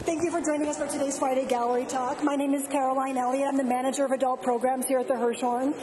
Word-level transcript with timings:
Thank 0.00 0.22
you 0.22 0.30
for 0.30 0.40
joining 0.40 0.68
us 0.68 0.78
for 0.78 0.86
today's 0.86 1.18
Friday 1.18 1.44
Gallery 1.44 1.84
Talk. 1.84 2.22
My 2.22 2.36
name 2.36 2.54
is 2.54 2.66
Caroline 2.68 3.16
Elliott. 3.16 3.48
I'm 3.48 3.56
the 3.56 3.64
manager 3.64 4.04
of 4.04 4.12
adult 4.12 4.42
programs 4.42 4.86
here 4.86 5.00
at 5.00 5.08
the 5.08 5.14
Hirshhorn. 5.14 5.74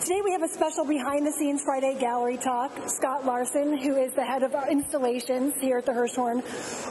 Today 0.00 0.20
we 0.22 0.32
have 0.32 0.42
a 0.42 0.48
special 0.48 0.84
behind 0.84 1.26
the 1.26 1.32
scenes 1.32 1.62
Friday 1.62 1.96
Gallery 1.98 2.36
Talk. 2.36 2.70
Scott 2.88 3.24
Larson, 3.24 3.78
who 3.78 3.96
is 3.96 4.12
the 4.12 4.22
head 4.24 4.42
of 4.42 4.54
our 4.54 4.70
installations 4.70 5.54
here 5.60 5.78
at 5.78 5.86
the 5.86 5.92
Hirshhorn, 5.92 6.44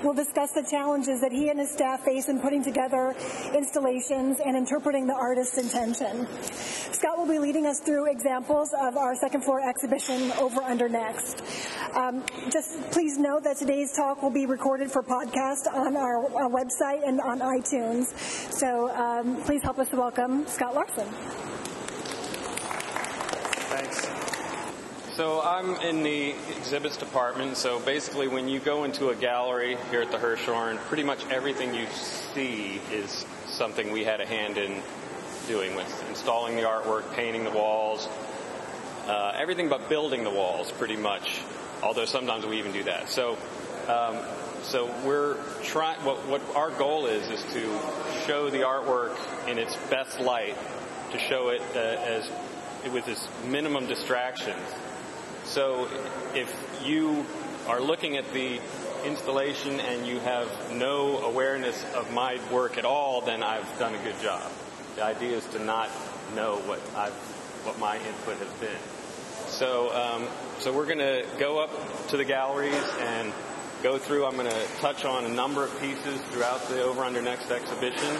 will 0.04 0.16
discuss 0.16 0.52
the 0.54 0.64
challenges 0.64 1.22
that 1.22 1.32
he 1.32 1.50
and 1.50 1.60
his 1.60 1.70
staff 1.70 2.04
face 2.04 2.28
in 2.28 2.40
putting 2.40 2.64
together 2.64 3.16
installations 3.54 4.40
and 4.44 4.58
interpreting 4.58 5.06
the 5.06 5.14
artist's 5.14 5.60
intention. 5.60 6.28
Scott 6.92 7.20
will 7.20 7.28
be 7.28 7.38
leading 7.38 7.68
us 7.68 7.82
through 7.82 8.10
examples 8.10 8.74
of 8.82 8.98
our 8.98 9.16
second 9.16 9.44
floor 9.44 9.62
exhibition 9.62 10.32
Over 10.40 10.62
Under 10.64 10.90
Next. 10.90 11.44
Um, 11.94 12.24
just 12.50 12.80
please 12.92 13.20
note 13.20 13.44
that 13.44 13.58
today's 13.58 13.94
talk 13.94 14.24
will 14.24 14.32
be 14.32 14.48
recorded 14.48 14.90
for 14.90 15.04
podcast 15.04 15.72
on 15.72 15.96
our, 15.96 16.26
our 16.36 16.50
website 16.50 16.63
and 17.06 17.20
on 17.20 17.40
iTunes. 17.40 18.08
So 18.54 18.90
um, 18.96 19.42
please 19.44 19.62
help 19.62 19.80
us 19.80 19.90
to 19.90 19.98
welcome 19.98 20.48
Scott 20.48 20.74
Larson. 20.74 21.08
Thanks. 23.70 24.10
So 25.16 25.42
I'm 25.42 25.76
in 25.82 26.04
the 26.04 26.32
exhibits 26.58 26.96
department. 26.96 27.58
So 27.58 27.80
basically, 27.82 28.30
when 28.30 28.48
you 28.48 28.60
go 28.60 28.86
into 28.86 29.10
a 29.10 29.16
gallery 29.16 29.78
here 29.92 30.02
at 30.02 30.12
the 30.12 30.18
Hirshhorn, 30.18 30.78
pretty 30.78 31.04
much 31.04 31.20
everything 31.30 31.74
you 31.74 31.86
see 32.34 32.80
is 32.92 33.26
something 33.48 33.92
we 33.92 34.06
had 34.06 34.22
a 34.22 34.26
hand 34.26 34.58
in 34.58 34.82
doing 35.48 35.76
with 35.76 36.10
installing 36.10 36.56
the 36.56 36.62
artwork, 36.62 37.12
painting 37.14 37.44
the 37.44 37.52
walls, 37.52 38.08
uh, 39.08 39.34
everything 39.36 39.68
but 39.68 39.90
building 39.90 40.24
the 40.24 40.32
walls, 40.32 40.72
pretty 40.72 40.96
much. 40.96 41.42
Although 41.84 42.06
sometimes 42.06 42.46
we 42.46 42.58
even 42.58 42.72
do 42.72 42.84
that. 42.84 43.10
So, 43.10 43.38
um, 43.90 44.18
so 44.64 44.94
we're 45.06 45.38
trying. 45.64 46.04
What, 46.06 46.26
what 46.28 46.42
our 46.56 46.72
goal 46.72 47.06
is 47.06 47.30
is 47.30 47.44
to 47.54 47.80
show 48.26 48.50
the 48.50 48.60
artwork 48.60 49.16
in 49.48 49.58
its 49.58 49.76
best 49.90 50.20
light, 50.20 50.56
to 51.12 51.20
show 51.20 51.50
it 51.50 51.62
uh, 51.76 51.80
as 51.80 52.30
with 52.92 53.08
as 53.08 53.28
minimum 53.46 53.88
distractions. 53.88 54.62
So 55.46 55.88
if 56.34 56.54
you 56.84 57.26
are 57.68 57.82
looking 57.82 58.18
at 58.18 58.32
the 58.34 58.60
installation 59.06 59.80
and 59.80 60.06
you 60.08 60.20
have 60.20 60.50
no 60.72 61.20
awareness 61.20 61.84
of 61.96 62.12
my 62.12 62.40
work 62.52 62.78
at 62.78 62.86
all, 62.86 63.22
then 63.22 63.44
I've 63.44 63.68
done 63.80 63.94
a 63.96 64.04
good 64.04 64.20
job. 64.22 64.50
The 64.96 65.04
idea 65.04 65.38
is 65.38 65.46
to 65.48 65.60
not 65.60 65.90
know 66.36 66.58
what 66.66 66.80
I've, 66.96 67.14
what 67.66 67.80
my 67.80 67.96
input 67.98 68.38
has 68.38 68.54
been. 68.60 68.80
So, 69.48 69.94
um, 69.94 70.28
so 70.60 70.74
we're 70.74 70.86
going 70.86 71.00
to 71.00 71.26
go 71.38 71.60
up 71.60 72.08
to 72.10 72.18
the 72.18 72.26
galleries 72.26 72.84
and 73.00 73.32
go 73.84 73.98
through. 73.98 74.26
I'm 74.26 74.38
going 74.38 74.50
to 74.50 74.66
touch 74.80 75.04
on 75.04 75.26
a 75.26 75.30
number 75.30 75.66
of 75.66 75.82
pieces 75.82 76.22
throughout 76.32 76.70
the 76.70 76.82
Over 76.82 77.04
Under 77.04 77.22
Next 77.22 77.52
exhibition. 77.52 78.16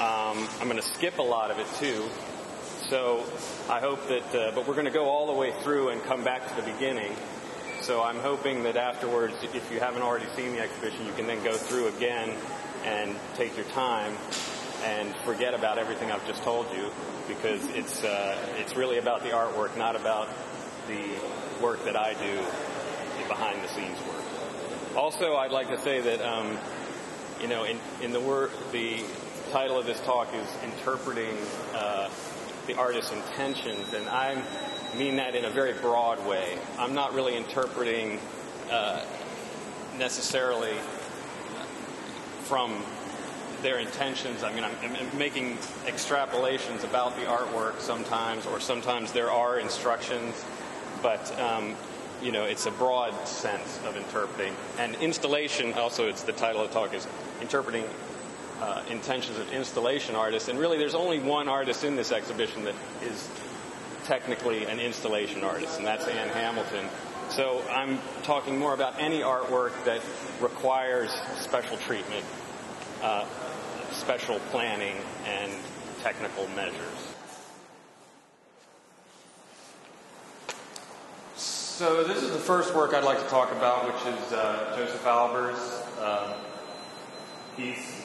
Um, 0.00 0.48
I'm 0.60 0.64
going 0.64 0.76
to 0.76 0.82
skip 0.82 1.18
a 1.18 1.22
lot 1.22 1.50
of 1.50 1.58
it 1.58 1.66
too. 1.74 2.08
So 2.88 3.22
I 3.68 3.80
hope 3.80 4.08
that, 4.08 4.34
uh, 4.34 4.52
but 4.54 4.66
we're 4.66 4.72
going 4.72 4.86
to 4.86 4.90
go 4.90 5.10
all 5.10 5.26
the 5.26 5.34
way 5.34 5.52
through 5.60 5.90
and 5.90 6.02
come 6.04 6.24
back 6.24 6.48
to 6.48 6.62
the 6.62 6.72
beginning. 6.72 7.14
So 7.82 8.02
I'm 8.02 8.18
hoping 8.20 8.62
that 8.62 8.78
afterwards, 8.78 9.34
if 9.42 9.70
you 9.70 9.78
haven't 9.78 10.00
already 10.00 10.24
seen 10.34 10.52
the 10.52 10.60
exhibition, 10.60 11.04
you 11.04 11.12
can 11.12 11.26
then 11.26 11.44
go 11.44 11.52
through 11.52 11.88
again 11.88 12.34
and 12.86 13.14
take 13.34 13.56
your 13.56 13.66
time 13.66 14.14
and 14.84 15.14
forget 15.16 15.52
about 15.52 15.76
everything 15.76 16.10
I've 16.10 16.26
just 16.26 16.42
told 16.44 16.66
you 16.74 16.90
because 17.28 17.62
it's 17.74 18.02
uh, 18.04 18.38
it's 18.56 18.74
really 18.74 18.96
about 18.96 19.22
the 19.22 19.30
artwork, 19.30 19.76
not 19.76 19.96
about 19.96 20.28
the 20.86 21.04
work 21.62 21.84
that 21.84 21.96
I 21.96 22.14
do, 22.14 22.36
the 23.20 23.28
behind 23.28 23.62
the 23.62 23.68
scenes 23.68 23.98
work. 24.06 24.27
Also, 24.98 25.36
I'd 25.36 25.52
like 25.52 25.68
to 25.68 25.80
say 25.82 26.00
that 26.00 26.20
um, 26.20 26.58
you 27.40 27.46
know, 27.46 27.62
in 27.62 27.78
in 28.02 28.10
the 28.10 28.18
word, 28.18 28.50
the 28.72 29.04
title 29.52 29.78
of 29.78 29.86
this 29.86 30.00
talk 30.00 30.26
is 30.34 30.48
interpreting. 30.64 31.36
Uh, 31.72 32.10
the 32.66 32.74
artist's 32.76 33.12
intentions, 33.12 33.94
and 33.94 34.08
I 34.08 34.42
mean 34.98 35.14
that 35.16 35.36
in 35.36 35.44
a 35.44 35.50
very 35.50 35.72
broad 35.74 36.26
way. 36.26 36.58
I'm 36.80 36.94
not 36.94 37.14
really 37.14 37.36
interpreting 37.36 38.18
uh, 38.72 39.04
necessarily 39.98 40.74
from 42.42 42.82
their 43.62 43.78
intentions. 43.78 44.42
I 44.42 44.52
mean, 44.52 44.64
I'm, 44.64 44.74
I'm, 44.82 45.16
making 45.16 45.58
extrapolations 45.86 46.82
about 46.82 47.14
the 47.14 47.22
artwork 47.22 47.78
sometimes, 47.78 48.46
or 48.46 48.58
sometimes 48.58 49.12
there 49.12 49.30
are 49.30 49.60
instructions, 49.60 50.44
but 51.02 51.38
um, 51.38 51.76
you 52.22 52.32
know, 52.32 52.44
it's 52.44 52.66
a 52.66 52.70
broad 52.70 53.26
sense 53.26 53.78
of 53.86 53.96
interpreting. 53.96 54.54
And 54.78 54.94
installation, 54.96 55.72
also, 55.74 56.08
it's 56.08 56.22
the 56.22 56.32
title 56.32 56.62
of 56.62 56.68
the 56.68 56.74
talk 56.74 56.94
is 56.94 57.06
interpreting 57.40 57.84
uh, 58.60 58.82
intentions 58.90 59.38
of 59.38 59.52
installation 59.52 60.16
artists. 60.16 60.48
And 60.48 60.58
really, 60.58 60.78
there's 60.78 60.94
only 60.94 61.20
one 61.20 61.48
artist 61.48 61.84
in 61.84 61.96
this 61.96 62.10
exhibition 62.10 62.64
that 62.64 62.74
is 63.02 63.28
technically 64.04 64.64
an 64.64 64.80
installation 64.80 65.44
artist, 65.44 65.78
and 65.78 65.86
that's 65.86 66.06
Ann 66.06 66.28
Hamilton. 66.30 66.86
So 67.28 67.62
I'm 67.70 67.98
talking 68.22 68.58
more 68.58 68.72
about 68.72 68.98
any 68.98 69.20
artwork 69.20 69.84
that 69.84 70.00
requires 70.40 71.12
special 71.38 71.76
treatment, 71.76 72.24
uh, 73.02 73.26
special 73.92 74.40
planning, 74.50 74.96
and 75.26 75.52
technical 76.02 76.48
measures. 76.56 76.97
So 81.78 82.02
this 82.02 82.24
is 82.24 82.32
the 82.32 82.40
first 82.40 82.74
work 82.74 82.92
I'd 82.92 83.04
like 83.04 83.22
to 83.22 83.28
talk 83.28 83.52
about, 83.52 83.86
which 83.86 84.12
is 84.12 84.32
uh, 84.32 84.74
Josef 84.76 85.00
Albers' 85.04 85.86
uh, 86.00 86.36
piece 87.56 88.02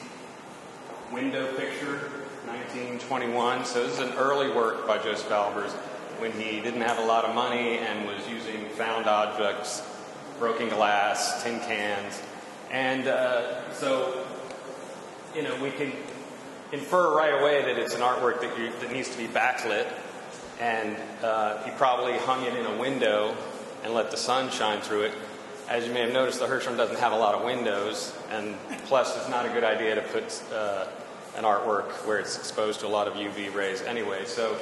window 1.12 1.52
picture, 1.56 1.98
1921. 2.46 3.64
So 3.64 3.84
this 3.84 3.94
is 3.94 3.98
an 3.98 4.12
early 4.12 4.48
work 4.52 4.86
by 4.86 4.98
Josef 4.98 5.28
Albers 5.28 5.72
when 6.20 6.30
he 6.30 6.60
didn't 6.60 6.82
have 6.82 7.00
a 7.00 7.04
lot 7.04 7.24
of 7.24 7.34
money 7.34 7.78
and 7.78 8.06
was 8.06 8.24
using 8.28 8.64
found 8.76 9.08
objects, 9.08 9.82
broken 10.38 10.68
glass, 10.68 11.42
tin 11.42 11.58
cans. 11.58 12.22
And 12.70 13.08
uh, 13.08 13.72
so, 13.72 14.24
you 15.34 15.42
know, 15.42 15.60
we 15.60 15.72
can 15.72 15.90
infer 16.70 17.12
right 17.16 17.40
away 17.40 17.62
that 17.62 17.76
it's 17.76 17.96
an 17.96 18.02
artwork 18.02 18.40
that, 18.40 18.56
you, 18.56 18.70
that 18.70 18.92
needs 18.92 19.10
to 19.10 19.18
be 19.18 19.26
backlit. 19.26 19.88
And 20.60 20.96
uh, 21.24 21.60
he 21.64 21.72
probably 21.72 22.16
hung 22.18 22.44
it 22.44 22.54
in 22.54 22.66
a 22.66 22.78
window 22.78 23.36
and 23.84 23.92
let 23.92 24.10
the 24.10 24.16
sun 24.16 24.50
shine 24.50 24.80
through 24.80 25.02
it. 25.02 25.12
As 25.68 25.86
you 25.86 25.92
may 25.92 26.00
have 26.00 26.12
noticed, 26.12 26.40
the 26.40 26.46
Hirshhorn 26.46 26.76
doesn't 26.76 26.98
have 26.98 27.12
a 27.12 27.16
lot 27.16 27.34
of 27.34 27.44
windows, 27.44 28.16
and 28.30 28.56
plus, 28.86 29.16
it's 29.16 29.28
not 29.28 29.46
a 29.46 29.50
good 29.50 29.64
idea 29.64 29.94
to 29.94 30.00
put 30.00 30.42
uh, 30.52 30.86
an 31.36 31.44
artwork 31.44 31.90
where 32.06 32.18
it's 32.18 32.38
exposed 32.38 32.80
to 32.80 32.86
a 32.86 32.88
lot 32.88 33.06
of 33.06 33.14
UV 33.14 33.54
rays 33.54 33.82
anyway. 33.82 34.24
So, 34.24 34.56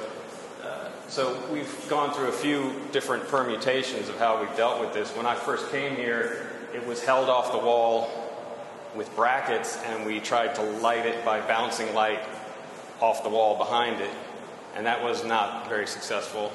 uh, 0.63 0.89
so 1.07 1.41
we've 1.51 1.89
gone 1.89 2.13
through 2.13 2.27
a 2.27 2.33
few 2.33 2.73
different 2.91 3.27
permutations 3.27 4.09
of 4.09 4.17
how 4.17 4.39
we've 4.39 4.55
dealt 4.55 4.79
with 4.79 4.93
this. 4.93 5.09
When 5.11 5.25
I 5.25 5.35
first 5.35 5.71
came 5.71 5.95
here, 5.95 6.47
it 6.73 6.85
was 6.85 7.03
held 7.03 7.29
off 7.29 7.51
the 7.51 7.59
wall 7.59 8.09
with 8.95 9.13
brackets, 9.15 9.77
and 9.85 10.05
we 10.05 10.19
tried 10.19 10.55
to 10.55 10.61
light 10.61 11.05
it 11.05 11.23
by 11.25 11.39
bouncing 11.41 11.93
light 11.93 12.21
off 13.01 13.23
the 13.23 13.29
wall 13.29 13.57
behind 13.57 14.01
it, 14.01 14.11
and 14.75 14.85
that 14.85 15.03
was 15.03 15.23
not 15.23 15.67
very 15.69 15.87
successful. 15.87 16.51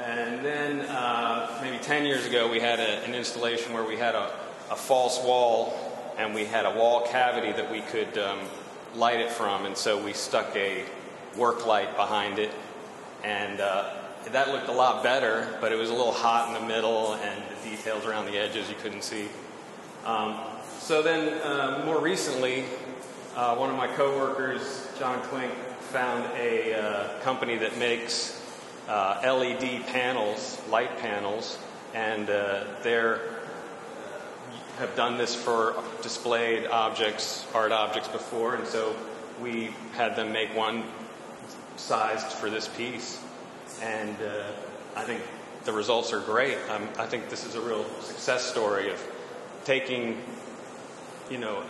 And 0.00 0.44
then 0.44 0.80
uh, 0.80 1.58
maybe 1.62 1.78
10 1.78 2.06
years 2.06 2.26
ago, 2.26 2.50
we 2.50 2.60
had 2.60 2.80
a, 2.80 3.04
an 3.04 3.14
installation 3.14 3.74
where 3.74 3.84
we 3.84 3.96
had 3.96 4.14
a, 4.14 4.32
a, 4.70 4.76
false 4.76 5.22
wall 5.22 5.74
and 6.16 6.34
we 6.34 6.46
had 6.46 6.64
a 6.64 6.70
wall 6.70 7.06
cavity 7.06 7.52
that 7.52 7.70
we 7.70 7.82
could 7.82 8.16
um, 8.16 8.38
light 8.94 9.20
it 9.20 9.30
from, 9.30 9.66
and 9.66 9.76
so 9.76 10.02
we 10.02 10.14
stuck 10.14 10.56
a 10.56 10.84
work 11.36 11.66
light 11.66 11.94
behind 11.96 12.38
it, 12.38 12.50
and 13.22 13.60
uh, 13.60 13.90
that 14.30 14.48
looked 14.48 14.68
a 14.68 14.72
lot 14.72 15.02
better, 15.02 15.48
but 15.60 15.72
it 15.72 15.76
was 15.76 15.90
a 15.90 15.94
little 15.94 16.12
hot 16.12 16.48
in 16.48 16.54
the 16.54 16.68
middle, 16.68 17.14
and 17.14 17.42
the 17.42 17.70
details 17.70 18.04
around 18.04 18.26
the 18.26 18.38
edges 18.38 18.68
you 18.68 18.76
couldn't 18.76 19.02
see. 19.02 19.28
Um, 20.04 20.38
so 20.78 21.02
then, 21.02 21.40
uh, 21.42 21.82
more 21.86 22.00
recently, 22.00 22.64
uh, 23.36 23.56
one 23.56 23.70
of 23.70 23.76
my 23.76 23.88
coworkers, 23.88 24.88
John 24.98 25.20
Klink, 25.22 25.52
found 25.92 26.24
a 26.36 26.74
uh, 26.74 27.20
company 27.20 27.56
that 27.58 27.78
makes 27.78 28.41
uh, 28.88 29.20
LED 29.22 29.86
panels, 29.86 30.60
light 30.68 30.98
panels, 30.98 31.58
and 31.94 32.28
uh, 32.30 32.64
they're 32.82 33.20
have 34.78 34.96
done 34.96 35.18
this 35.18 35.34
for 35.34 35.74
displayed 36.02 36.66
objects, 36.66 37.46
art 37.54 37.72
objects 37.72 38.08
before, 38.08 38.54
and 38.54 38.66
so 38.66 38.96
we 39.40 39.70
had 39.92 40.16
them 40.16 40.32
make 40.32 40.54
one 40.56 40.82
sized 41.76 42.26
for 42.26 42.48
this 42.50 42.68
piece. 42.68 43.20
And 43.80 44.16
uh, 44.22 44.44
I 44.96 45.04
think 45.04 45.22
the 45.64 45.72
results 45.72 46.12
are 46.12 46.20
great. 46.20 46.58
Um, 46.70 46.88
I 46.98 47.06
think 47.06 47.28
this 47.28 47.44
is 47.44 47.54
a 47.54 47.60
real 47.60 47.84
success 48.00 48.44
story 48.44 48.90
of 48.90 49.00
taking, 49.64 50.20
you 51.30 51.38
know, 51.38 51.62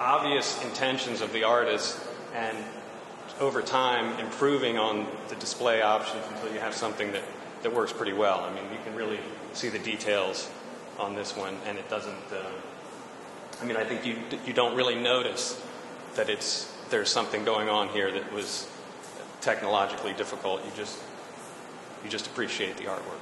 obvious 0.00 0.62
intentions 0.64 1.20
of 1.20 1.32
the 1.32 1.44
artist 1.44 1.98
and 2.34 2.56
over 3.40 3.62
time 3.62 4.18
improving 4.20 4.78
on 4.78 5.06
the 5.28 5.34
display 5.36 5.82
options 5.82 6.24
until 6.32 6.52
you 6.52 6.60
have 6.60 6.74
something 6.74 7.12
that, 7.12 7.22
that 7.62 7.72
works 7.72 7.92
pretty 7.92 8.12
well. 8.12 8.40
I 8.40 8.54
mean, 8.54 8.64
you 8.72 8.78
can 8.84 8.94
really 8.94 9.18
see 9.52 9.68
the 9.68 9.78
details 9.78 10.50
on 10.98 11.14
this 11.14 11.36
one, 11.36 11.56
and 11.66 11.78
it 11.78 11.88
doesn't 11.88 12.32
uh, 12.32 12.42
I 13.60 13.64
mean, 13.64 13.76
I 13.76 13.84
think 13.84 14.04
you, 14.04 14.18
you 14.46 14.52
don't 14.52 14.76
really 14.76 14.94
notice 14.94 15.60
that 16.16 16.28
it's, 16.28 16.72
there's 16.90 17.10
something 17.10 17.44
going 17.44 17.68
on 17.68 17.88
here 17.88 18.10
that 18.10 18.32
was 18.32 18.68
technologically 19.40 20.12
difficult. 20.12 20.64
You 20.64 20.72
just, 20.76 20.98
you 22.02 22.10
just 22.10 22.26
appreciate 22.26 22.76
the 22.76 22.84
artwork. 22.84 23.20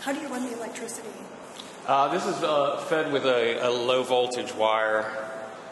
How 0.00 0.12
do 0.12 0.20
you 0.20 0.28
run 0.28 0.48
the 0.48 0.56
electricity? 0.56 1.08
Uh, 1.86 2.08
this 2.08 2.26
is 2.26 2.42
uh, 2.42 2.78
fed 2.88 3.12
with 3.12 3.24
a, 3.24 3.66
a, 3.66 3.70
low 3.70 4.02
voltage 4.02 4.54
wire 4.54 5.10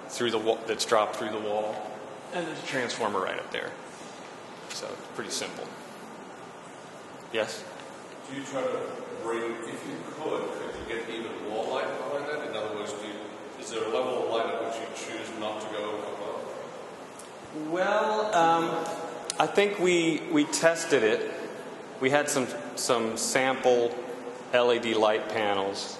through 0.08 0.30
the 0.30 0.58
that's 0.66 0.84
dropped 0.84 1.16
through 1.16 1.30
the 1.30 1.38
wall, 1.38 1.74
and 2.36 2.46
there's 2.46 2.62
a 2.62 2.66
transformer 2.66 3.20
right 3.20 3.38
up 3.38 3.50
there. 3.50 3.70
So 4.68 4.86
it's 4.86 5.06
pretty 5.14 5.30
simple. 5.30 5.66
Yes. 7.32 7.64
Do 8.30 8.36
you 8.36 8.44
try 8.44 8.60
to 8.60 8.80
bring, 9.22 9.52
if 9.52 9.86
you 9.86 9.96
could, 10.12 10.42
could 10.42 10.74
you 10.80 10.96
get 10.96 11.08
even 11.08 11.32
more 11.48 11.64
light 11.64 11.86
behind 11.98 12.26
that? 12.26 12.50
In 12.50 12.56
other 12.56 12.74
words, 12.74 12.92
do 12.92 13.06
you, 13.06 13.14
is 13.58 13.70
there 13.70 13.82
a 13.84 13.88
level 13.88 14.24
of 14.24 14.30
light 14.30 14.46
at 14.46 14.64
which 14.64 14.74
you 14.76 15.14
choose 15.14 15.28
not 15.40 15.60
to 15.62 15.66
go 15.68 15.98
above? 15.98 17.70
Well, 17.70 18.34
um, 18.34 18.84
I 19.38 19.46
think 19.46 19.78
we 19.78 20.22
we 20.30 20.44
tested 20.44 21.02
it. 21.02 21.32
We 22.00 22.10
had 22.10 22.28
some 22.28 22.46
some 22.74 23.16
sample 23.16 23.94
LED 24.52 24.94
light 24.96 25.30
panels 25.30 25.98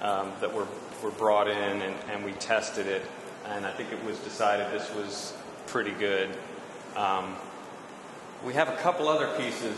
um, 0.00 0.30
that 0.40 0.54
were 0.54 0.68
were 1.02 1.10
brought 1.10 1.48
in, 1.48 1.82
and, 1.82 1.94
and 2.12 2.24
we 2.24 2.32
tested 2.32 2.86
it, 2.86 3.02
and 3.46 3.66
I 3.66 3.72
think 3.72 3.90
it 3.92 4.04
was 4.04 4.18
decided 4.20 4.70
this 4.72 4.94
was 4.94 5.32
pretty 5.66 5.92
good. 5.92 6.30
Um, 6.94 7.36
we 8.44 8.54
have 8.54 8.68
a 8.68 8.76
couple 8.76 9.08
other 9.08 9.28
pieces 9.36 9.76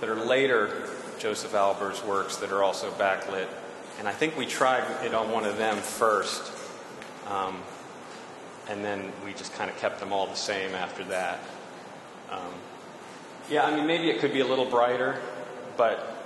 that 0.00 0.08
are 0.08 0.16
later 0.16 0.88
Josef 1.18 1.52
Albers 1.52 2.04
works 2.06 2.36
that 2.36 2.52
are 2.52 2.62
also 2.62 2.90
backlit. 2.92 3.48
And 3.98 4.06
I 4.06 4.12
think 4.12 4.36
we 4.36 4.46
tried 4.46 5.04
it 5.04 5.14
on 5.14 5.30
one 5.30 5.44
of 5.44 5.58
them 5.58 5.76
first. 5.76 6.52
Um, 7.28 7.62
and 8.68 8.84
then 8.84 9.12
we 9.24 9.32
just 9.32 9.52
kind 9.54 9.70
of 9.70 9.76
kept 9.78 10.00
them 10.00 10.12
all 10.12 10.26
the 10.26 10.34
same 10.34 10.74
after 10.74 11.04
that. 11.04 11.40
Um, 12.30 12.52
yeah, 13.50 13.64
I 13.64 13.74
mean, 13.74 13.86
maybe 13.86 14.10
it 14.10 14.20
could 14.20 14.32
be 14.32 14.40
a 14.40 14.46
little 14.46 14.66
brighter, 14.66 15.18
but 15.76 16.16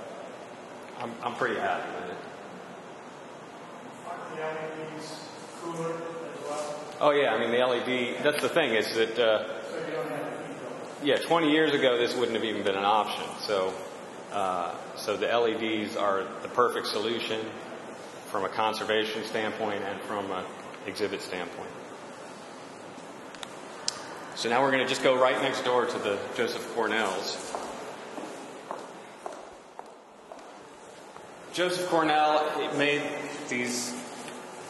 I'm, 1.00 1.12
I'm 1.22 1.34
pretty 1.34 1.58
happy 1.58 1.88
with 2.00 2.10
it. 2.10 2.16
Are 4.08 4.36
the 4.36 5.02
cooler? 5.60 6.21
Oh, 7.04 7.10
yeah, 7.10 7.34
I 7.34 7.40
mean, 7.40 7.50
the 7.50 7.58
LED, 7.58 8.22
that's 8.22 8.40
the 8.40 8.48
thing, 8.48 8.74
is 8.74 8.94
that, 8.94 9.18
uh, 9.18 9.42
yeah, 11.02 11.16
20 11.16 11.50
years 11.50 11.72
ago, 11.72 11.98
this 11.98 12.14
wouldn't 12.14 12.36
have 12.36 12.44
even 12.44 12.62
been 12.62 12.76
an 12.76 12.84
option. 12.84 13.24
So, 13.40 13.74
uh, 14.30 14.72
so 14.94 15.16
the 15.16 15.26
LEDs 15.26 15.96
are 15.96 16.22
the 16.42 16.48
perfect 16.48 16.86
solution 16.86 17.40
from 18.26 18.44
a 18.44 18.48
conservation 18.48 19.24
standpoint 19.24 19.82
and 19.82 20.00
from 20.02 20.30
an 20.30 20.44
exhibit 20.86 21.22
standpoint. 21.22 21.70
So 24.36 24.48
now 24.48 24.62
we're 24.62 24.70
going 24.70 24.84
to 24.84 24.88
just 24.88 25.02
go 25.02 25.20
right 25.20 25.42
next 25.42 25.64
door 25.64 25.86
to 25.86 25.98
the 25.98 26.20
Joseph 26.36 26.72
Cornell's. 26.76 27.52
Joseph 31.52 31.88
Cornell 31.88 32.48
made 32.78 33.02
these 33.48 33.92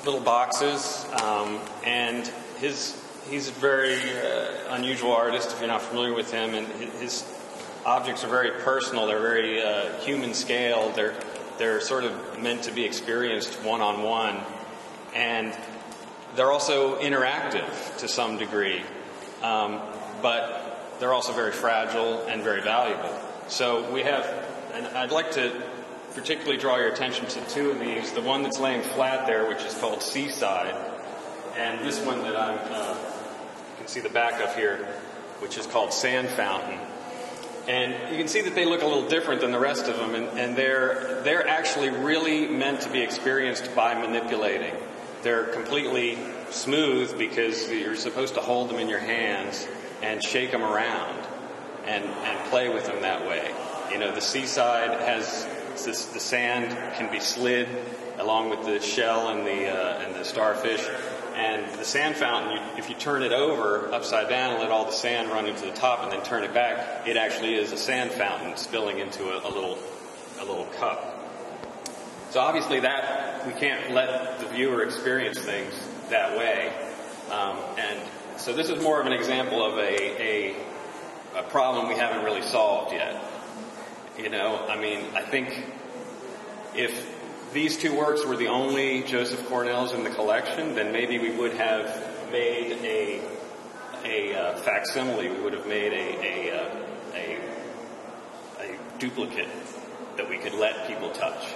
little 0.04 0.20
boxes, 0.20 1.06
um, 1.22 1.60
and 1.84 2.26
his 2.58 3.00
he's 3.30 3.48
a 3.48 3.52
very 3.52 3.96
uh, 3.96 4.74
unusual 4.74 5.12
artist 5.12 5.52
if 5.52 5.58
you're 5.60 5.68
not 5.68 5.82
familiar 5.82 6.14
with 6.14 6.32
him, 6.32 6.54
and 6.54 6.66
his 6.66 7.24
objects 7.86 8.24
are 8.24 8.28
very 8.28 8.50
personal. 8.62 9.06
They're 9.06 9.20
very 9.20 9.62
uh, 9.62 9.96
human 10.00 10.34
scale. 10.34 10.90
They're 10.90 11.14
they're 11.58 11.80
sort 11.80 12.04
of 12.04 12.40
meant 12.40 12.64
to 12.64 12.72
be 12.72 12.84
experienced 12.84 13.62
one 13.62 13.80
on 13.80 14.02
one, 14.02 14.38
and 15.14 15.54
they're 16.34 16.50
also 16.50 16.98
interactive 17.00 17.98
to 17.98 18.08
some 18.08 18.38
degree, 18.38 18.82
um, 19.42 19.80
but 20.22 20.96
they're 20.98 21.12
also 21.12 21.32
very 21.32 21.52
fragile 21.52 22.24
and 22.26 22.42
very 22.42 22.62
valuable. 22.62 23.12
So 23.48 23.90
we 23.92 24.02
have, 24.02 24.24
and 24.72 24.86
I'd 24.86 25.12
like 25.12 25.32
to 25.32 25.52
particularly 26.14 26.58
draw 26.58 26.76
your 26.76 26.88
attention 26.88 27.26
to 27.26 27.40
two 27.48 27.70
of 27.70 27.80
these. 27.80 28.12
The 28.12 28.22
one 28.22 28.42
that's 28.42 28.58
laying 28.58 28.82
flat 28.82 29.26
there, 29.26 29.48
which 29.48 29.64
is 29.64 29.74
called 29.74 30.02
Seaside, 30.02 30.74
and 31.56 31.84
this 31.86 32.04
one 32.04 32.22
that 32.22 32.36
I'm, 32.36 32.58
uh, 32.70 32.94
you 32.94 33.76
can 33.78 33.86
see 33.86 34.00
the 34.00 34.08
back 34.08 34.40
of 34.40 34.54
here, 34.54 34.86
which 35.40 35.58
is 35.58 35.66
called 35.66 35.92
Sand 35.92 36.28
Fountain. 36.28 36.78
And 37.68 38.10
you 38.10 38.18
can 38.18 38.28
see 38.28 38.40
that 38.42 38.54
they 38.54 38.64
look 38.64 38.82
a 38.82 38.86
little 38.86 39.08
different 39.08 39.40
than 39.40 39.52
the 39.52 39.58
rest 39.58 39.86
of 39.86 39.96
them, 39.96 40.14
and, 40.14 40.38
and 40.38 40.56
they're, 40.56 41.22
they're 41.22 41.46
actually 41.46 41.90
really 41.90 42.48
meant 42.48 42.80
to 42.82 42.90
be 42.90 43.00
experienced 43.00 43.74
by 43.74 43.94
manipulating. 43.94 44.74
They're 45.22 45.44
completely 45.44 46.18
smooth 46.50 47.16
because 47.18 47.70
you're 47.70 47.96
supposed 47.96 48.34
to 48.34 48.40
hold 48.40 48.68
them 48.68 48.78
in 48.78 48.88
your 48.88 48.98
hands 48.98 49.66
and 50.02 50.22
shake 50.22 50.50
them 50.50 50.62
around 50.62 51.16
and, 51.86 52.04
and 52.04 52.50
play 52.50 52.68
with 52.68 52.86
them 52.86 53.00
that 53.02 53.26
way. 53.28 53.52
You 53.92 53.98
know, 53.98 54.12
the 54.12 54.20
seaside 54.20 54.98
has 55.00 55.46
this, 55.84 56.06
the 56.06 56.20
sand 56.20 56.70
can 56.96 57.10
be 57.10 57.20
slid 57.20 57.68
along 58.18 58.50
with 58.50 58.64
the 58.64 58.80
shell 58.80 59.28
and 59.28 59.46
the, 59.46 59.68
uh, 59.68 60.00
and 60.00 60.14
the 60.14 60.24
starfish. 60.24 60.86
And 61.34 61.66
the 61.78 61.84
sand 61.84 62.16
fountain, 62.16 62.52
you, 62.52 62.62
if 62.78 62.90
you 62.90 62.94
turn 62.94 63.22
it 63.22 63.32
over 63.32 63.92
upside 63.92 64.28
down 64.28 64.52
and 64.52 64.60
let 64.60 64.70
all 64.70 64.84
the 64.84 64.92
sand 64.92 65.30
run 65.30 65.46
into 65.46 65.64
the 65.64 65.72
top 65.72 66.02
and 66.02 66.12
then 66.12 66.22
turn 66.22 66.44
it 66.44 66.52
back, 66.52 67.08
it 67.08 67.16
actually 67.16 67.54
is 67.54 67.72
a 67.72 67.76
sand 67.76 68.10
fountain 68.10 68.56
spilling 68.56 68.98
into 68.98 69.24
a, 69.24 69.48
a 69.48 69.50
little, 69.50 69.78
a 70.40 70.44
little 70.44 70.66
cup. 70.78 71.18
So 72.30 72.40
obviously 72.40 72.80
that, 72.80 73.46
we 73.46 73.52
can't 73.54 73.92
let 73.92 74.40
the 74.40 74.46
viewer 74.46 74.82
experience 74.82 75.38
things 75.38 75.72
that 76.10 76.36
way. 76.36 76.72
Um, 77.30 77.56
and 77.78 77.98
so 78.36 78.52
this 78.52 78.68
is 78.68 78.82
more 78.82 79.00
of 79.00 79.06
an 79.06 79.12
example 79.12 79.64
of 79.64 79.78
a, 79.78 80.22
a, 80.22 80.56
a 81.36 81.42
problem 81.44 81.88
we 81.88 81.94
haven't 81.94 82.24
really 82.24 82.42
solved 82.42 82.92
yet. 82.92 83.22
You 84.18 84.28
know, 84.28 84.66
I 84.68 84.78
mean, 84.78 85.06
I 85.14 85.22
think 85.22 85.64
if 86.74 87.08
these 87.54 87.78
two 87.78 87.96
works 87.96 88.26
were 88.26 88.36
the 88.36 88.48
only 88.48 89.02
Joseph 89.04 89.40
Cornells 89.48 89.94
in 89.94 90.04
the 90.04 90.10
collection, 90.10 90.74
then 90.74 90.92
maybe 90.92 91.18
we 91.18 91.30
would 91.30 91.54
have 91.54 91.86
made 92.30 92.72
a 92.82 93.20
a 94.04 94.34
uh, 94.34 94.56
facsimile. 94.56 95.30
We 95.30 95.40
would 95.40 95.54
have 95.54 95.66
made 95.66 95.92
a 95.94 96.50
a, 96.50 96.60
uh, 96.60 96.76
a 97.14 97.38
a 98.60 98.98
duplicate 98.98 99.48
that 100.18 100.28
we 100.28 100.36
could 100.36 100.54
let 100.54 100.86
people 100.86 101.10
touch. 101.10 101.54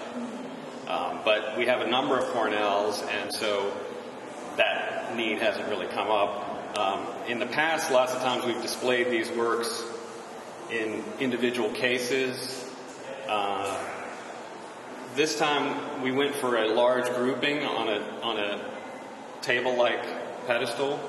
Um, 0.88 1.20
but 1.24 1.58
we 1.58 1.66
have 1.66 1.82
a 1.82 1.90
number 1.90 2.18
of 2.18 2.24
Cornells, 2.32 3.02
and 3.02 3.34
so 3.34 3.70
that 4.56 5.14
need 5.14 5.40
hasn't 5.40 5.68
really 5.68 5.88
come 5.88 6.08
up. 6.10 6.78
Um, 6.78 7.06
in 7.28 7.38
the 7.38 7.46
past, 7.46 7.90
lots 7.90 8.14
of 8.14 8.22
times 8.22 8.46
we've 8.46 8.62
displayed 8.62 9.10
these 9.10 9.30
works 9.30 9.82
in 10.70 11.04
individual 11.20 11.70
cases. 11.70 12.64
Uh, 13.28 13.76
this 15.14 15.38
time 15.38 16.02
we 16.02 16.12
went 16.12 16.34
for 16.34 16.56
a 16.56 16.68
large 16.68 17.06
grouping 17.14 17.64
on 17.64 17.88
a 17.88 18.00
on 18.22 18.38
a 18.38 18.64
table-like 19.42 20.46
pedestal, 20.46 21.00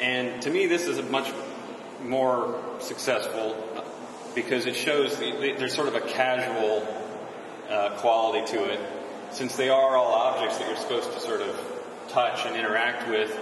and 0.00 0.40
to 0.42 0.50
me 0.50 0.66
this 0.66 0.86
is 0.86 0.98
a 0.98 1.02
much 1.02 1.32
more 2.02 2.62
successful 2.78 3.56
because 4.34 4.66
it 4.66 4.76
shows 4.76 5.16
the, 5.18 5.54
there's 5.58 5.74
sort 5.74 5.88
of 5.88 5.94
a 5.94 6.00
casual 6.00 6.86
uh, 7.68 7.90
quality 7.98 8.46
to 8.52 8.64
it, 8.64 8.80
since 9.32 9.56
they 9.56 9.68
are 9.68 9.96
all 9.96 10.12
objects 10.14 10.58
that 10.58 10.68
you're 10.68 10.76
supposed 10.76 11.12
to 11.12 11.20
sort 11.20 11.40
of 11.40 11.56
touch 12.08 12.46
and 12.46 12.56
interact 12.56 13.08
with. 13.08 13.38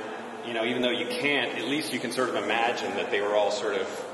You 0.47 0.55
know, 0.55 0.65
even 0.65 0.83
though 0.83 0.91
you 0.91 1.07
can't, 1.07 1.59
at 1.59 1.67
least 1.67 1.93
you 1.93 1.99
can 1.99 2.13
sort 2.13 2.31
of 2.31 2.37
imagine 2.37 2.95
that 2.97 3.11
they 3.11 3.21
were 3.21 3.35
all 3.35 3.51
sort 3.51 3.75
of 3.75 4.08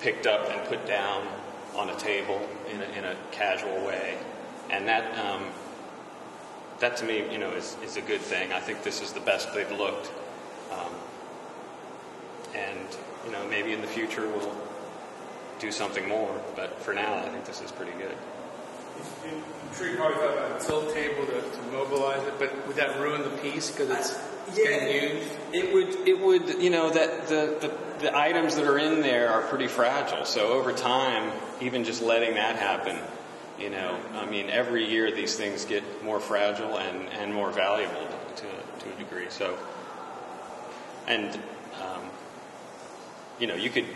picked 0.00 0.26
up 0.26 0.50
and 0.50 0.68
put 0.68 0.86
down 0.86 1.26
on 1.74 1.90
a 1.90 1.96
table 1.96 2.46
in 2.72 2.80
a, 2.80 2.98
in 2.98 3.04
a 3.04 3.16
casual 3.32 3.84
way 3.86 4.16
and 4.70 4.88
that 4.88 5.18
um, 5.18 5.44
that 6.80 6.96
to 6.98 7.04
me, 7.04 7.30
you 7.30 7.38
know, 7.38 7.50
is, 7.52 7.76
is 7.84 7.96
a 7.96 8.00
good 8.00 8.20
thing. 8.20 8.52
I 8.52 8.60
think 8.60 8.82
this 8.82 9.00
is 9.00 9.12
the 9.12 9.20
best 9.20 9.52
they've 9.54 9.70
looked, 9.72 10.10
um, 10.72 10.92
and 12.54 12.88
you 13.24 13.32
know, 13.32 13.46
maybe 13.48 13.72
in 13.72 13.80
the 13.80 13.86
future 13.86 14.26
we'll 14.28 14.54
do 15.60 15.70
something 15.70 16.08
more. 16.08 16.40
But 16.56 16.80
for 16.82 16.92
now, 16.94 17.14
I 17.14 17.28
think 17.28 17.44
this 17.44 17.60
is 17.60 17.70
pretty 17.72 17.92
good. 17.92 18.16
I'm 19.24 19.76
sure 19.76 19.90
you 19.90 19.96
probably 19.96 20.16
thought 20.16 20.36
about 20.36 20.62
a 20.62 20.64
tilt 20.64 20.94
table 20.94 21.26
to, 21.26 21.40
to 21.40 21.62
mobilize 21.72 22.26
it, 22.26 22.34
but 22.38 22.66
would 22.66 22.76
that 22.76 22.98
ruin 23.00 23.22
the 23.22 23.36
piece 23.38 23.70
because 23.70 23.90
it's, 23.90 24.18
it's 24.48 24.58
yeah, 24.58 24.64
getting 24.64 25.18
used? 25.18 25.28
It 25.52 25.72
would. 25.72 26.08
It 26.08 26.20
would. 26.20 26.62
You 26.62 26.70
know 26.70 26.90
that 26.90 27.28
the, 27.28 27.56
the 27.60 27.68
the 28.00 28.16
items 28.16 28.56
that 28.56 28.66
are 28.66 28.78
in 28.78 29.00
there 29.00 29.30
are 29.30 29.42
pretty 29.42 29.68
fragile. 29.68 30.24
So 30.24 30.52
over 30.52 30.72
time, 30.72 31.32
even 31.60 31.84
just 31.84 32.02
letting 32.02 32.34
that 32.34 32.56
happen 32.56 32.98
you 33.58 33.70
know, 33.70 33.96
I 34.14 34.26
mean, 34.26 34.50
every 34.50 34.88
year 34.88 35.12
these 35.12 35.36
things 35.36 35.64
get 35.64 36.04
more 36.04 36.18
fragile 36.18 36.76
and, 36.76 37.08
and 37.10 37.32
more 37.32 37.50
valuable 37.50 38.06
to, 38.36 38.42
to 38.42 38.92
a 38.92 38.98
degree. 38.98 39.26
So, 39.28 39.56
and, 41.06 41.34
um, 41.80 42.02
you 43.38 43.46
know, 43.46 43.54
you 43.54 43.70
could, 43.70 43.86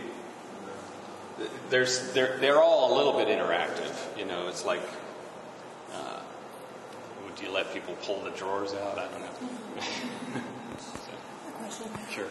there's, 1.71 2.13
they're, 2.13 2.37
they're 2.39 2.61
all 2.63 2.93
a 2.93 2.97
little 2.97 3.15
bit 3.15 3.29
interactive. 3.29 3.95
You 4.17 4.27
know, 4.27 4.49
it's 4.49 4.65
like, 4.65 4.83
uh, 5.93 6.21
do 7.37 7.45
you 7.45 7.51
let 7.51 7.73
people 7.75 7.95
pull 8.03 8.23
the 8.23 8.31
drawers 8.31 8.75
out? 8.75 8.99
I 8.99 9.09
don't 9.09 9.21
know. 9.21 9.27
A 11.49 11.51
question. 11.53 11.87
Sure. 12.11 12.27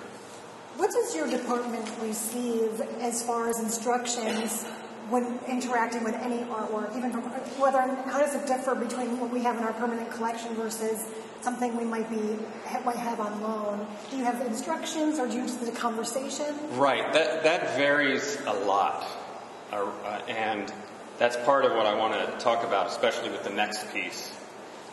What 0.78 0.92
does 0.92 1.16
your 1.16 1.28
department 1.28 1.90
receive 2.02 2.80
as 3.02 3.24
far 3.24 3.50
as 3.50 3.60
instructions 3.60 4.64
when 5.10 5.40
interacting 5.48 6.04
with 6.04 6.14
any 6.16 6.44
artwork, 6.44 6.96
even 6.96 7.12
from 7.12 7.24
whether 7.60 7.82
how 7.82 8.20
does 8.20 8.36
it 8.36 8.46
differ 8.46 8.76
between 8.76 9.20
what 9.20 9.32
we 9.32 9.42
have 9.42 9.58
in 9.58 9.64
our 9.64 9.74
permanent 9.74 10.12
collection 10.12 10.54
versus 10.54 11.04
something 11.42 11.76
we 11.76 11.84
might 11.84 12.08
be 12.12 12.38
might 12.86 12.96
have 12.98 13.20
on 13.20 13.42
loan? 13.42 13.88
Do 14.12 14.18
you 14.18 14.24
have 14.24 14.40
instructions, 14.46 15.18
or 15.18 15.28
do 15.28 15.34
you 15.34 15.42
just 15.44 15.62
do 15.62 15.68
a 15.68 15.72
conversation? 15.72 16.54
Right. 16.74 17.12
That 17.12 17.44
that 17.44 17.76
varies 17.76 18.38
a 18.46 18.54
lot, 18.54 19.08
uh, 19.72 19.90
and 20.28 20.72
that's 21.18 21.38
part 21.38 21.66
of 21.66 21.72
what 21.72 21.88
I 21.88 21.96
want 21.96 22.14
to 22.14 22.38
talk 22.38 22.64
about, 22.64 22.86
especially 22.88 23.30
with 23.30 23.44
the 23.44 23.50
next 23.50 23.92
piece. 23.94 24.32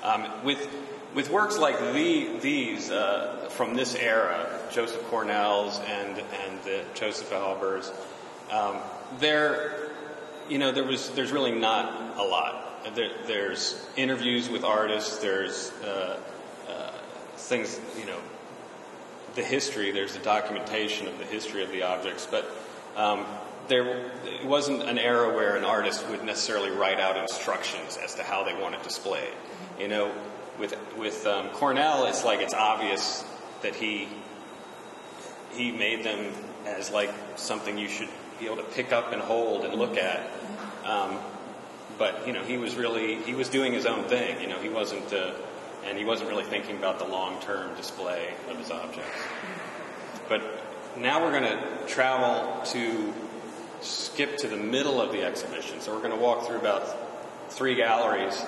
Um, 0.03 0.31
with 0.45 0.67
with 1.15 1.31
works 1.31 1.59
like 1.59 1.79
the, 1.79 2.39
these 2.41 2.91
uh, 2.91 3.49
from 3.51 3.75
this 3.75 3.95
era, 3.95 4.61
Joseph 4.71 5.03
Cornell's 5.05 5.79
and 5.87 6.19
and 6.19 6.63
the 6.65 6.83
Josef 6.95 7.31
Albers, 7.31 7.93
um, 8.51 8.77
there, 9.19 9.91
you 10.49 10.59
know, 10.59 10.73
there 10.73 10.85
was 10.85 11.11
there's 11.11 11.33
really 11.33 11.53
not 11.53 12.19
a 12.19 12.23
lot. 12.23 12.95
There, 12.95 13.11
there's 13.27 13.87
interviews 13.97 14.49
with 14.51 14.65
artists. 14.65 15.19
There's 15.19 15.71
uh, 15.83 16.19
uh, 16.69 16.91
things, 17.37 17.81
you 17.99 18.07
know, 18.07 18.19
the 19.37 19.43
history. 19.43 19.91
There's 19.91 20.15
the 20.15 20.23
documentation 20.23 21.07
of 21.07 21.19
the 21.19 21.25
history 21.25 21.63
of 21.63 21.71
the 21.71 21.83
objects, 21.83 22.27
but 22.31 22.51
um, 22.97 23.25
there 23.69 24.11
it 24.25 24.45
wasn't 24.45 24.83
an 24.83 24.99
era 24.99 25.35
where 25.35 25.57
an 25.57 25.65
artist 25.65 26.07
would 26.11 26.25
necessarily 26.25 26.71
write 26.71 27.01
out 27.01 27.17
instructions 27.17 27.97
as 28.03 28.15
to 28.17 28.23
how 28.23 28.45
they 28.45 28.55
want 28.55 28.75
it 28.75 28.83
displayed. 28.83 29.33
You 29.79 29.89
know, 29.89 30.13
with 30.99 31.27
um, 31.27 31.49
Cornell, 31.51 32.07
it's 32.07 32.25
like 32.25 32.41
it's 32.41 32.55
obvious 32.55 33.25
that 33.63 33.75
he 33.75 34.09
he 35.53 35.71
made 35.71 36.05
them 36.05 36.33
as 36.67 36.91
like 36.91 37.11
something 37.37 37.79
you 37.79 37.89
should 37.89 38.09
be 38.41 38.47
able 38.47 38.57
to 38.57 38.63
pick 38.63 38.93
up 38.93 39.13
and 39.13 39.23
hold 39.23 39.65
and 39.65 39.75
look 39.75 39.97
at. 39.97 40.29
Um, 40.85 41.19
but 41.99 42.27
you 42.27 42.33
know, 42.33 42.43
he 42.43 42.57
was 42.57 42.75
really 42.75 43.17
he 43.23 43.35
was 43.35 43.49
doing 43.49 43.73
his 43.73 43.87
own 43.87 44.05
thing. 44.05 44.41
You 44.41 44.49
know, 44.49 44.59
he 44.59 44.69
wasn't 44.69 45.13
uh, 45.13 45.33
and 45.85 45.99
he 45.99 46.05
wasn't 46.05 46.31
really 46.31 46.45
thinking 46.45 46.77
about 46.77 46.99
the 46.99 47.05
long 47.05 47.41
term 47.41 47.75
display 47.77 48.35
of 48.49 48.59
his 48.59 48.71
objects. 48.71 49.21
But 50.29 50.43
now 50.97 51.23
we're 51.23 51.39
going 51.39 51.45
to 51.45 51.87
travel 51.87 52.63
to 52.67 53.13
skip 53.81 54.39
to 54.39 54.49
the 54.49 54.57
middle 54.57 55.01
of 55.01 55.13
the 55.13 55.23
exhibition. 55.23 55.81
So 55.81 55.93
we're 55.93 56.03
going 56.03 56.17
to 56.17 56.23
walk 56.23 56.47
through 56.47 56.59
about 56.59 57.53
three 57.53 57.75
galleries. 57.75 58.43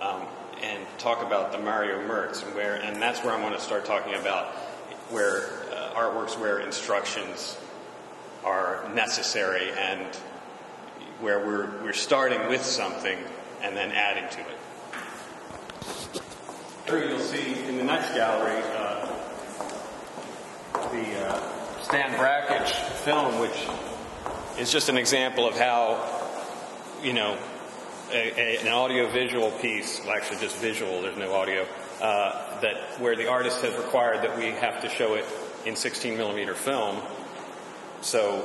Um, 0.00 0.22
and 0.62 0.84
talk 0.98 1.22
about 1.24 1.52
the 1.52 1.58
Mario 1.58 2.06
Merz, 2.06 2.42
and 2.42 2.54
where, 2.54 2.76
and 2.76 3.00
that's 3.00 3.22
where 3.22 3.34
I 3.34 3.42
want 3.42 3.54
to 3.54 3.60
start 3.60 3.84
talking 3.84 4.14
about 4.14 4.54
where 5.10 5.44
uh, 5.72 5.94
artworks 5.94 6.38
where 6.38 6.60
instructions 6.60 7.58
are 8.44 8.88
necessary 8.94 9.70
and 9.72 10.14
where 11.20 11.44
we're 11.44 11.82
we're 11.82 11.92
starting 11.92 12.48
with 12.48 12.64
something 12.64 13.18
and 13.62 13.76
then 13.76 13.90
adding 13.92 14.28
to 14.30 14.40
it. 14.40 14.58
Here 16.86 17.08
you'll 17.08 17.18
see 17.18 17.64
in 17.64 17.76
the 17.76 17.84
next 17.84 18.14
gallery 18.14 18.62
uh, 18.76 19.06
the 20.92 21.26
uh, 21.26 21.82
Stan 21.82 22.16
Brakhage 22.18 22.72
film, 23.04 23.40
which 23.40 23.68
is 24.58 24.70
just 24.72 24.88
an 24.88 24.96
example 24.96 25.46
of 25.46 25.58
how 25.58 26.02
you 27.02 27.12
know 27.12 27.36
a, 28.10 28.32
a, 28.38 28.60
an 28.60 28.68
audio-visual 28.68 29.50
piece, 29.52 30.00
well, 30.04 30.14
actually 30.14 30.38
just 30.38 30.56
visual, 30.58 31.02
there's 31.02 31.16
no 31.16 31.34
audio, 31.34 31.66
uh, 32.00 32.60
that 32.60 32.76
where 33.00 33.16
the 33.16 33.28
artist 33.28 33.60
has 33.62 33.74
required 33.76 34.22
that 34.22 34.36
we 34.36 34.46
have 34.46 34.80
to 34.82 34.88
show 34.88 35.14
it 35.14 35.24
in 35.66 35.76
16 35.76 36.16
millimeter 36.16 36.54
film. 36.54 37.00
So 38.00 38.44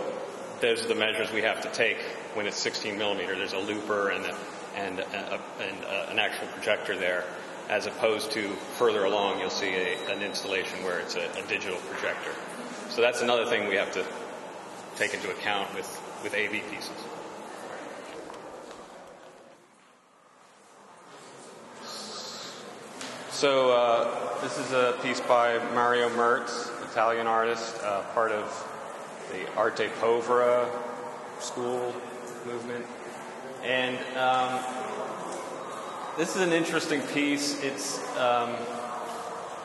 those 0.60 0.84
are 0.84 0.88
the 0.88 0.96
measures 0.96 1.32
we 1.32 1.42
have 1.42 1.62
to 1.62 1.70
take 1.70 1.98
when 2.34 2.48
it's 2.48 2.58
16 2.58 2.98
millimeter. 2.98 3.36
There's 3.36 3.54
a 3.54 3.60
looper 3.60 4.10
and 4.10 4.26
a, 4.26 4.36
and, 4.76 5.00
a, 5.00 5.40
and 5.62 5.84
an 6.10 6.20
actual 6.20 6.48
projector 6.48 6.98
there, 6.98 7.26
as 7.70 7.86
opposed 7.86 8.32
to 8.32 8.50
further 8.78 9.06
along, 9.06 9.40
you'll 9.40 9.50
see 9.50 9.74
an 10.10 10.22
installation 10.22 10.84
where 10.84 11.00
it's 11.00 11.16
a, 11.16 11.28
digital 11.48 11.78
projector. 11.90 12.32
So 12.90 13.02
that's 13.02 13.22
another 13.22 13.46
thing 13.46 13.68
we 13.68 13.76
have 13.76 13.92
to 13.94 14.06
take 14.96 15.14
into 15.14 15.32
account 15.32 15.74
with, 15.74 15.88
with 16.24 16.34
AV 16.34 16.52
pieces. 16.70 16.92
So 23.44 23.74
uh, 23.74 24.40
this 24.40 24.58
is 24.58 24.72
a 24.72 24.98
piece 25.04 25.20
by 25.20 25.58
Mario 25.74 26.08
Merz, 26.16 26.72
Italian 26.90 27.28
artist, 27.28 27.76
uh, 27.84 28.02
part 28.14 28.32
of 28.32 28.46
the 29.34 29.54
Arte 29.58 29.90
Povera 30.00 30.66
school 31.42 31.94
movement. 32.46 32.86
And 33.62 33.98
um, 34.16 34.64
this 36.18 36.38
is 36.38 36.42
an 36.42 36.54
interesting 36.54 37.02
piece. 37.02 37.62
It's 37.62 38.00
um, 38.16 38.56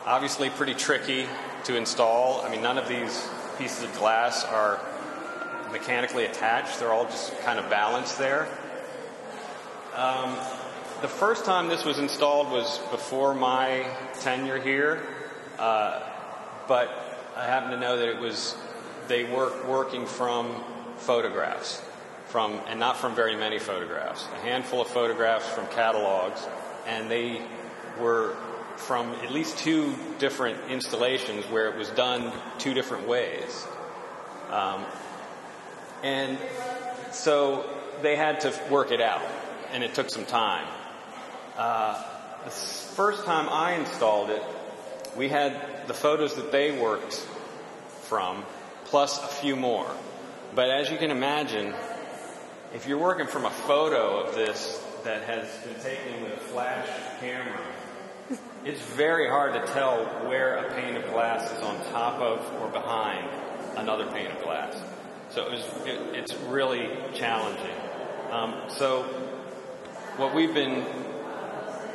obviously 0.04 0.50
pretty 0.50 0.74
tricky 0.74 1.28
to 1.62 1.76
install. 1.76 2.40
I 2.40 2.50
mean, 2.50 2.62
none 2.62 2.78
of 2.78 2.88
these 2.88 3.28
pieces 3.58 3.84
of 3.84 3.96
glass 3.96 4.44
are 4.44 4.80
mechanically 5.70 6.24
attached. 6.24 6.80
They're 6.80 6.92
all 6.92 7.04
just 7.04 7.38
kind 7.42 7.60
of 7.60 7.70
balanced 7.70 8.18
there. 8.18 8.48
Um, 9.94 10.36
the 11.00 11.08
first 11.08 11.44
time 11.44 11.68
this 11.68 11.84
was 11.84 11.98
installed 11.98 12.50
was 12.50 12.80
before 12.90 13.32
my 13.32 13.86
tenure 14.20 14.60
here, 14.60 15.00
uh, 15.56 16.02
but 16.66 16.90
I 17.36 17.44
happen 17.44 17.70
to 17.70 17.78
know 17.78 17.98
that 17.98 18.08
it 18.08 18.18
was 18.18 18.56
they 19.06 19.22
were 19.22 19.52
working 19.68 20.06
from 20.06 20.60
photographs, 20.96 21.80
from 22.26 22.60
and 22.66 22.80
not 22.80 22.96
from 22.96 23.14
very 23.14 23.36
many 23.36 23.60
photographs, 23.60 24.26
a 24.34 24.40
handful 24.40 24.80
of 24.80 24.88
photographs 24.88 25.48
from 25.48 25.68
catalogs, 25.68 26.44
and 26.86 27.08
they 27.08 27.42
were 28.00 28.34
from 28.76 29.12
at 29.22 29.30
least 29.30 29.58
two 29.58 29.94
different 30.18 30.58
installations 30.68 31.44
where 31.46 31.68
it 31.68 31.76
was 31.76 31.90
done 31.90 32.32
two 32.58 32.74
different 32.74 33.06
ways, 33.06 33.68
um, 34.50 34.84
and 36.02 36.38
so 37.12 37.70
they 38.02 38.16
had 38.16 38.40
to 38.40 38.52
work 38.68 38.90
it 38.90 39.00
out, 39.00 39.22
and 39.70 39.84
it 39.84 39.94
took 39.94 40.10
some 40.10 40.24
time. 40.24 40.66
Uh, 41.58 42.00
the 42.44 42.50
first 42.50 43.24
time 43.24 43.48
I 43.48 43.72
installed 43.74 44.30
it, 44.30 44.42
we 45.16 45.28
had 45.28 45.88
the 45.88 45.92
photos 45.92 46.36
that 46.36 46.52
they 46.52 46.70
worked 46.70 47.14
from, 48.02 48.44
plus 48.84 49.18
a 49.18 49.26
few 49.26 49.56
more. 49.56 49.90
But 50.54 50.70
as 50.70 50.88
you 50.88 50.98
can 50.98 51.10
imagine, 51.10 51.74
if 52.72 52.86
you're 52.86 52.98
working 52.98 53.26
from 53.26 53.44
a 53.44 53.50
photo 53.50 54.20
of 54.20 54.36
this 54.36 54.80
that 55.02 55.24
has 55.24 55.48
been 55.64 55.82
taken 55.82 56.22
with 56.22 56.34
a 56.34 56.36
flash 56.36 56.86
camera, 57.18 57.60
it's 58.64 58.80
very 58.80 59.28
hard 59.28 59.54
to 59.54 59.72
tell 59.72 60.04
where 60.28 60.58
a 60.58 60.74
pane 60.74 60.94
of 60.94 61.10
glass 61.10 61.50
is 61.50 61.62
on 61.64 61.76
top 61.86 62.20
of 62.20 62.62
or 62.62 62.68
behind 62.68 63.28
another 63.76 64.06
pane 64.12 64.30
of 64.30 64.40
glass. 64.44 64.80
So 65.30 65.44
it 65.44 65.50
was, 65.50 65.64
it, 65.86 66.16
it's 66.18 66.34
really 66.34 66.88
challenging. 67.14 67.74
Um, 68.30 68.54
so 68.68 69.02
what 70.18 70.36
we've 70.36 70.54
been 70.54 70.86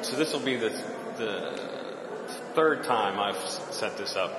so 0.06 0.18
this 0.18 0.34
will 0.34 0.40
be 0.40 0.56
the, 0.56 0.70
the 1.18 1.60
third 2.54 2.84
time 2.84 3.20
I've 3.20 3.40
set 3.72 3.98
this 3.98 4.16
up. 4.16 4.32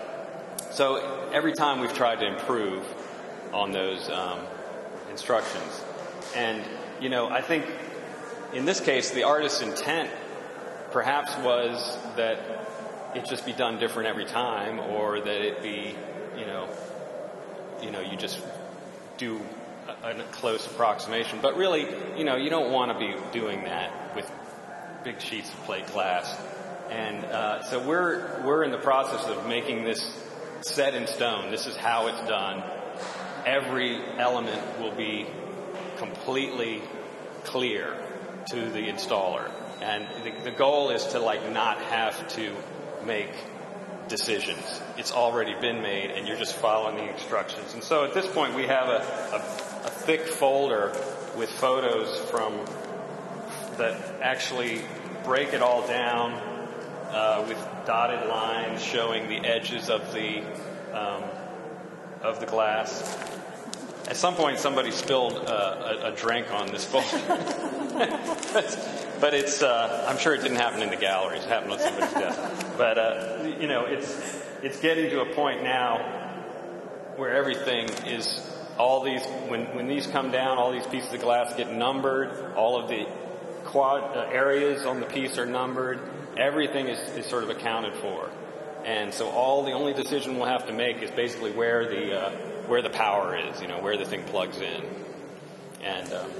So 0.72 1.30
every 1.32 1.52
time 1.52 1.80
we've 1.80 1.94
tried 1.94 2.20
to 2.20 2.26
improve 2.26 2.84
on 3.52 3.72
those 3.72 4.08
um, 4.10 4.40
instructions. 5.10 5.82
And, 6.34 6.62
you 7.00 7.08
know, 7.08 7.28
I 7.28 7.40
think 7.40 7.64
in 8.52 8.64
this 8.64 8.80
case, 8.80 9.10
the 9.10 9.22
artist's 9.22 9.62
intent 9.62 10.10
perhaps 10.90 11.36
was 11.38 11.98
that 12.16 12.38
it 13.14 13.24
just 13.26 13.46
be 13.46 13.52
done 13.52 13.78
different 13.78 14.08
every 14.08 14.24
time 14.24 14.80
or 14.80 15.20
that 15.20 15.40
it 15.40 15.62
be, 15.62 15.94
you 16.36 16.46
know, 16.46 16.68
you 17.80 17.90
know, 17.90 18.00
you 18.00 18.16
just 18.16 18.40
do 19.18 19.40
a, 20.02 20.10
a 20.10 20.22
close 20.32 20.66
approximation. 20.66 21.38
But 21.40 21.56
really, 21.56 21.86
you 22.16 22.24
know, 22.24 22.36
you 22.36 22.50
don't 22.50 22.72
want 22.72 22.92
to 22.92 22.98
be 22.98 23.14
doing 23.32 23.64
that 23.64 24.16
with 24.16 24.30
big 25.04 25.20
sheets 25.20 25.52
of 25.52 25.62
plate 25.64 25.86
glass. 25.88 26.34
And 26.90 27.24
uh, 27.24 27.62
so 27.62 27.86
we're 27.86 28.42
we're 28.44 28.64
in 28.64 28.70
the 28.70 28.78
process 28.78 29.24
of 29.26 29.46
making 29.46 29.84
this 29.84 30.02
set 30.62 30.94
in 30.94 31.06
stone. 31.06 31.50
This 31.50 31.66
is 31.66 31.76
how 31.76 32.06
it's 32.06 32.26
done. 32.26 32.62
Every 33.44 34.00
element 34.18 34.80
will 34.80 34.92
be 34.92 35.26
completely 35.98 36.80
clear 37.44 37.94
to 38.50 38.70
the 38.70 38.88
installer, 38.88 39.50
and 39.82 40.06
the, 40.24 40.50
the 40.50 40.56
goal 40.56 40.90
is 40.90 41.04
to 41.08 41.18
like 41.18 41.50
not 41.52 41.78
have 41.82 42.26
to 42.36 42.54
make 43.04 43.30
decisions. 44.08 44.80
It's 44.96 45.12
already 45.12 45.54
been 45.60 45.82
made, 45.82 46.10
and 46.10 46.26
you're 46.26 46.38
just 46.38 46.54
following 46.56 46.96
the 46.96 47.10
instructions. 47.12 47.74
And 47.74 47.82
so 47.82 48.04
at 48.04 48.14
this 48.14 48.26
point, 48.26 48.54
we 48.54 48.64
have 48.64 48.88
a, 48.88 49.02
a, 49.32 49.86
a 49.86 49.90
thick 49.90 50.22
folder 50.26 50.92
with 51.36 51.50
photos 51.50 52.18
from 52.30 52.60
that 53.78 54.22
actually 54.22 54.82
break 55.24 55.52
it 55.52 55.62
all 55.62 55.86
down 55.86 56.32
uh, 57.10 57.44
with 57.48 57.58
dotted 57.86 58.28
lines 58.28 58.82
showing 58.82 59.28
the 59.28 59.46
edges 59.46 59.88
of 59.88 60.12
the 60.12 60.40
um, 60.92 61.22
of 62.22 62.40
the 62.40 62.46
glass. 62.46 63.18
At 64.08 64.16
some 64.16 64.34
point, 64.34 64.58
somebody 64.58 64.90
spilled 64.90 65.32
uh, 65.32 65.98
a, 66.02 66.12
a, 66.12 66.14
drink 66.14 66.52
on 66.52 66.70
this 66.70 66.84
phone, 66.84 67.02
but 69.20 69.32
it's. 69.32 69.62
Uh, 69.62 70.06
I'm 70.08 70.18
sure 70.18 70.34
it 70.34 70.42
didn't 70.42 70.58
happen 70.58 70.82
in 70.82 70.90
the 70.90 70.96
galleries. 70.96 71.44
It 71.44 71.48
happened 71.48 71.72
on 71.72 71.78
somebody's 71.78 72.12
desk. 72.12 72.76
But 72.76 72.98
uh, 72.98 73.56
you 73.58 73.66
know, 73.66 73.86
it's 73.86 74.42
it's 74.62 74.78
getting 74.80 75.08
to 75.10 75.22
a 75.22 75.34
point 75.34 75.62
now 75.62 75.98
where 77.16 77.34
everything 77.34 77.88
is 78.06 78.50
all 78.78 79.02
these 79.02 79.24
when 79.48 79.64
when 79.74 79.86
these 79.86 80.06
come 80.06 80.30
down, 80.30 80.58
all 80.58 80.72
these 80.72 80.86
pieces 80.86 81.12
of 81.12 81.20
glass 81.20 81.54
get 81.54 81.72
numbered. 81.72 82.54
All 82.56 82.78
of 82.78 82.88
the 82.88 83.06
quad 83.74 84.16
uh, 84.16 84.30
areas 84.30 84.86
on 84.86 85.00
the 85.00 85.06
piece 85.06 85.36
are 85.36 85.46
numbered. 85.46 85.98
Everything 86.36 86.86
is, 86.86 87.00
is 87.16 87.26
sort 87.26 87.42
of 87.42 87.50
accounted 87.50 87.92
for. 87.94 88.30
And 88.84 89.12
so 89.12 89.28
all 89.30 89.64
the 89.64 89.72
only 89.72 89.92
decision 89.92 90.36
we'll 90.36 90.46
have 90.46 90.68
to 90.68 90.72
make 90.72 91.02
is 91.02 91.10
basically 91.10 91.50
where 91.50 91.84
the 91.84 92.20
uh, 92.20 92.30
where 92.68 92.82
the 92.82 92.90
power 92.90 93.36
is, 93.36 93.60
you 93.60 93.66
know, 93.66 93.80
where 93.80 93.96
the 93.96 94.04
thing 94.04 94.22
plugs 94.26 94.58
in, 94.58 94.82
and 95.82 96.12
um, 96.12 96.30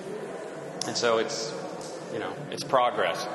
and 0.86 0.96
so 0.96 1.18
it's 1.18 1.52
you 2.12 2.20
know 2.20 2.32
it's 2.52 2.62
progress, 2.62 3.26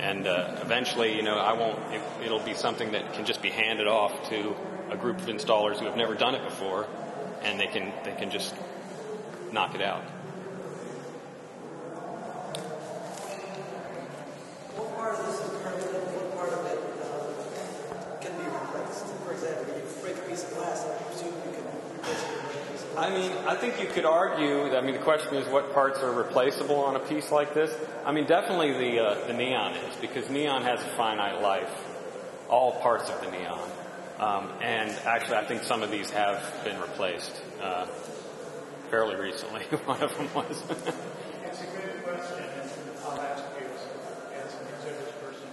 and 0.00 0.26
uh, 0.26 0.58
eventually 0.60 1.16
you 1.16 1.22
know 1.22 1.38
I 1.38 1.54
won't 1.54 1.78
it, 1.94 2.02
it'll 2.26 2.44
be 2.44 2.52
something 2.52 2.92
that 2.92 3.14
can 3.14 3.24
just 3.24 3.40
be 3.40 3.48
handed 3.48 3.86
off 3.86 4.28
to 4.28 4.54
a 4.90 4.98
group 4.98 5.18
of 5.18 5.28
installers 5.28 5.78
who 5.78 5.86
have 5.86 5.96
never 5.96 6.14
done 6.14 6.34
it 6.34 6.44
before, 6.44 6.86
and 7.42 7.58
they 7.58 7.68
can 7.68 7.90
they 8.04 8.12
can 8.12 8.30
just 8.30 8.54
knock 9.50 9.74
it 9.74 9.80
out. 9.80 10.02
I 23.06 23.10
mean, 23.10 23.30
I 23.46 23.54
think 23.54 23.80
you 23.80 23.86
could 23.86 24.04
argue. 24.04 24.76
I 24.76 24.80
mean, 24.80 24.94
the 24.94 25.00
question 25.00 25.36
is, 25.36 25.46
what 25.46 25.72
parts 25.72 26.00
are 26.00 26.10
replaceable 26.10 26.80
on 26.80 26.96
a 26.96 26.98
piece 26.98 27.30
like 27.30 27.54
this? 27.54 27.72
I 28.04 28.10
mean, 28.10 28.26
definitely 28.26 28.72
the 28.72 28.98
uh, 28.98 29.26
the 29.28 29.32
neon 29.32 29.74
is 29.76 29.94
because 30.00 30.28
neon 30.28 30.62
has 30.62 30.82
a 30.82 30.88
finite 30.96 31.40
life. 31.40 31.70
All 32.48 32.72
parts 32.80 33.08
of 33.08 33.20
the 33.20 33.30
neon, 33.30 33.70
um, 34.18 34.50
and 34.60 34.90
actually, 35.04 35.36
I 35.36 35.44
think 35.44 35.62
some 35.62 35.84
of 35.84 35.92
these 35.92 36.10
have 36.10 36.42
been 36.64 36.80
replaced 36.80 37.40
uh, 37.62 37.86
fairly 38.90 39.14
recently. 39.14 39.62
One 39.84 40.02
of 40.02 40.16
them 40.16 40.28
was. 40.34 40.60
It's 41.46 41.62
a 41.62 41.66
good 41.66 42.02
question, 42.02 42.44
I'll 43.06 43.20
ask 43.20 43.44
you 43.58 43.66
as 44.34 44.52
an 44.52 44.66
exhibit 44.76 45.22
person. 45.22 45.46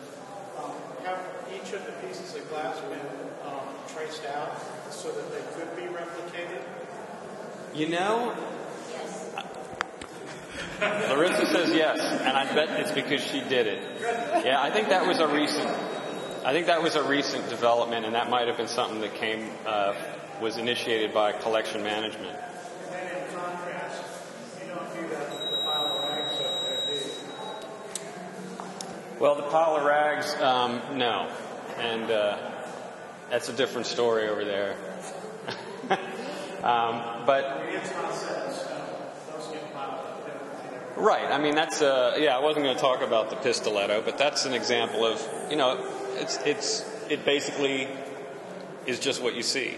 Um, 0.58 0.72
have 1.06 1.22
each 1.54 1.72
of 1.72 1.86
the 1.86 1.94
pieces 2.06 2.36
of 2.36 2.50
glass 2.50 2.80
been 2.82 3.00
um, 3.46 3.70
traced 3.94 4.26
out 4.26 4.58
so 4.92 5.12
that 5.12 5.32
they? 5.32 5.53
You 7.76 7.90
know, 7.90 8.36
Larissa 10.80 11.48
says 11.48 11.70
yes, 11.74 12.00
and 12.00 12.38
I 12.38 12.54
bet 12.54 12.80
it's 12.80 12.92
because 12.92 13.24
she 13.24 13.42
did 13.42 13.66
it. 13.66 13.82
Yeah, 14.46 14.62
I 14.62 14.70
think 14.70 14.90
that 14.90 15.08
was 15.08 15.20
a 15.20 15.28
recent. 15.28 15.68
I 16.46 16.54
think 16.54 16.68
that 16.68 16.84
was 16.84 16.96
a 16.96 17.04
recent 17.04 17.50
development, 17.50 18.06
and 18.06 18.14
that 18.14 18.30
might 18.30 18.48
have 18.48 18.58
been 18.58 18.68
something 18.68 19.02
that 19.02 19.16
came 19.16 19.50
uh, 19.66 19.96
was 20.40 20.58
initiated 20.58 21.14
by 21.14 21.32
collection 21.32 21.82
management. 21.84 22.38
Well, 29.20 29.36
the 29.36 29.44
pile 29.44 29.78
of 29.78 29.86
rags, 29.86 30.36
um, 30.42 30.82
no, 30.98 31.28
and 31.80 32.12
uh, 32.12 32.38
that's 33.30 33.50
a 33.50 33.54
different 33.54 33.88
story 33.88 34.28
over 34.28 34.44
there. 34.44 34.76
um, 35.90 35.98
but 35.98 36.00
I 36.00 36.00
mean, 36.00 36.02
it's 36.02 36.02
not 36.02 36.02
set 36.02 36.02
in 36.02 36.02
stone. 36.04 36.12
Those 36.12 36.12
get 36.12 36.12
piled 36.12 36.52
up 40.00 40.26
there. 40.26 41.04
Right. 41.04 41.30
I 41.30 41.38
mean, 41.38 41.56
that's 41.56 41.82
uh, 41.82 42.16
yeah. 42.18 42.38
I 42.38 42.40
wasn't 42.40 42.66
going 42.66 42.76
to 42.76 42.82
talk 42.82 43.02
about 43.02 43.30
the 43.30 43.36
pistoletto, 43.36 44.04
but 44.04 44.18
that's 44.18 44.46
an 44.46 44.54
example 44.54 45.06
of 45.06 45.22
you 45.50 45.56
know, 45.56 45.86
it's 46.16 46.38
it's 46.46 46.86
it 47.10 47.26
basically 47.26 47.88
is 48.86 49.00
just 49.00 49.22
what 49.22 49.36
you 49.36 49.44
see. 49.44 49.76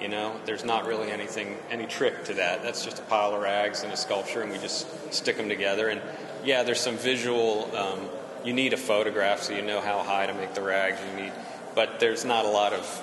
You 0.00 0.08
know, 0.08 0.38
there's 0.44 0.64
not 0.64 0.86
really 0.86 1.10
anything 1.10 1.56
any 1.70 1.86
trick 1.86 2.24
to 2.24 2.34
that. 2.34 2.62
That's 2.62 2.84
just 2.84 2.98
a 2.98 3.02
pile 3.02 3.34
of 3.34 3.40
rags 3.40 3.82
and 3.82 3.92
a 3.92 3.96
sculpture, 3.96 4.42
and 4.42 4.50
we 4.50 4.58
just 4.58 5.12
stick 5.12 5.36
them 5.36 5.48
together. 5.48 5.88
And 5.88 6.02
yeah, 6.44 6.62
there's 6.64 6.80
some 6.80 6.96
visual. 6.96 7.74
Um, 7.74 8.00
you 8.44 8.52
need 8.52 8.72
a 8.72 8.76
photograph 8.76 9.42
so 9.42 9.54
you 9.54 9.62
know 9.62 9.80
how 9.80 10.02
high 10.02 10.26
to 10.26 10.34
make 10.34 10.54
the 10.54 10.62
rags. 10.62 11.00
You 11.12 11.22
need, 11.22 11.32
but 11.74 11.98
there's 11.98 12.24
not 12.24 12.44
a 12.44 12.48
lot 12.48 12.72
of 12.72 13.02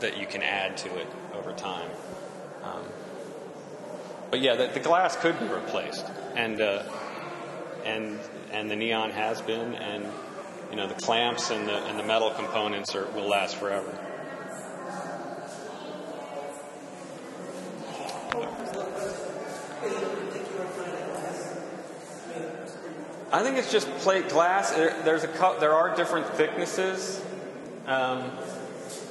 that 0.00 0.18
you 0.18 0.26
can 0.26 0.42
add 0.42 0.76
to 0.78 0.96
it 0.96 1.06
over 1.34 1.52
time. 1.52 1.88
But 4.30 4.40
yeah, 4.40 4.56
the, 4.56 4.66
the, 4.66 4.80
glass 4.80 5.16
could 5.16 5.38
be 5.38 5.46
replaced, 5.46 6.04
and 6.34 6.60
uh, 6.60 6.82
and 7.84 8.18
and 8.50 8.70
the 8.70 8.76
neon 8.76 9.10
has 9.10 9.40
been, 9.40 9.74
and 9.74 10.04
you 10.70 10.76
know 10.76 10.88
the 10.88 10.94
clamps 10.94 11.50
and 11.50 11.68
the 11.68 11.76
and 11.86 11.98
the 11.98 12.02
metal 12.02 12.30
components 12.30 12.94
are, 12.96 13.06
will 13.12 13.28
last 13.28 13.56
forever. 13.56 13.96
I 23.32 23.42
think 23.42 23.58
it's 23.58 23.70
just 23.70 23.88
plate 23.98 24.28
glass. 24.28 24.70
There, 24.70 25.02
there's 25.04 25.24
a 25.24 25.56
there 25.60 25.74
are 25.74 25.94
different 25.94 26.26
thicknesses, 26.34 27.22
um, 27.86 28.30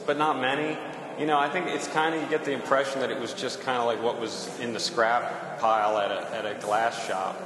but 0.06 0.17
not 0.17 0.41
many. 0.41 0.78
You 1.17 1.25
know, 1.25 1.39
I 1.39 1.47
think 1.47 1.67
it's 1.67 1.88
kind 1.88 2.13
of 2.13 2.21
you 2.21 2.28
get 2.28 2.43
the 2.43 2.51
impression 2.51 2.99
that 2.99 3.10
it 3.10 3.19
was 3.19 3.34
just 3.34 3.62
kind 3.62 3.78
of 3.78 3.86
like 3.86 4.04
what 4.04 4.19
was 4.19 4.49
in 4.60 4.73
the 4.73 4.82
scrap 4.82 5.60
pile 5.60 5.97
at 5.97 6.12
a 6.12 6.36
at 6.36 6.45
a 6.45 6.60
glass 6.60 7.08
shop. 7.08 7.39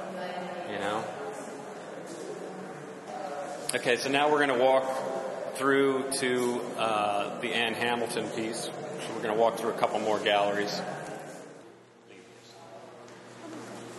You 0.72 0.80
know. 0.80 1.04
Okay, 3.76 3.98
so 3.98 4.10
now 4.10 4.32
we're 4.32 4.46
going 4.46 4.58
to 4.60 4.66
walk 4.66 5.56
through 5.56 6.06
to 6.14 6.62
uh, 6.80 7.40
the 7.42 7.54
Ann 7.54 7.76
Hamilton 7.76 8.28
piece. 8.30 8.62
So 8.64 8.72
we're 9.14 9.22
going 9.22 9.36
to 9.36 9.40
walk 9.40 9.58
through 9.58 9.70
a 9.70 9.78
couple 9.78 10.00
more 10.00 10.18
galleries. 10.20 10.82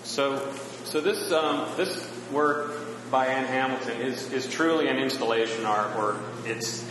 So, 0.02 0.52
so 0.84 1.00
this 1.00 1.30
um, 1.30 1.68
this 1.76 2.10
work 2.32 2.72
by 3.12 3.26
Ann 3.26 3.46
Hamilton 3.46 4.00
is 4.00 4.32
is 4.32 4.48
truly 4.48 4.88
an 4.88 4.98
installation 4.98 5.62
artwork. 5.62 6.18
It's 6.44 6.84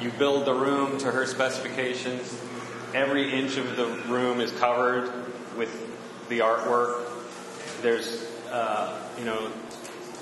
you 0.00 0.10
build 0.10 0.44
the 0.44 0.54
room 0.54 0.98
to 0.98 1.10
her 1.10 1.26
specifications. 1.26 2.40
Every 2.94 3.32
inch 3.32 3.56
of 3.56 3.76
the 3.76 3.86
room 4.08 4.40
is 4.40 4.52
covered 4.52 5.10
with 5.56 5.70
the 6.28 6.40
artwork. 6.40 7.04
There's, 7.82 8.30
uh, 8.50 8.98
you 9.18 9.24
know, 9.24 9.50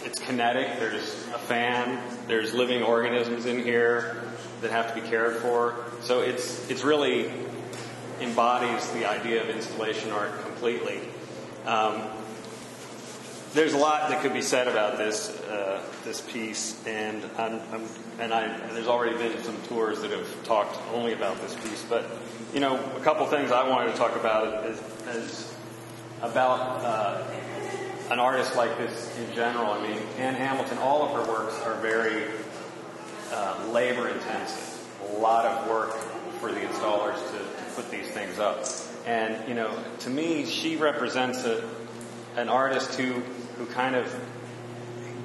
it's 0.04 0.18
kinetic. 0.18 0.78
There's 0.78 1.26
a 1.34 1.38
fan. 1.38 2.00
There's 2.26 2.54
living 2.54 2.82
organisms 2.82 3.46
in 3.46 3.62
here 3.62 4.22
that 4.60 4.70
have 4.70 4.94
to 4.94 5.00
be 5.00 5.06
cared 5.06 5.36
for. 5.36 5.74
So 6.00 6.20
it's 6.20 6.68
it's 6.70 6.84
really 6.84 7.32
embodies 8.20 8.88
the 8.92 9.06
idea 9.06 9.42
of 9.42 9.50
installation 9.50 10.10
art 10.10 10.42
completely. 10.42 11.00
Um, 11.66 12.02
there's 13.52 13.72
a 13.72 13.78
lot 13.78 14.10
that 14.10 14.22
could 14.22 14.32
be 14.32 14.42
said 14.42 14.68
about 14.68 14.98
this 14.98 15.30
uh, 15.42 15.82
this 16.04 16.20
piece, 16.20 16.84
and 16.86 17.22
I'm, 17.38 17.60
I'm, 17.72 17.88
and 18.18 18.32
I 18.32 18.58
there's 18.68 18.86
already 18.86 19.16
been 19.16 19.42
some 19.42 19.60
tours 19.62 20.02
that 20.02 20.10
have 20.10 20.44
talked 20.44 20.78
only 20.92 21.12
about 21.12 21.40
this 21.40 21.54
piece. 21.56 21.84
But 21.88 22.06
you 22.52 22.60
know, 22.60 22.76
a 22.96 23.00
couple 23.00 23.26
things 23.26 23.50
I 23.50 23.68
wanted 23.68 23.92
to 23.92 23.98
talk 23.98 24.16
about 24.16 24.66
is, 24.66 24.80
is 25.08 25.54
about 26.22 26.84
uh, 26.84 27.24
an 28.10 28.18
artist 28.18 28.56
like 28.56 28.76
this 28.78 29.16
in 29.18 29.34
general. 29.34 29.70
I 29.70 29.82
mean, 29.86 29.98
Ann 30.18 30.34
Hamilton, 30.34 30.78
all 30.78 31.02
of 31.02 31.26
her 31.26 31.32
works 31.32 31.60
are 31.62 31.74
very 31.80 32.24
uh, 33.32 33.68
labor 33.72 34.08
intensive. 34.08 34.72
A 35.10 35.18
lot 35.18 35.44
of 35.44 35.68
work 35.68 35.94
for 36.40 36.52
the 36.52 36.60
installers 36.60 37.16
to, 37.32 37.38
to 37.38 37.70
put 37.74 37.90
these 37.90 38.08
things 38.08 38.38
up. 38.38 38.64
And 39.06 39.48
you 39.48 39.54
know, 39.54 39.76
to 40.00 40.10
me, 40.10 40.46
she 40.46 40.76
represents 40.76 41.44
a, 41.44 41.68
an 42.36 42.48
artist 42.48 42.94
who 42.94 43.14
who 43.58 43.66
kind 43.66 43.96
of 43.96 44.14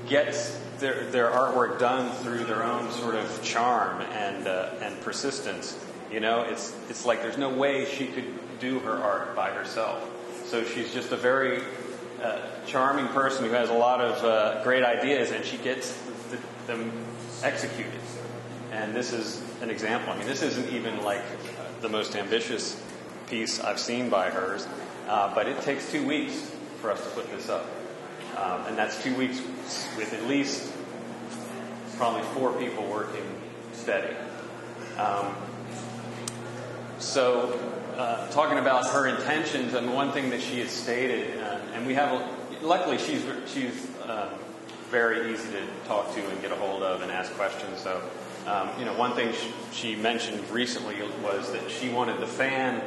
gets 0.07 0.57
their, 0.79 1.05
their 1.11 1.29
artwork 1.29 1.79
done 1.79 2.11
through 2.23 2.45
their 2.45 2.63
own 2.63 2.91
sort 2.91 3.15
of 3.15 3.43
charm 3.43 4.01
and 4.01 4.47
uh, 4.47 4.69
and 4.81 4.99
persistence. 5.01 5.77
You 6.11 6.19
know, 6.19 6.41
it's 6.41 6.75
it's 6.89 7.05
like 7.05 7.21
there's 7.21 7.37
no 7.37 7.49
way 7.49 7.85
she 7.85 8.07
could 8.07 8.59
do 8.59 8.79
her 8.79 8.97
art 8.97 9.35
by 9.35 9.51
herself. 9.51 10.07
So 10.47 10.63
she's 10.63 10.93
just 10.93 11.11
a 11.11 11.17
very 11.17 11.61
uh, 12.21 12.39
charming 12.65 13.07
person 13.07 13.45
who 13.45 13.51
has 13.51 13.69
a 13.69 13.73
lot 13.73 14.01
of 14.01 14.23
uh, 14.23 14.63
great 14.63 14.83
ideas, 14.83 15.31
and 15.31 15.45
she 15.45 15.57
gets 15.57 15.97
the, 16.29 16.37
them 16.67 16.91
executed. 17.43 17.99
And 18.71 18.93
this 18.95 19.13
is 19.13 19.41
an 19.61 19.69
example. 19.69 20.13
I 20.13 20.17
mean, 20.17 20.27
this 20.27 20.41
isn't 20.41 20.69
even 20.73 21.03
like 21.03 21.23
the 21.81 21.89
most 21.89 22.15
ambitious 22.15 22.81
piece 23.29 23.59
I've 23.59 23.79
seen 23.79 24.09
by 24.09 24.29
hers, 24.29 24.67
uh, 25.07 25.33
but 25.33 25.47
it 25.47 25.61
takes 25.61 25.91
two 25.91 26.05
weeks 26.05 26.51
for 26.81 26.91
us 26.91 27.03
to 27.03 27.09
put 27.11 27.29
this 27.31 27.47
up. 27.47 27.65
Um, 28.37 28.65
and 28.65 28.77
that's 28.77 29.01
two 29.03 29.15
weeks 29.15 29.39
with 29.97 30.13
at 30.13 30.23
least 30.27 30.73
probably 31.97 32.23
four 32.33 32.53
people 32.53 32.85
working 32.89 33.23
steady. 33.73 34.15
Um, 34.97 35.35
so, 36.97 37.59
uh, 37.97 38.27
talking 38.31 38.57
about 38.57 38.87
her 38.87 39.07
intentions, 39.07 39.73
and 39.73 39.93
one 39.93 40.11
thing 40.11 40.29
that 40.31 40.41
she 40.41 40.59
has 40.59 40.69
stated, 40.69 41.39
uh, 41.39 41.59
and 41.73 41.85
we 41.85 41.93
have, 41.93 42.27
luckily, 42.61 42.97
she's 42.97 43.23
she's 43.47 43.87
um, 44.07 44.29
very 44.89 45.33
easy 45.33 45.51
to 45.51 45.87
talk 45.87 46.13
to 46.13 46.29
and 46.29 46.41
get 46.41 46.51
a 46.51 46.55
hold 46.55 46.83
of 46.83 47.01
and 47.01 47.11
ask 47.11 47.31
questions. 47.33 47.79
So, 47.79 48.01
um, 48.47 48.69
you 48.77 48.85
know, 48.85 48.93
one 48.93 49.13
thing 49.13 49.33
she, 49.33 49.51
she 49.71 49.95
mentioned 49.95 50.47
recently 50.49 50.95
was 51.23 51.51
that 51.53 51.69
she 51.71 51.89
wanted 51.89 52.19
the 52.19 52.27
fan 52.27 52.81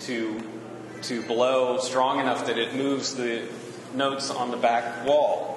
to 0.00 0.42
to 1.02 1.22
blow 1.22 1.78
strong 1.78 2.20
enough 2.20 2.46
that 2.46 2.58
it 2.58 2.74
moves 2.74 3.14
the 3.14 3.48
notes 3.94 4.30
on 4.30 4.50
the 4.50 4.56
back 4.56 5.04
wall. 5.06 5.54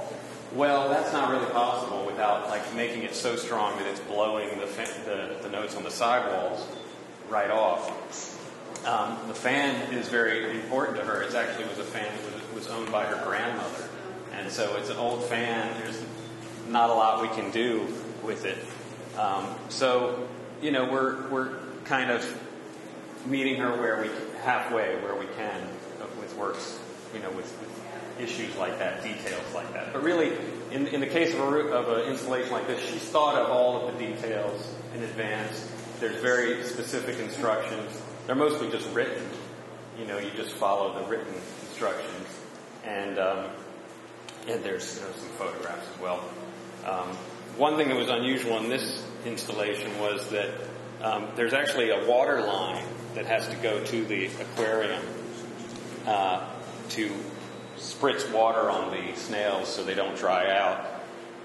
Well, 0.53 0.89
that's 0.89 1.13
not 1.13 1.31
really 1.31 1.49
possible 1.51 2.05
without 2.05 2.49
like 2.49 2.75
making 2.75 3.03
it 3.03 3.15
so 3.15 3.35
strong 3.35 3.77
that 3.77 3.87
it's 3.87 4.01
blowing 4.01 4.49
the, 4.59 4.65
the, 4.65 5.37
the 5.43 5.49
notes 5.49 5.75
on 5.75 5.83
the 5.83 5.91
sidewalls 5.91 6.67
right 7.29 7.49
off. 7.49 8.37
Um, 8.85 9.17
the 9.27 9.33
fan 9.33 9.93
is 9.93 10.09
very 10.09 10.59
important 10.59 10.97
to 10.97 11.05
her. 11.05 11.21
It 11.21 11.33
actually 11.33 11.65
was 11.65 11.79
a 11.79 11.83
fan 11.83 12.05
that 12.05 12.53
was, 12.53 12.65
was 12.65 12.67
owned 12.67 12.91
by 12.91 13.05
her 13.05 13.23
grandmother, 13.25 13.87
and 14.33 14.51
so 14.51 14.75
it's 14.77 14.89
an 14.89 14.97
old 14.97 15.23
fan. 15.25 15.73
There's 15.81 16.01
not 16.67 16.89
a 16.89 16.93
lot 16.93 17.21
we 17.21 17.27
can 17.29 17.51
do 17.51 17.87
with 18.23 18.45
it. 18.45 18.57
Um, 19.17 19.47
so, 19.69 20.27
you 20.61 20.71
know, 20.71 20.85
we're 20.91 21.27
we're 21.29 21.59
kind 21.85 22.09
of 22.09 22.25
meeting 23.25 23.57
her 23.57 23.69
where 23.77 24.01
we 24.01 24.09
halfway 24.43 24.95
where 25.01 25.15
we 25.15 25.25
can 25.37 25.61
with 26.19 26.35
works, 26.37 26.79
you 27.13 27.19
know, 27.19 27.29
with, 27.31 27.45
with 27.59 28.19
issues 28.19 28.55
like 28.55 28.79
that, 28.79 29.03
details 29.03 29.53
like 29.53 29.73
that. 29.73 29.93
But 29.93 30.03
really, 30.03 30.31
in, 30.71 30.87
in 30.87 31.01
the 31.01 31.07
case 31.07 31.33
of, 31.33 31.39
a, 31.39 31.43
of 31.43 31.97
an 31.97 32.11
installation 32.11 32.51
like 32.51 32.67
this, 32.67 32.81
she's 32.89 33.03
thought 33.03 33.35
of 33.35 33.49
all 33.49 33.87
of 33.87 33.93
the 33.93 34.05
details 34.05 34.73
in 34.95 35.03
advance. 35.03 35.69
There's 35.99 36.21
very 36.21 36.63
specific 36.63 37.19
instructions. 37.19 38.01
They're 38.25 38.35
mostly 38.35 38.69
just 38.69 38.89
written. 38.93 39.23
You 39.99 40.05
know, 40.05 40.17
you 40.17 40.31
just 40.35 40.51
follow 40.51 40.99
the 40.99 41.07
written 41.07 41.33
instructions. 41.67 42.27
And, 42.85 43.19
um, 43.19 43.45
and 44.47 44.63
there's, 44.63 44.99
there's 44.99 45.15
some 45.15 45.29
photographs 45.37 45.87
as 45.93 46.01
well. 46.01 46.23
Um, 46.85 47.09
one 47.57 47.77
thing 47.77 47.89
that 47.89 47.97
was 47.97 48.09
unusual 48.09 48.57
in 48.57 48.69
this 48.69 49.05
installation 49.25 49.99
was 49.99 50.27
that 50.29 50.49
um, 51.03 51.27
there's 51.35 51.53
actually 51.53 51.89
a 51.89 52.07
water 52.07 52.41
line 52.41 52.85
that 53.15 53.25
has 53.25 53.47
to 53.47 53.55
go 53.57 53.83
to 53.85 54.05
the 54.05 54.25
aquarium 54.25 55.03
uh, 56.05 56.47
to 56.89 57.11
spritz 57.77 58.31
water 58.31 58.69
on 58.69 58.91
the 58.91 59.15
snails 59.15 59.67
so 59.67 59.83
they 59.83 59.95
don't 59.95 60.15
dry 60.17 60.49
out. 60.55 60.85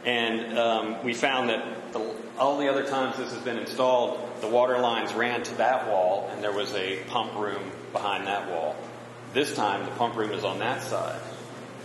And 0.04 0.58
um, 0.58 1.04
we 1.04 1.14
found 1.14 1.48
that 1.48 1.92
the, 1.92 2.14
all 2.38 2.58
the 2.58 2.68
other 2.68 2.84
times 2.84 3.16
this 3.16 3.32
has 3.32 3.42
been 3.42 3.58
installed, 3.58 4.20
the 4.40 4.48
water 4.48 4.78
lines 4.78 5.12
ran 5.14 5.42
to 5.42 5.54
that 5.56 5.88
wall, 5.88 6.28
and 6.32 6.42
there 6.44 6.52
was 6.52 6.72
a 6.74 7.02
pump 7.08 7.34
room 7.34 7.72
behind 7.92 8.26
that 8.26 8.48
wall. 8.50 8.76
This 9.32 9.54
time, 9.54 9.84
the 9.84 9.90
pump 9.92 10.14
room 10.14 10.30
is 10.30 10.44
on 10.44 10.60
that 10.60 10.82
side, 10.82 11.20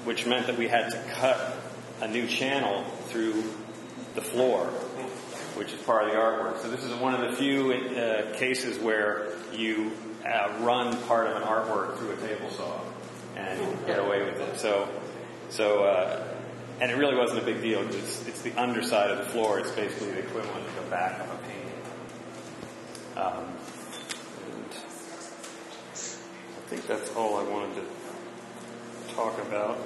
which 0.03 0.25
meant 0.25 0.47
that 0.47 0.57
we 0.57 0.67
had 0.67 0.91
to 0.91 0.97
cut 1.13 1.57
a 2.01 2.07
new 2.07 2.27
channel 2.27 2.83
through 3.07 3.43
the 4.15 4.21
floor, 4.21 4.69
which 5.61 5.73
is 5.73 5.81
part 5.83 6.05
of 6.05 6.09
the 6.09 6.17
artwork. 6.17 6.59
So 6.63 6.71
this 6.71 6.83
is 6.83 6.91
one 6.95 7.13
of 7.13 7.21
the 7.21 7.37
few 7.37 7.71
uh, 7.71 8.35
cases 8.35 8.79
where 8.79 9.27
you 9.53 9.91
uh, 10.25 10.51
run 10.61 10.97
part 11.03 11.27
of 11.27 11.35
an 11.35 11.43
artwork 11.43 11.99
through 11.99 12.13
a 12.13 12.15
table 12.15 12.49
saw 12.49 12.79
and 13.35 13.85
get 13.85 13.99
away 13.99 14.23
with 14.23 14.39
it. 14.39 14.59
So, 14.59 14.89
so, 15.51 15.83
uh, 15.83 16.27
and 16.79 16.89
it 16.89 16.95
really 16.95 17.15
wasn't 17.15 17.43
a 17.43 17.45
big 17.45 17.61
deal 17.61 17.85
because 17.85 17.95
it's, 17.95 18.27
it's 18.27 18.41
the 18.41 18.59
underside 18.59 19.11
of 19.11 19.19
the 19.19 19.25
floor. 19.25 19.59
It's 19.59 19.69
basically 19.69 20.13
the 20.13 20.21
equivalent 20.21 20.65
of 20.65 20.75
the 20.83 20.89
back 20.89 21.19
of 21.19 21.29
a 21.29 21.37
painting. 21.47 21.81
Um, 23.17 23.45
I 25.93 26.73
think 26.73 26.87
that's 26.87 27.15
all 27.15 27.35
I 27.35 27.43
wanted 27.43 27.75
to 27.75 29.13
talk 29.13 29.39
about. 29.43 29.77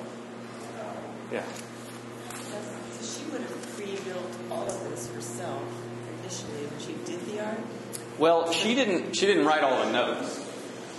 Yeah. 1.33 1.43
She 3.01 3.25
would 3.29 3.41
have 3.41 3.64
pre-built 4.05 4.31
all 4.51 4.67
of 4.67 4.89
this 4.89 5.09
herself 5.11 5.63
initially 6.21 6.65
when 6.65 6.79
she 6.79 6.93
did 7.11 7.25
the 7.25 7.43
art. 7.43 7.59
Well, 8.17 8.51
she 8.51 8.75
didn't. 8.75 9.15
She 9.15 9.25
didn't 9.25 9.45
write 9.45 9.63
all 9.63 9.83
the 9.85 9.91
notes. 9.91 10.41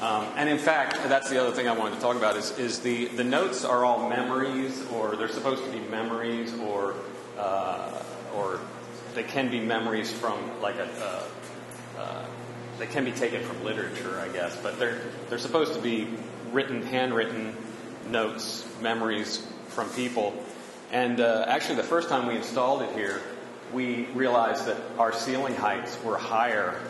Um, 0.00 0.26
and 0.36 0.48
in 0.48 0.58
fact, 0.58 0.94
that's 1.08 1.30
the 1.30 1.40
other 1.40 1.52
thing 1.52 1.68
I 1.68 1.72
wanted 1.72 1.94
to 1.94 2.00
talk 2.02 2.16
about 2.16 2.36
is, 2.36 2.58
is 2.58 2.80
the, 2.80 3.06
the 3.06 3.24
notes 3.24 3.64
are 3.64 3.82
all 3.82 4.10
memories, 4.10 4.84
or 4.92 5.16
they're 5.16 5.28
supposed 5.28 5.64
to 5.64 5.70
be 5.70 5.80
memories, 5.88 6.52
or 6.58 6.94
uh, 7.38 8.02
or 8.34 8.60
they 9.14 9.22
can 9.22 9.50
be 9.50 9.60
memories 9.60 10.12
from 10.12 10.38
like 10.60 10.76
a 10.76 10.88
uh, 11.00 11.22
uh, 11.98 12.26
they 12.78 12.86
can 12.86 13.06
be 13.06 13.12
taken 13.12 13.42
from 13.42 13.64
literature, 13.64 14.20
I 14.20 14.28
guess, 14.28 14.54
but 14.62 14.78
they're 14.78 15.00
they're 15.30 15.38
supposed 15.38 15.74
to 15.74 15.80
be 15.80 16.08
written, 16.52 16.82
handwritten 16.82 17.56
notes, 18.10 18.68
memories 18.82 19.46
from 19.68 19.88
people. 19.90 20.34
And 20.92 21.20
uh, 21.20 21.44
actually, 21.48 21.76
the 21.76 21.82
first 21.82 22.08
time 22.08 22.26
we 22.26 22.36
installed 22.36 22.82
it 22.82 22.92
here, 22.94 23.20
we 23.72 24.06
realized 24.14 24.66
that 24.66 24.76
our 24.98 25.12
ceiling 25.12 25.54
heights 25.54 26.02
were 26.04 26.16
higher 26.16 26.80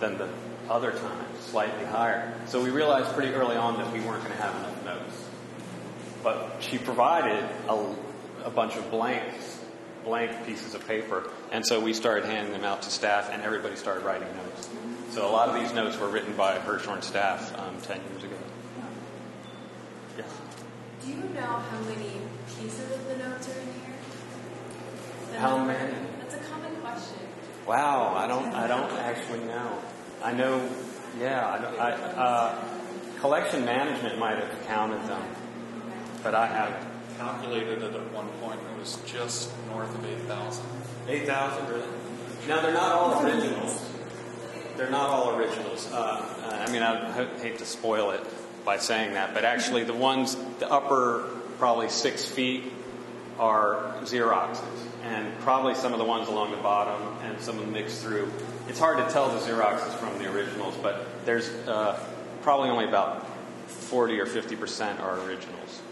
than 0.00 0.18
the 0.18 0.28
other 0.68 0.92
times, 0.92 1.40
slightly 1.40 1.84
higher. 1.86 2.32
So 2.46 2.62
we 2.62 2.70
realized 2.70 3.12
pretty 3.14 3.32
early 3.32 3.56
on 3.56 3.78
that 3.78 3.92
we 3.92 4.00
weren't 4.00 4.22
going 4.22 4.36
to 4.36 4.42
have 4.42 4.54
enough 4.56 4.84
notes. 4.84 5.24
But 6.22 6.56
she 6.60 6.78
provided 6.78 7.44
a, 7.68 7.94
a 8.44 8.50
bunch 8.50 8.76
of 8.76 8.90
blanks, 8.90 9.60
blank 10.04 10.46
pieces 10.46 10.74
of 10.74 10.86
paper, 10.86 11.30
and 11.52 11.66
so 11.66 11.80
we 11.80 11.92
started 11.92 12.24
handing 12.24 12.52
them 12.52 12.64
out 12.64 12.82
to 12.82 12.90
staff, 12.90 13.30
and 13.30 13.42
everybody 13.42 13.76
started 13.76 14.04
writing 14.04 14.28
notes. 14.36 14.68
So 15.10 15.28
a 15.28 15.30
lot 15.30 15.48
of 15.48 15.60
these 15.60 15.72
notes 15.72 15.98
were 15.98 16.08
written 16.08 16.34
by 16.34 16.58
Hirshhorn 16.58 17.02
staff 17.02 17.56
um, 17.58 17.80
10 17.82 18.00
years 18.10 18.24
ago. 18.24 18.36
Yes. 20.18 20.26
Do 21.04 21.10
you 21.10 21.16
know 21.34 21.40
how 21.42 21.80
many 21.80 22.12
pieces 22.48 22.90
of 22.90 23.06
the 23.08 23.16
notes 23.16 23.48
are 23.48 23.60
in 23.60 23.66
here? 23.66 23.94
The 25.32 25.38
How 25.38 25.56
number? 25.58 25.72
many? 25.74 25.92
That's 26.20 26.34
a 26.34 26.38
common 26.38 26.74
question. 26.76 27.18
Wow, 27.66 28.14
I 28.16 28.26
don't, 28.26 28.54
I 28.54 28.66
don't 28.66 28.90
actually 28.92 29.40
know. 29.40 29.78
I 30.22 30.32
know, 30.32 30.66
yeah, 31.20 31.46
I, 31.46 31.88
I, 31.88 31.90
uh, 31.92 32.64
collection 33.20 33.64
management 33.64 34.18
might 34.18 34.38
have 34.38 34.66
counted 34.66 35.02
them, 35.06 35.22
but 36.22 36.34
I 36.34 36.46
haven't. 36.46 36.88
calculated 37.18 37.82
it 37.82 37.94
at 37.94 38.12
one 38.12 38.28
point. 38.40 38.60
It 38.72 38.78
was 38.78 38.98
just 39.06 39.50
north 39.68 39.94
of 39.94 40.04
8,000. 40.04 40.64
Eight 41.06 41.26
thousand, 41.26 41.68
really? 41.68 41.86
Now 42.48 42.62
they're 42.62 42.72
not 42.72 42.92
all 42.92 43.22
originals. 43.26 43.90
They're 44.78 44.90
not 44.90 45.10
all 45.10 45.36
originals. 45.36 45.90
Uh, 45.92 46.64
I 46.66 46.72
mean, 46.72 46.82
I 46.82 47.12
hate 47.40 47.58
to 47.58 47.66
spoil 47.66 48.10
it 48.10 48.24
by 48.64 48.78
saying 48.78 49.14
that, 49.14 49.34
but 49.34 49.44
actually, 49.44 49.84
the 49.84 49.94
ones, 49.94 50.36
the 50.58 50.70
upper 50.70 51.28
probably 51.58 51.88
six 51.88 52.24
feet, 52.24 52.64
are 53.38 53.94
Xeroxes, 54.02 54.62
and 55.02 55.36
probably 55.40 55.74
some 55.74 55.92
of 55.92 55.98
the 55.98 56.04
ones 56.04 56.28
along 56.28 56.52
the 56.52 56.56
bottom 56.58 57.02
and 57.24 57.40
some 57.40 57.58
of 57.58 57.62
them 57.62 57.72
mixed 57.72 58.00
through. 58.00 58.30
It's 58.68 58.78
hard 58.78 58.98
to 58.98 59.12
tell 59.12 59.28
the 59.28 59.40
Xeroxes 59.40 59.94
from 59.94 60.18
the 60.18 60.32
originals, 60.32 60.76
but 60.82 61.06
there's 61.26 61.48
uh, 61.66 61.98
probably 62.42 62.70
only 62.70 62.84
about 62.84 63.26
forty 63.66 64.20
or 64.20 64.26
fifty 64.26 64.56
percent 64.56 65.00
are 65.00 65.18
originals. 65.20 65.82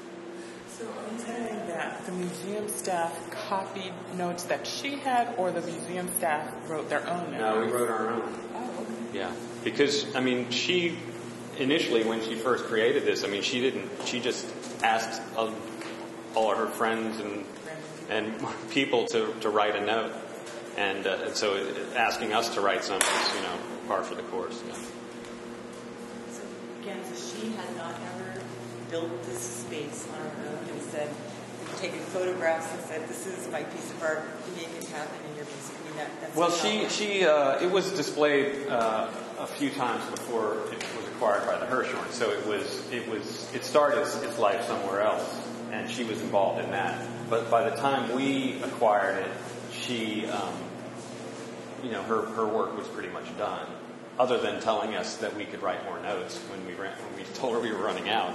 So 0.68 0.85
you 0.85 1.18
saying 1.18 1.66
that 1.66 2.06
the 2.06 2.12
museum 2.12 2.68
staff 2.68 3.30
copied 3.48 3.92
notes 4.16 4.44
that 4.44 4.66
she 4.66 4.96
had, 4.96 5.35
or 5.37 5.50
the 5.50 5.61
museum 5.61 6.08
staff 6.16 6.48
wrote 6.70 6.88
their 6.88 7.06
own 7.08 7.32
notes? 7.32 7.40
No, 7.40 7.61
we 7.61 7.72
wrote 7.72 7.90
our 7.90 8.11
own. 8.11 8.22
Oh, 8.54 8.70
okay. 8.80 9.18
Yeah, 9.18 9.32
because 9.64 10.14
I 10.14 10.20
mean, 10.20 10.50
she 10.50 10.96
initially 11.58 12.04
when 12.04 12.22
she 12.22 12.34
first 12.34 12.64
created 12.64 13.04
this, 13.04 13.24
I 13.24 13.28
mean, 13.28 13.42
she 13.42 13.60
didn't. 13.60 13.88
She 14.06 14.20
just 14.20 14.46
asked 14.82 15.22
all 15.36 16.50
of 16.50 16.58
her 16.58 16.66
friends 16.66 17.20
and 17.20 17.44
and 18.08 18.34
people 18.70 19.06
to 19.06 19.32
to 19.40 19.48
write 19.48 19.76
a 19.76 19.84
note, 19.84 20.12
and, 20.76 21.06
uh, 21.06 21.18
and 21.26 21.36
so 21.36 21.56
asking 21.96 22.32
us 22.32 22.54
to 22.54 22.60
write 22.60 22.84
something 22.84 23.08
is 23.08 23.34
you 23.34 23.42
know 23.42 23.58
par 23.88 24.02
for 24.02 24.14
the 24.14 24.22
course. 24.24 24.62
Yeah. 24.66 24.74
So 26.30 26.42
again, 26.82 26.98
so 27.04 27.14
she 27.14 27.50
had 27.52 27.76
not 27.76 27.94
ever 28.14 28.40
built 28.90 29.22
this 29.24 29.40
space 29.40 30.06
on 30.12 30.20
her 30.20 30.48
own 30.50 30.68
and 30.70 30.82
said, 30.82 31.08
taken 31.82 32.00
photographs 32.00 32.70
and 32.72 32.80
said, 32.82 33.08
"This 33.08 33.26
is 33.26 33.50
my 33.50 33.62
piece 33.64 33.90
of 33.90 34.02
art. 34.02 34.24
Make 34.56 34.68
it 34.68 34.88
happen 34.88 35.18
in 35.30 35.36
your 35.36 35.46
music." 35.46 35.74
I 35.80 35.88
mean, 35.88 35.96
that, 35.96 36.20
that's 36.20 36.36
Well, 36.36 36.50
she 36.50 36.88
she 36.88 37.24
uh, 37.24 37.60
it 37.60 37.70
was 37.70 37.92
displayed 37.92 38.68
uh, 38.68 39.08
a 39.38 39.46
few 39.46 39.70
times 39.70 40.04
before 40.10 40.58
it 40.70 40.84
was 40.96 41.01
acquired 41.22 41.46
by 41.46 41.64
the 41.64 41.66
Hirshhorn. 41.70 42.11
So 42.11 42.30
it 42.30 42.44
was 42.46 42.90
it 42.90 43.08
was 43.08 43.48
it 43.54 43.64
started 43.64 44.00
its, 44.00 44.38
life 44.38 44.66
somewhere 44.66 45.02
else, 45.02 45.40
and 45.70 45.88
she 45.88 46.02
was 46.04 46.20
involved 46.20 46.62
in 46.62 46.70
that. 46.72 47.00
But 47.30 47.50
by 47.50 47.68
the 47.68 47.76
time 47.76 48.14
we 48.16 48.61
acquired 48.62 49.24
it, 49.24 49.30
she 49.72 50.26
um, 50.26 50.52
you 51.85 51.92
know 51.92 52.02
her 52.02 52.22
her 52.22 52.46
work 52.46 52.76
was 52.76 52.88
pretty 52.88 53.11
much 53.11 53.26
done. 53.38 53.66
Other 54.18 54.38
than 54.38 54.61
telling 54.61 54.94
us 54.94 55.16
that 55.18 55.37
we 55.37 55.44
could 55.44 55.62
write 55.62 55.85
more 55.85 55.98
notes 56.00 56.38
when 56.50 56.66
we 56.66 56.74
ran, 56.74 56.92
when 56.92 57.16
we 57.16 57.24
told 57.35 57.54
her 57.54 57.61
we 57.61 57.72
were 57.72 57.85
running 57.85 58.08
out, 58.08 58.35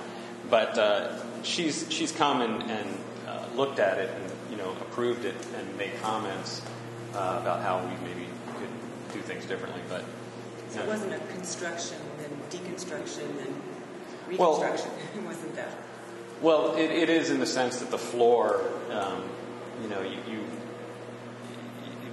but 0.50 0.78
uh, 0.78 1.44
she's 1.44 1.88
she's 1.90 2.14
come 2.14 2.42
and, 2.42 2.72
and 2.72 2.98
uh, 3.28 3.46
looked 3.56 3.80
at 3.80 3.98
it 3.98 4.10
and 4.10 4.32
you 4.50 4.58
know 4.58 4.72
approved 4.82 5.26
it 5.26 5.36
and 5.58 5.78
made 5.78 5.92
comments 6.02 6.62
uh, 7.14 7.40
about 7.42 7.62
how 7.62 7.80
we 7.80 8.08
maybe 8.08 8.28
could 8.60 9.14
do 9.14 9.20
things 9.20 9.46
differently. 9.46 9.82
But 9.90 10.06
So 10.70 10.82
it 10.82 10.88
wasn't 10.88 11.14
a 11.14 11.20
construction, 11.34 11.98
deconstruction, 12.50 13.30
and 13.42 13.62
reconstruction. 14.28 14.92
it 15.16 15.24
wasn't 15.24 15.56
that. 15.56 15.70
Well, 16.42 16.76
it, 16.76 16.92
it 16.92 17.10
is 17.10 17.30
in 17.30 17.40
the 17.40 17.48
sense 17.48 17.80
that 17.80 17.90
the 17.90 17.98
floor, 17.98 18.62
um, 18.92 19.24
you 19.82 19.90
know, 19.90 20.02
you, 20.02 20.18
you 20.30 20.44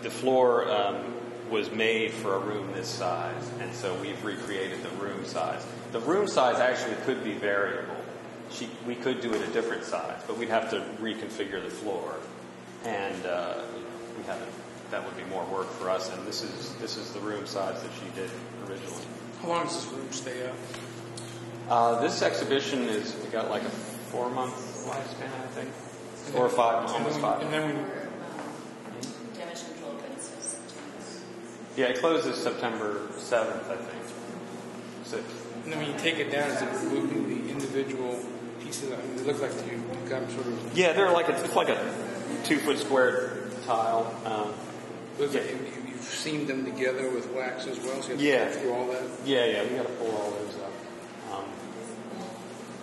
the 0.02 0.10
floor 0.10 0.70
um, 0.70 1.14
was 1.50 1.70
made 1.70 2.12
for 2.12 2.34
a 2.34 2.38
room 2.38 2.72
this 2.72 2.88
size, 2.88 3.50
and 3.60 3.74
so 3.74 3.94
we've 4.00 4.22
recreated 4.24 4.82
the 4.82 4.90
room 5.02 5.24
size. 5.24 5.66
The 5.92 6.00
room 6.00 6.28
size 6.28 6.60
actually 6.60 6.96
could 7.04 7.24
be 7.24 7.32
variable. 7.32 7.96
She, 8.50 8.68
we 8.86 8.94
could 8.94 9.20
do 9.20 9.32
it 9.32 9.42
a 9.42 9.52
different 9.52 9.84
size, 9.84 10.22
but 10.26 10.38
we'd 10.38 10.50
have 10.50 10.70
to 10.70 10.80
reconfigure 11.00 11.62
the 11.62 11.70
floor, 11.70 12.16
and 12.84 13.26
uh, 13.26 13.54
we 14.16 14.24
haven't. 14.24 14.50
That 14.90 15.04
would 15.04 15.16
be 15.16 15.24
more 15.24 15.44
work 15.46 15.68
for 15.70 15.90
us. 15.90 16.12
And 16.12 16.24
this 16.26 16.42
is 16.42 16.74
this 16.76 16.96
is 16.96 17.12
the 17.12 17.20
room 17.20 17.46
size 17.46 17.82
that 17.82 17.90
she 17.94 18.20
did 18.20 18.30
originally. 18.68 19.04
How 19.44 19.50
long 19.50 19.64
does 19.66 19.84
this 19.84 19.92
room 19.92 20.10
stay 20.10 20.46
up? 20.46 20.54
Uh, 21.68 22.00
this 22.00 22.22
exhibition 22.22 22.88
is 22.88 23.14
we 23.22 23.28
got 23.30 23.50
like 23.50 23.60
a 23.60 23.68
four 23.68 24.30
month 24.30 24.54
lifespan, 24.88 25.26
I 25.26 25.46
think, 25.48 25.68
Four 26.32 26.46
or 26.46 26.48
five, 26.48 26.88
almost 26.90 27.20
five. 27.20 27.42
And 27.42 27.52
then 27.52 27.68
we, 27.68 27.74
Damage 29.38 29.66
control 29.66 29.90
opens. 29.92 30.56
Yeah, 31.76 31.88
it 31.88 31.98
closes 31.98 32.42
September 32.42 33.06
7th, 33.18 33.70
I 33.70 33.76
think. 33.76 34.02
Sixth. 35.04 35.46
and 35.64 35.72
then 35.74 35.78
when 35.78 35.92
you 35.92 35.98
take 35.98 36.18
it 36.18 36.30
down, 36.30 36.48
is 36.48 36.62
it 36.62 36.68
removing 36.88 37.28
the 37.28 37.50
individual 37.52 38.18
pieces? 38.62 38.92
I 38.92 38.96
mean, 38.96 39.16
they 39.16 39.24
look 39.24 39.42
like 39.42 39.52
you 39.70 39.82
got 40.08 40.30
sort 40.30 40.46
of. 40.46 40.78
Yeah, 40.78 40.94
they're 40.94 41.10
like 41.10 41.28
a, 41.28 41.44
it's 41.44 41.54
like 41.54 41.68
a 41.68 41.94
two 42.44 42.60
foot 42.60 42.78
square 42.78 43.50
tile. 43.66 44.10
Um, 44.24 44.54
Looks 45.18 45.34
like 45.34 45.44
you, 46.04 46.10
you've 46.10 46.14
seamed 46.14 46.48
them 46.48 46.64
together 46.64 47.10
with 47.10 47.30
wax 47.32 47.66
as 47.66 47.78
well, 47.80 48.00
so 48.02 48.12
you 48.12 48.14
have 48.14 48.18
to 48.18 48.24
Yeah. 48.24 48.44
go 48.44 48.50
through 48.60 48.72
all 48.72 48.86
that. 48.88 49.02
yeah, 49.24 49.44
yeah, 49.46 49.62
we 49.64 49.70
got 49.76 49.86
to 49.86 49.92
pull 49.94 50.16
all 50.16 50.30
those 50.30 50.54
up. 50.60 50.72
Um, 51.32 51.44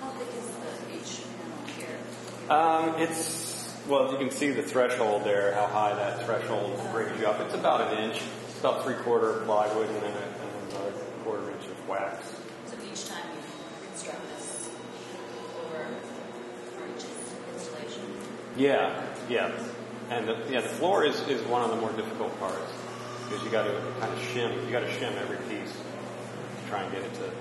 How 0.01 0.11
big 0.19 0.27
is 0.27 0.47
the 0.47 0.95
each 0.95 1.23
panel 1.37 1.59
here? 1.77 2.95
Um, 2.95 3.01
it's 3.01 3.49
well, 3.87 4.11
you 4.11 4.17
can 4.17 4.29
see 4.29 4.51
the 4.51 4.61
threshold 4.61 5.23
there. 5.23 5.53
How 5.55 5.65
high 5.67 5.95
that 5.95 6.23
threshold 6.25 6.79
brings 6.93 7.19
you 7.19 7.25
up. 7.27 7.39
It's 7.41 7.55
about 7.55 7.91
an 7.93 8.09
inch. 8.09 8.21
It's 8.49 8.59
about 8.59 8.83
three 8.83 8.95
quarter 8.95 9.41
plywood 9.45 9.89
and 9.89 10.01
then, 10.03 10.13
another 10.69 10.91
quarter 11.23 11.49
inch 11.51 11.65
of 11.65 11.87
wax. 11.89 12.27
So 12.67 12.75
each 12.91 13.07
time 13.07 13.23
you 13.35 13.87
construct 13.89 14.21
this 14.37 14.69
over 15.65 15.87
for 16.77 16.87
each 16.87 17.05
installation? 17.55 18.03
Yeah, 18.55 19.03
yeah, 19.29 19.51
and 20.11 20.27
the, 20.27 20.37
yeah, 20.49 20.61
the 20.61 20.69
floor 20.69 21.03
is, 21.05 21.19
is 21.27 21.41
one 21.47 21.63
of 21.63 21.71
the 21.71 21.77
more 21.77 21.91
difficult 21.93 22.37
parts 22.39 22.71
because 23.31 23.45
you 23.45 23.51
got 23.51 23.63
to 23.63 23.71
kind 23.99 24.11
of 24.11 24.19
shim. 24.19 24.65
You 24.65 24.71
got 24.71 24.81
to 24.81 24.87
shim 24.87 25.15
every 25.15 25.37
piece 25.47 25.71
to 25.71 26.69
try 26.69 26.83
and 26.83 26.91
get 26.91 27.01
it 27.01 27.13
to 27.13 27.31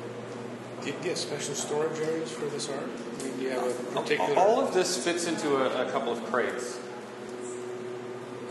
Do 0.83 0.87
you 0.87 0.94
get 1.03 1.18
special 1.18 1.55
storage 1.55 1.98
areas 1.98 2.31
for 2.31 2.46
this 2.46 2.68
art? 2.68 2.85
I 2.85 3.24
mean, 3.24 3.37
do 3.37 3.42
you 3.42 3.50
have 3.50 3.66
a 3.66 4.00
particular? 4.00 4.38
All 4.38 4.61
of 4.61 4.72
this 4.72 5.03
fits 5.03 5.26
into 5.26 5.57
a, 5.57 5.87
a 5.87 5.90
couple 5.90 6.12
of 6.12 6.22
crates, 6.26 6.79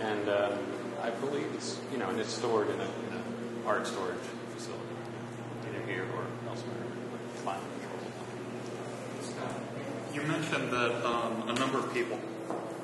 and 0.01 0.27
um, 0.29 0.59
I 1.01 1.11
believe 1.11 1.47
it's 1.53 1.79
you 1.93 1.97
know, 1.97 2.09
and 2.09 2.19
it's 2.19 2.33
stored 2.33 2.69
in 2.69 2.79
a, 2.79 2.83
in 2.83 3.13
a 3.13 3.67
art 3.67 3.87
storage 3.87 4.17
facility, 4.53 4.83
either 5.69 5.85
here 5.85 6.05
or 6.15 6.25
elsewhere. 6.49 6.75
Climate 7.43 7.63
control. 7.79 7.99
You 10.13 10.21
mentioned 10.23 10.73
that 10.73 11.05
um, 11.05 11.47
a 11.47 11.53
number 11.53 11.79
of 11.79 11.93
people 11.93 12.19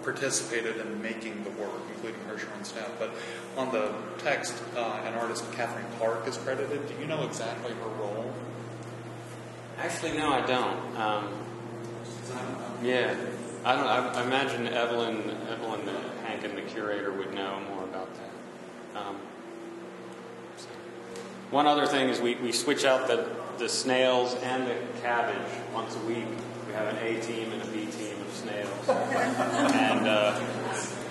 participated 0.05 0.77
in 0.77 1.01
making 1.01 1.43
the 1.43 1.49
work, 1.49 1.81
including 1.95 2.21
Hirshhorn 2.29 2.63
staff, 2.63 2.89
but 2.99 3.09
on 3.57 3.71
the 3.73 3.91
text, 4.19 4.53
uh, 4.77 5.01
an 5.03 5.15
artist, 5.15 5.43
Kathryn 5.51 5.83
Clark, 5.97 6.27
is 6.27 6.37
credited. 6.37 6.87
Do 6.87 6.93
you 7.01 7.07
know 7.07 7.25
exactly 7.25 7.73
her 7.73 7.89
role? 7.99 8.31
Actually, 9.79 10.17
no, 10.17 10.31
I 10.31 10.45
don't. 10.45 10.97
Um, 10.97 11.33
yeah, 12.83 13.15
I 13.65 13.75
don't. 13.75 13.87
I, 13.87 14.23
imagine 14.23 14.67
Evelyn, 14.67 15.31
Evelyn 15.49 15.89
Hank, 16.23 16.45
and 16.45 16.55
the 16.55 16.61
curator, 16.61 17.11
would 17.11 17.33
know 17.33 17.59
more 17.73 17.83
about 17.83 18.09
that. 18.13 19.01
Um, 19.01 19.17
so. 20.55 20.67
One 21.49 21.65
other 21.65 21.87
thing 21.87 22.09
is 22.09 22.21
we, 22.21 22.35
we 22.35 22.51
switch 22.51 22.85
out 22.85 23.07
the, 23.07 23.27
the 23.57 23.67
snails 23.67 24.35
and 24.35 24.67
the 24.67 24.77
cabbage 25.01 25.51
once 25.73 25.95
a 25.95 25.99
week. 26.01 26.25
We 26.67 26.73
have 26.73 26.93
an 26.93 27.03
A 27.03 27.19
team 27.21 27.51
and 27.51 27.61
a 27.61 27.65
B 27.67 27.87
team 27.87 28.14
snails, 28.35 28.89
and 28.89 30.07
uh, 30.07 30.39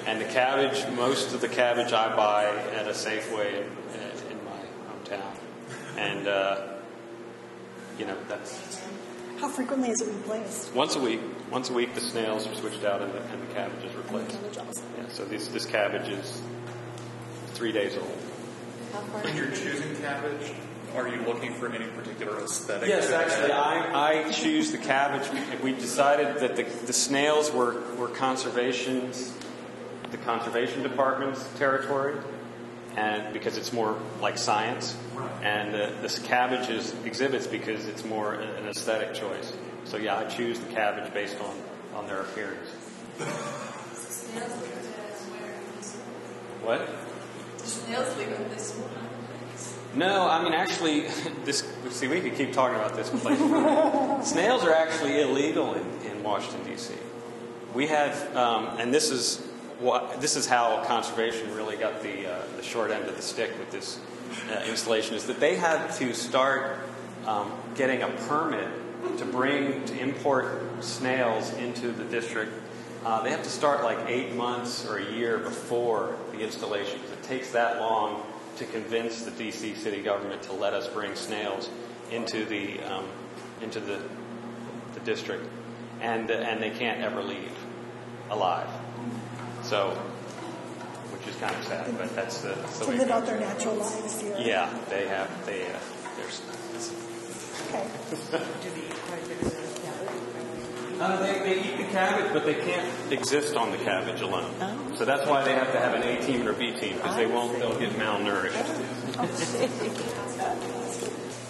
and 0.07 0.21
the 0.21 0.25
cabbage. 0.27 0.85
Most 0.97 1.35
of 1.35 1.41
the 1.41 1.49
cabbage 1.49 1.93
I 1.93 2.15
buy 2.15 2.47
at 2.75 2.87
a 2.87 2.91
Safeway 2.93 3.55
in, 3.63 4.31
in 4.31 4.45
my 4.45 4.61
hometown, 5.17 5.35
and. 5.99 6.27
Uh, 6.29 6.69
you 7.97 8.05
know, 8.07 8.17
that's 8.27 8.83
How 9.39 9.49
frequently 9.49 9.89
is 9.91 10.01
it 10.01 10.09
replaced? 10.13 10.75
once 10.75 10.97
a 10.97 11.01
week. 11.01 11.21
Once 11.49 11.71
a 11.71 11.73
week, 11.73 11.95
the 11.95 12.01
snails 12.01 12.45
are 12.49 12.55
switched 12.57 12.83
out 12.85 13.01
and 13.03 13.13
the, 13.15 13.21
and 13.23 13.41
the 13.49 13.55
cabbage 13.55 13.85
is 13.85 13.95
And 13.95 13.95
the 13.95 13.99
replaced. 13.99 14.31
cabbage 14.33 14.59
also. 14.59 14.83
Yeah, 14.99 15.09
so 15.11 15.25
this 15.27 15.47
this 15.47 15.65
cabbage 15.65 16.09
is 16.09 16.43
three 17.53 17.71
days 17.71 17.97
old. 17.97 18.19
How 18.93 18.99
far 18.99 19.21
When 19.23 19.37
you're 19.37 19.51
choosing 19.53 19.95
cabbage, 20.03 20.55
are 20.95 21.09
you 21.09 21.23
looking 21.23 21.53
for 21.55 21.69
any 21.69 21.87
particular 21.87 22.43
aesthetic? 22.43 22.89
Yes, 22.89 23.11
actually, 23.11 23.53
I, 23.53 24.27
I 24.27 24.31
choose 24.31 24.73
the 24.73 24.79
cabbage. 24.79 25.29
We 25.63 25.73
decided 25.73 26.41
that 26.41 26.57
the, 26.57 26.65
the 26.87 26.93
snails 26.93 27.51
were, 27.53 27.83
were 27.97 28.09
conservation's, 28.09 29.33
the 30.11 30.19
conservation 30.19 30.83
department's 30.83 31.47
territory, 31.59 32.17
and 32.97 33.33
because 33.33 33.57
it's 33.57 33.73
more 33.73 33.99
like 34.21 34.39
science, 34.39 34.97
and 35.43 35.75
uh, 35.75 35.91
this 36.01 36.19
cabbage 36.21 36.71
is 36.71 36.95
exhibits 37.05 37.47
because 37.47 37.87
it's 37.87 38.05
more 38.05 38.35
an 38.35 38.67
aesthetic 38.67 39.15
choice. 39.15 39.53
So 39.85 39.97
yeah, 39.97 40.19
I 40.19 40.25
choose 40.25 40.61
the 40.61 40.73
cabbage 40.73 41.13
based 41.13 41.37
on, 41.41 41.57
on 41.97 42.07
their 42.07 42.21
appearance. 42.21 42.71
What? 46.63 46.89
Snails 47.59 48.17
leave 48.17 48.31
with 48.31 48.55
this 48.55 48.73
one. 48.75 49.13
No, 49.97 50.29
I 50.29 50.43
mean 50.43 50.53
actually, 50.53 51.01
this. 51.45 51.65
See, 51.91 52.09
we 52.09 52.21
could 52.21 52.35
keep 52.35 52.53
talking 52.53 52.77
about 52.77 52.97
this 52.97 53.11
place. 53.11 53.39
Snails 54.29 54.65
are 54.65 54.73
actually 54.73 55.21
illegal 55.21 55.75
in, 55.75 55.87
in 56.11 56.23
Washington 56.23 56.65
D.C. 56.67 56.95
We 57.75 57.87
have, 57.89 58.37
um, 58.37 58.77
and 58.79 58.93
this 58.93 59.11
is 59.11 59.39
what 59.79 60.21
this 60.21 60.37
is 60.37 60.47
how 60.47 60.83
conservation 60.85 61.55
really 61.55 61.77
got 61.77 62.03
the 62.03 62.33
uh, 62.33 62.43
the 62.57 62.63
short 62.63 62.91
end 62.91 63.09
of 63.09 63.17
the 63.17 63.23
stick 63.23 63.51
with 63.59 63.71
this 63.71 64.01
uh, 64.51 64.65
installation 64.69 65.15
is 65.15 65.27
that 65.27 65.41
they 65.41 65.57
had 65.57 65.91
to 65.93 66.15
start 66.15 66.79
um, 67.27 67.53
getting 67.75 68.03
a 68.03 68.09
permit 68.29 68.69
to 69.19 69.25
bring 69.25 69.85
to 69.85 69.99
import 69.99 70.63
snails 70.81 71.53
into 71.55 71.93
the 71.93 72.05
district. 72.05 72.53
Uh, 73.05 73.23
they 73.23 73.31
have 73.31 73.43
to 73.43 73.51
start 73.51 73.85
like 73.85 73.99
eight 74.09 74.35
months 74.35 74.87
or 74.87 74.97
a 74.97 75.13
year 75.13 75.39
before 75.39 76.17
the 76.33 76.41
installation 76.41 76.99
because 77.01 77.13
it 77.13 77.23
takes 77.23 77.53
that 77.53 77.79
long 77.79 78.23
to 78.57 78.64
convince 78.67 79.23
the 79.25 79.31
DC 79.33 79.77
city 79.77 80.03
government 80.03 80.43
to 80.45 80.53
let 80.53 80.73
us 80.75 80.88
bring 80.88 81.14
snails 81.14 81.69
into 82.11 82.45
the 82.45 82.81
um, 82.83 83.07
into 83.62 83.81
the 83.81 84.01
the 84.95 85.01
district, 85.01 85.45
and 86.01 86.31
uh, 86.31 86.35
and 86.35 86.62
they 86.62 86.71
can't 86.71 87.01
ever 87.01 87.23
leave 87.23 87.53
alive. 88.31 88.69
So, 89.62 89.90
which 91.11 91.27
is 91.27 91.40
kind 91.40 91.55
of 91.57 91.64
sad, 91.64 91.97
but 91.99 92.14
that's 92.14 92.43
the, 92.43 92.49
that's 92.49 92.79
the 92.79 92.85
To 92.87 92.90
way. 92.90 92.99
live 92.99 93.09
it 93.09 93.12
out 93.12 93.27
their 93.27 93.40
natural 93.40 93.75
lives 93.77 94.21
here. 94.21 94.37
Yeah, 94.38 94.69
they 94.90 95.07
have 95.09 95.29
they 95.47 95.62
uh, 95.67 95.79
there's. 96.17 96.40
Okay. 97.71 97.87
Do 98.11 98.17
they 98.71 98.81
eat 98.87 98.95
quite 99.09 99.25
a 99.25 99.29
bit 99.29 99.40
of 99.43 99.51
the 99.51 99.81
cabbage? 99.81 100.94
Uh, 101.05 101.21
they, 101.21 101.38
they 101.40 101.61
eat 101.61 101.77
the 101.77 101.85
cabbage, 101.85 102.33
but 102.33 102.47
they 102.47 102.55
can't 102.55 103.12
exist 103.12 103.57
on 103.57 103.71
the 103.71 103.77
cabbage 103.77 104.23
alone. 104.23 104.51
Oh. 104.61 104.95
So 104.97 105.05
that's 105.05 105.29
why 105.29 105.45
they 105.45 105.53
have 105.53 105.71
to 105.73 105.79
have 105.79 105.93
an 105.93 106.03
A 106.03 106.19
team 106.23 106.49
or 106.49 106.55
B 106.55 106.73
team 106.73 106.97
because 106.97 107.17
they 107.17 107.27
won't. 107.27 107.59
They'll 107.59 107.79
get 107.79 107.90
malnourished. 107.90 108.55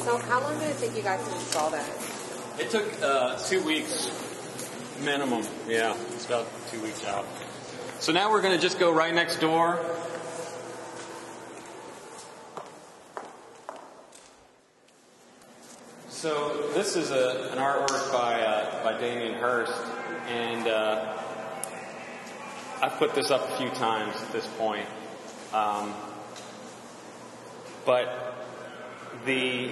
So 0.00 0.16
how 0.16 0.40
long 0.40 0.58
did 0.58 0.70
it 0.70 0.78
take 0.78 0.96
you 0.96 1.02
guys 1.02 1.22
to 1.28 1.34
install 1.34 1.70
that? 1.70 1.86
It 2.58 2.70
took 2.70 3.02
uh, 3.02 3.36
two 3.36 3.62
weeks 3.62 4.10
minimum. 5.04 5.44
Yeah, 5.68 5.94
it's 6.14 6.24
about 6.26 6.48
two 6.70 6.80
weeks 6.80 7.04
out. 7.04 7.26
So 8.00 8.10
now 8.10 8.30
we're 8.30 8.40
going 8.40 8.56
to 8.56 8.60
just 8.60 8.78
go 8.80 8.90
right 8.92 9.14
next 9.14 9.40
door. 9.40 9.78
So 16.20 16.70
this 16.74 16.96
is 16.96 17.12
a, 17.12 17.48
an 17.50 17.56
artwork 17.56 18.12
by 18.12 18.42
uh, 18.42 18.84
by 18.84 19.00
Damien 19.00 19.32
Hirst, 19.32 19.72
and 20.28 20.68
uh, 20.68 21.16
I've 22.82 22.98
put 22.98 23.14
this 23.14 23.30
up 23.30 23.48
a 23.48 23.56
few 23.56 23.70
times 23.70 24.20
at 24.20 24.30
this 24.30 24.46
point. 24.58 24.84
Um, 25.54 25.94
but 27.86 28.36
the 29.24 29.70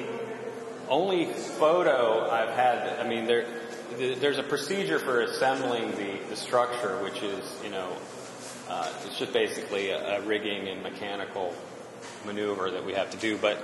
only 0.89 1.27
photo 1.27 2.31
I've 2.31 2.57
had, 2.57 2.99
I 2.99 3.07
mean, 3.07 3.27
there, 3.27 3.45
there's 3.99 4.39
a 4.39 4.43
procedure 4.43 4.99
for 4.99 5.21
assembling 5.21 5.91
the, 5.91 6.17
the 6.31 6.37
structure, 6.37 6.97
which 7.05 7.23
is, 7.23 7.45
you 7.63 7.69
know, 7.69 7.93
Uh, 8.71 8.91
it's 9.05 9.19
just 9.19 9.35
basically 9.35 9.91
a, 9.91 10.17
a 10.17 10.21
rigging 10.23 10.69
and 10.69 10.83
mechanical 10.83 11.55
maneuver 12.25 12.71
that 12.71 12.87
we 12.87 12.95
have 12.95 13.11
to 13.11 13.19
do. 13.19 13.37
But 13.37 13.63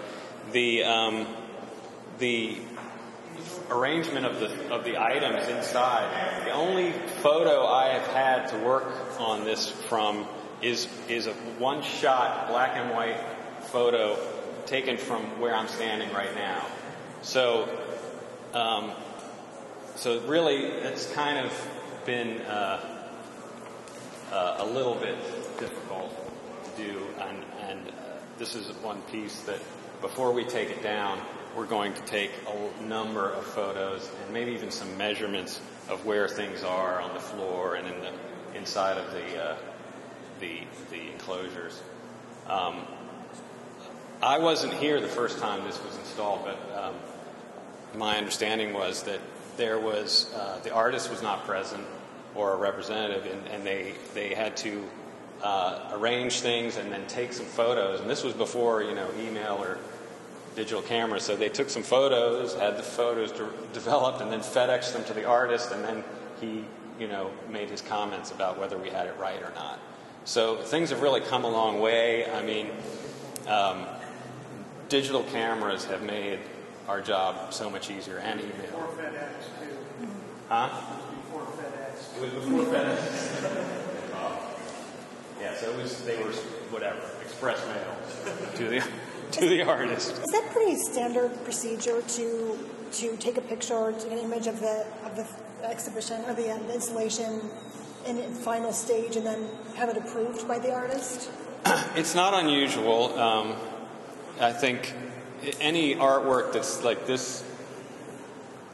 the 0.53 0.85
um, 0.85 1.27
the 2.19 2.57
arrangement 3.71 4.27
of 4.27 4.41
the 4.41 4.75
of 4.75 4.85
the 4.85 5.01
items 5.01 5.49
inside. 5.49 6.45
The 6.47 6.53
only 6.53 6.93
photo 7.23 7.67
I 7.67 7.89
have 7.89 8.07
had 8.09 8.47
to 8.49 8.59
work 8.59 8.93
on 9.19 9.45
this 9.45 9.71
from 9.71 10.27
is 10.63 10.89
is 11.09 11.27
a 11.27 11.33
one 11.59 11.83
shot 11.83 12.49
black 12.49 12.77
and 12.77 12.91
white 12.91 13.21
photo 13.73 14.17
taken 14.67 14.97
from 14.97 15.41
where 15.41 15.55
I'm 15.55 15.69
standing 15.69 16.13
right 16.13 16.35
now. 16.35 16.65
So 17.23 17.69
um, 18.55 18.93
so 19.97 20.21
really, 20.23 20.57
it's 20.57 21.13
kind 21.13 21.39
of 21.39 21.71
been 22.05 22.41
uh, 22.43 22.81
uh, 24.33 24.57
a 24.59 24.67
little 24.67 24.97
bit 24.97 25.17
difficult 25.59 26.13
to 26.65 26.83
do, 26.83 27.07
and, 27.21 27.45
and 27.61 27.89
uh, 27.89 27.93
this 28.39 28.55
is 28.55 28.69
one 28.83 29.01
piece 29.03 29.41
that 29.43 29.61
before 30.01 30.33
we 30.33 30.45
take 30.45 30.71
it 30.71 30.83
down, 30.83 31.21
we're 31.57 31.67
going 31.67 31.95
to 31.95 32.03
take 32.03 32.31
a 32.49 32.83
number 32.83 33.31
of 33.31 33.45
photos 33.45 34.11
and 34.25 34.35
maybe 34.35 34.53
even 34.53 34.71
some 34.71 34.97
measurements 34.97 35.61
of 35.89 36.05
where 36.05 36.29
things 36.29 36.65
are 36.65 37.01
on 37.01 37.15
the 37.15 37.21
floor 37.21 37.77
and 37.77 37.87
in 37.87 38.01
the 38.01 38.13
inside 38.57 38.97
of 38.97 39.11
the 39.13 39.43
uh, 39.43 39.57
the, 40.41 40.59
the 40.91 41.11
enclosures. 41.13 41.81
Um, 42.49 42.85
I 44.23 44.39
wasn't 44.39 44.75
here 44.75 45.01
the 45.01 45.09
first 45.09 45.39
time 45.39 45.65
this 45.65 45.83
was 45.85 45.97
installed, 45.97 46.45
but 46.45 46.79
um, 46.79 46.95
my 47.95 48.17
understanding 48.17 48.73
was 48.73 49.03
that 49.05 49.21
there 49.57 49.79
was 49.79 50.33
uh, 50.35 50.59
the 50.65 50.73
artist 50.73 51.11
was 51.11 51.23
not 51.23 51.45
present 51.45 51.85
or 52.35 52.55
a 52.55 52.57
representative, 52.57 53.27
and, 53.27 53.47
and 53.49 53.67
they 53.67 53.95
they 54.15 54.35
had 54.35 54.57
to 54.59 54.85
uh, 55.43 55.91
arrange 55.93 56.41
things 56.41 56.77
and 56.77 56.91
then 56.91 57.07
take 57.07 57.33
some 57.33 57.47
photos. 57.47 58.01
And 58.01 58.11
this 58.11 58.25
was 58.25 58.35
before 58.35 58.83
you 58.83 58.95
know 58.95 59.09
email 59.21 59.63
or 59.63 59.79
digital 60.55 60.83
cameras. 60.83 61.23
So 61.23 61.37
they 61.37 61.49
took 61.49 61.71
some 61.71 61.83
photos, 61.83 62.55
had 62.55 62.77
the 62.77 62.83
photos 62.83 63.33
de- 63.33 63.49
developed, 63.73 64.21
and 64.21 64.31
then 64.31 64.41
FedExed 64.41 64.93
them 64.93 65.05
to 65.05 65.15
the 65.15 65.25
artist, 65.25 65.73
and 65.73 65.85
then 65.85 66.05
he 66.41 66.65
you 66.99 67.09
know 67.09 67.31
made 67.51 67.71
his 67.71 67.81
comments 67.81 68.31
about 68.31 68.59
whether 68.59 68.79
we 68.79 68.91
had 68.91 69.07
it 69.07 69.17
right 69.19 69.43
or 69.43 69.53
not. 69.55 69.79
So 70.25 70.57
things 70.57 70.91
have 70.91 71.03
really 71.03 71.21
come 71.21 71.45
a 71.45 71.51
long 71.51 71.81
way. 71.81 72.31
I 72.31 72.43
mean. 72.43 72.71
Um, 73.47 73.87
digital 74.89 75.23
cameras 75.25 75.85
have 75.87 76.03
made 76.03 76.39
our 76.89 77.01
job 77.01 77.53
so 77.53 77.69
much 77.71 77.91
easier 77.91 78.19
and 78.19 78.41
email. 78.41 78.55
Before 78.55 78.87
FedEx, 78.89 79.45
too. 79.61 79.77
Huh? 80.49 80.69
Before 81.33 81.43
FedEx. 81.43 82.17
It 82.17 82.23
was 82.23 82.31
before 82.45 82.65
FedEx. 82.73 83.01
yeah, 85.41 85.57
so 85.57 85.71
it 85.71 85.77
was 85.83 86.05
they 86.05 86.23
were 86.23 86.31
whatever 86.71 87.01
express 87.23 87.67
mail 87.67 87.97
to 88.57 88.69
the 88.69 88.83
to 89.33 89.49
the 89.49 89.63
artist. 89.63 90.13
Is 90.23 90.31
that 90.31 90.51
pretty 90.53 90.77
standard 90.77 91.33
procedure 91.45 92.03
to 92.03 92.59
to 92.93 93.17
take 93.17 93.37
a 93.37 93.41
picture 93.41 93.75
or 93.75 93.93
take 93.93 94.13
an 94.13 94.19
image 94.19 94.47
of 94.47 94.61
the 94.61 94.87
of 95.05 95.17
the 95.17 95.27
exhibition 95.69 96.25
or 96.27 96.35
the 96.35 96.53
um, 96.53 96.71
installation 96.71 97.41
in 98.07 98.19
its 98.19 98.39
final 98.39 98.73
stage 98.73 99.17
and 99.17 99.27
then 99.27 99.49
have 99.77 99.89
it 99.89 99.97
approved 99.97 100.47
by 100.47 100.59
the 100.59 100.73
artist? 100.73 101.31
It's 101.97 102.15
not 102.15 102.35
unusual. 102.35 103.19
Um, 103.19 103.55
I 104.41 104.53
think 104.53 104.93
any 105.61 105.95
artwork 105.95 106.53
that's 106.53 106.83
like 106.83 107.07
this 107.07 107.45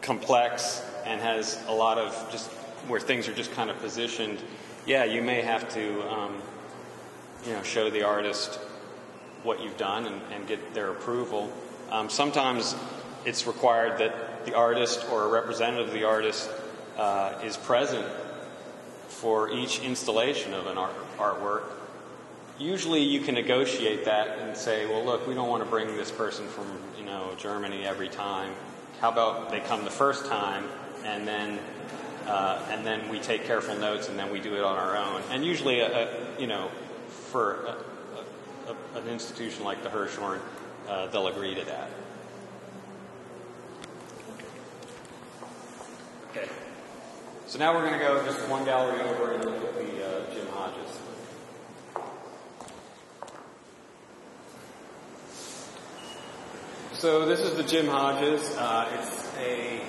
complex 0.00 0.82
and 1.04 1.20
has 1.20 1.58
a 1.68 1.72
lot 1.72 1.98
of 1.98 2.14
just 2.32 2.50
where 2.88 3.00
things 3.00 3.28
are 3.28 3.34
just 3.34 3.52
kind 3.52 3.70
of 3.70 3.78
positioned, 3.78 4.38
yeah, 4.86 5.04
you 5.04 5.22
may 5.22 5.42
have 5.42 5.68
to, 5.74 6.10
um, 6.10 6.34
you 7.46 7.52
know, 7.52 7.62
show 7.62 7.90
the 7.90 8.02
artist 8.02 8.58
what 9.42 9.62
you've 9.62 9.76
done 9.76 10.07
and, 10.07 10.20
and 10.33 10.46
get 10.46 10.74
their 10.74 10.90
approval. 10.90 11.53
Um, 11.90 12.09
sometimes 12.11 12.74
it's 13.24 13.46
required 13.46 13.98
that 13.98 14.44
the 14.46 14.55
artist 14.55 15.05
or 15.11 15.24
a 15.24 15.29
representative 15.29 15.88
of 15.88 15.94
the 15.94 16.05
artist 16.05 16.50
uh, 16.96 17.35
is 17.44 17.57
present 17.57 18.07
for 19.09 19.50
each 19.50 19.81
installation 19.81 20.55
of 20.55 20.66
an 20.66 20.79
art, 20.79 20.94
artwork 21.18 21.64
usually 22.61 23.03
you 23.03 23.20
can 23.20 23.35
negotiate 23.35 24.05
that 24.05 24.38
and 24.38 24.57
say, 24.57 24.87
well, 24.87 25.05
look, 25.05 25.26
we 25.26 25.35
don't 25.35 25.48
want 25.48 25.64
to 25.64 25.68
bring 25.68 25.96
this 25.96 26.11
person 26.11 26.46
from, 26.46 26.66
you 26.98 27.05
know, 27.05 27.33
Germany 27.38 27.85
every 27.85 28.09
time. 28.09 28.53
How 29.00 29.11
about 29.11 29.50
they 29.50 29.61
come 29.61 29.85
the 29.85 29.90
first 29.90 30.26
time 30.26 30.64
and 31.05 31.26
then, 31.26 31.59
uh, 32.26 32.62
and 32.70 32.85
then 32.85 33.09
we 33.09 33.18
take 33.18 33.46
careful 33.46 33.76
notes 33.76 34.09
and 34.09 34.18
then 34.18 34.31
we 34.31 34.40
do 34.40 34.55
it 34.55 34.62
on 34.62 34.76
our 34.76 34.96
own. 34.96 35.22
And 35.31 35.44
usually, 35.44 35.81
a, 35.81 36.37
a 36.37 36.40
you 36.40 36.46
know, 36.46 36.70
for 37.09 37.76
a, 38.70 38.98
an 38.98 39.09
institution 39.09 39.64
like 39.64 39.83
the 39.83 39.88
Hirshhorn, 39.88 40.40
uh, 40.88 41.06
they'll 41.09 41.28
agree 41.28 41.54
to 41.54 41.64
that. 41.64 41.90
Okay. 46.30 46.48
So 47.46 47.59
now 47.59 47.74
we're 47.74 47.87
going 47.87 47.98
to 47.98 48.06
go 48.06 48.24
just 48.24 48.48
one 48.48 48.64
gallery 48.64 49.00
over 49.00 49.33
and 49.33 49.44
look 49.44 49.64
at 49.64 49.74
the 49.74 50.06
uh, 50.06 50.35
Jim 50.35 50.46
Hodges. 50.48 50.98
So 56.92 57.26
this 57.26 57.40
is 57.40 57.56
the 57.56 57.64
Jim 57.64 57.87
Hodges. 57.87 58.42
Uh, 58.56 58.88
it's 58.98 59.37
a 59.38 59.80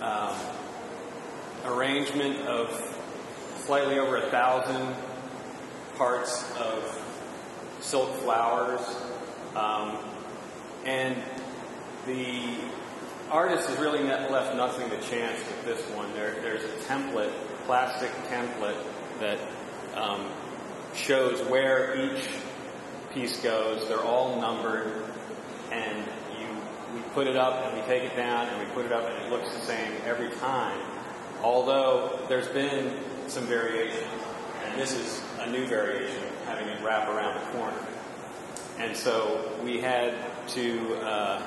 um, 0.00 0.36
arrangement 1.66 2.40
of 2.46 2.70
slightly 3.58 3.98
over 3.98 4.18
a 4.18 4.30
thousand 4.30 4.94
parts 5.96 6.44
of 6.58 7.03
silk 7.84 8.10
flowers, 8.16 8.80
um, 9.54 9.98
and 10.86 11.22
the 12.06 12.56
artist 13.30 13.68
has 13.68 13.78
really 13.78 14.02
left 14.02 14.56
nothing 14.56 14.88
to 14.88 14.96
chance 15.08 15.38
with 15.38 15.64
this 15.64 15.90
one. 15.90 16.12
There, 16.14 16.34
there's 16.40 16.64
a 16.64 16.76
template, 16.88 17.32
plastic 17.66 18.10
template 18.30 18.82
that 19.20 19.38
um, 19.94 20.26
shows 20.94 21.42
where 21.48 21.94
each 22.00 22.24
piece 23.12 23.40
goes. 23.42 23.86
They're 23.86 24.02
all 24.02 24.40
numbered 24.40 25.04
and 25.70 25.98
you 26.38 26.46
we 26.94 27.00
put 27.12 27.26
it 27.26 27.36
up 27.36 27.64
and 27.64 27.80
we 27.80 27.86
take 27.86 28.02
it 28.04 28.16
down 28.16 28.48
and 28.48 28.58
we 28.66 28.72
put 28.74 28.86
it 28.86 28.92
up 28.92 29.04
and 29.08 29.24
it 29.24 29.30
looks 29.30 29.52
the 29.54 29.60
same 29.60 29.92
every 30.04 30.30
time. 30.36 30.80
Although 31.42 32.18
there's 32.28 32.48
been 32.48 32.98
some 33.28 33.44
variation, 33.44 34.08
this 34.76 34.92
is 34.92 35.22
a 35.40 35.50
new 35.50 35.66
variation, 35.66 36.22
of 36.22 36.44
having 36.46 36.68
it 36.68 36.82
wrap 36.82 37.08
around 37.08 37.34
the 37.34 37.58
corner. 37.58 37.76
And 38.78 38.96
so 38.96 39.52
we 39.62 39.80
had 39.80 40.14
to, 40.48 40.94
uh, 40.96 41.42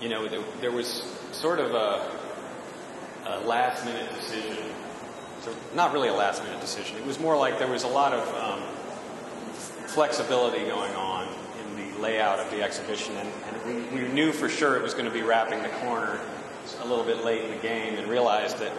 you 0.00 0.08
know, 0.08 0.28
there, 0.28 0.42
there, 0.60 0.70
was 0.70 1.02
sort 1.32 1.58
of 1.58 1.72
a, 1.74 2.10
a 3.26 3.40
last 3.40 3.84
minute 3.84 4.12
decision. 4.14 4.56
So 5.40 5.54
not 5.74 5.92
really 5.92 6.08
a 6.08 6.14
last 6.14 6.44
minute 6.44 6.60
decision. 6.60 6.96
It 6.96 7.04
was 7.04 7.18
more 7.18 7.36
like 7.36 7.58
there 7.58 7.68
was 7.70 7.82
a 7.82 7.88
lot 7.88 8.12
of 8.12 8.28
um, 8.36 8.62
flexibility 9.88 10.64
going 10.64 10.94
on 10.94 11.26
in 11.60 11.92
the 11.92 11.98
layout 12.00 12.38
of 12.38 12.50
the 12.50 12.62
exhibition, 12.62 13.16
and, 13.16 13.28
and 13.28 13.92
we, 13.92 14.02
we, 14.02 14.08
knew 14.12 14.32
for 14.32 14.48
sure 14.48 14.76
it 14.76 14.82
was 14.82 14.94
going 14.94 15.04
to 15.04 15.10
be 15.10 15.22
wrapping 15.22 15.62
the 15.62 15.68
corner 15.68 16.20
a 16.80 16.86
little 16.86 17.04
bit 17.04 17.24
late 17.24 17.44
in 17.44 17.50
the 17.50 17.62
game, 17.62 17.98
and 17.98 18.08
realized 18.08 18.58
that 18.58 18.72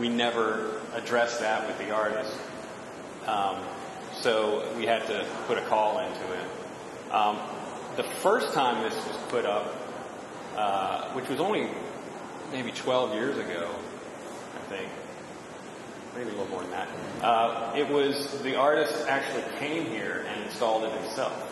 we 0.00 0.08
never 0.08 0.80
addressed 0.94 1.40
that 1.40 1.66
with 1.66 1.78
the 1.78 1.90
artist. 1.90 2.34
Um, 3.28 3.58
so 4.22 4.66
we 4.78 4.86
had 4.86 5.06
to 5.08 5.26
put 5.46 5.58
a 5.58 5.60
call 5.62 5.98
into 5.98 6.32
it. 6.32 7.12
Um, 7.12 7.38
the 7.96 8.02
first 8.02 8.54
time 8.54 8.82
this 8.82 8.94
was 9.06 9.16
put 9.28 9.44
up, 9.44 9.74
uh, 10.56 11.12
which 11.12 11.28
was 11.28 11.38
only 11.38 11.68
maybe 12.52 12.72
12 12.72 13.12
years 13.12 13.36
ago, 13.36 13.68
I 14.54 14.58
think, 14.70 14.88
maybe 16.14 16.30
a 16.30 16.32
little 16.32 16.48
more 16.48 16.62
than 16.62 16.70
that. 16.70 16.88
Uh, 17.22 17.74
it 17.76 17.86
was 17.90 18.40
the 18.40 18.56
artist 18.56 19.06
actually 19.06 19.44
came 19.58 19.84
here 19.84 20.24
and 20.26 20.44
installed 20.44 20.84
it 20.84 20.92
himself. 21.02 21.44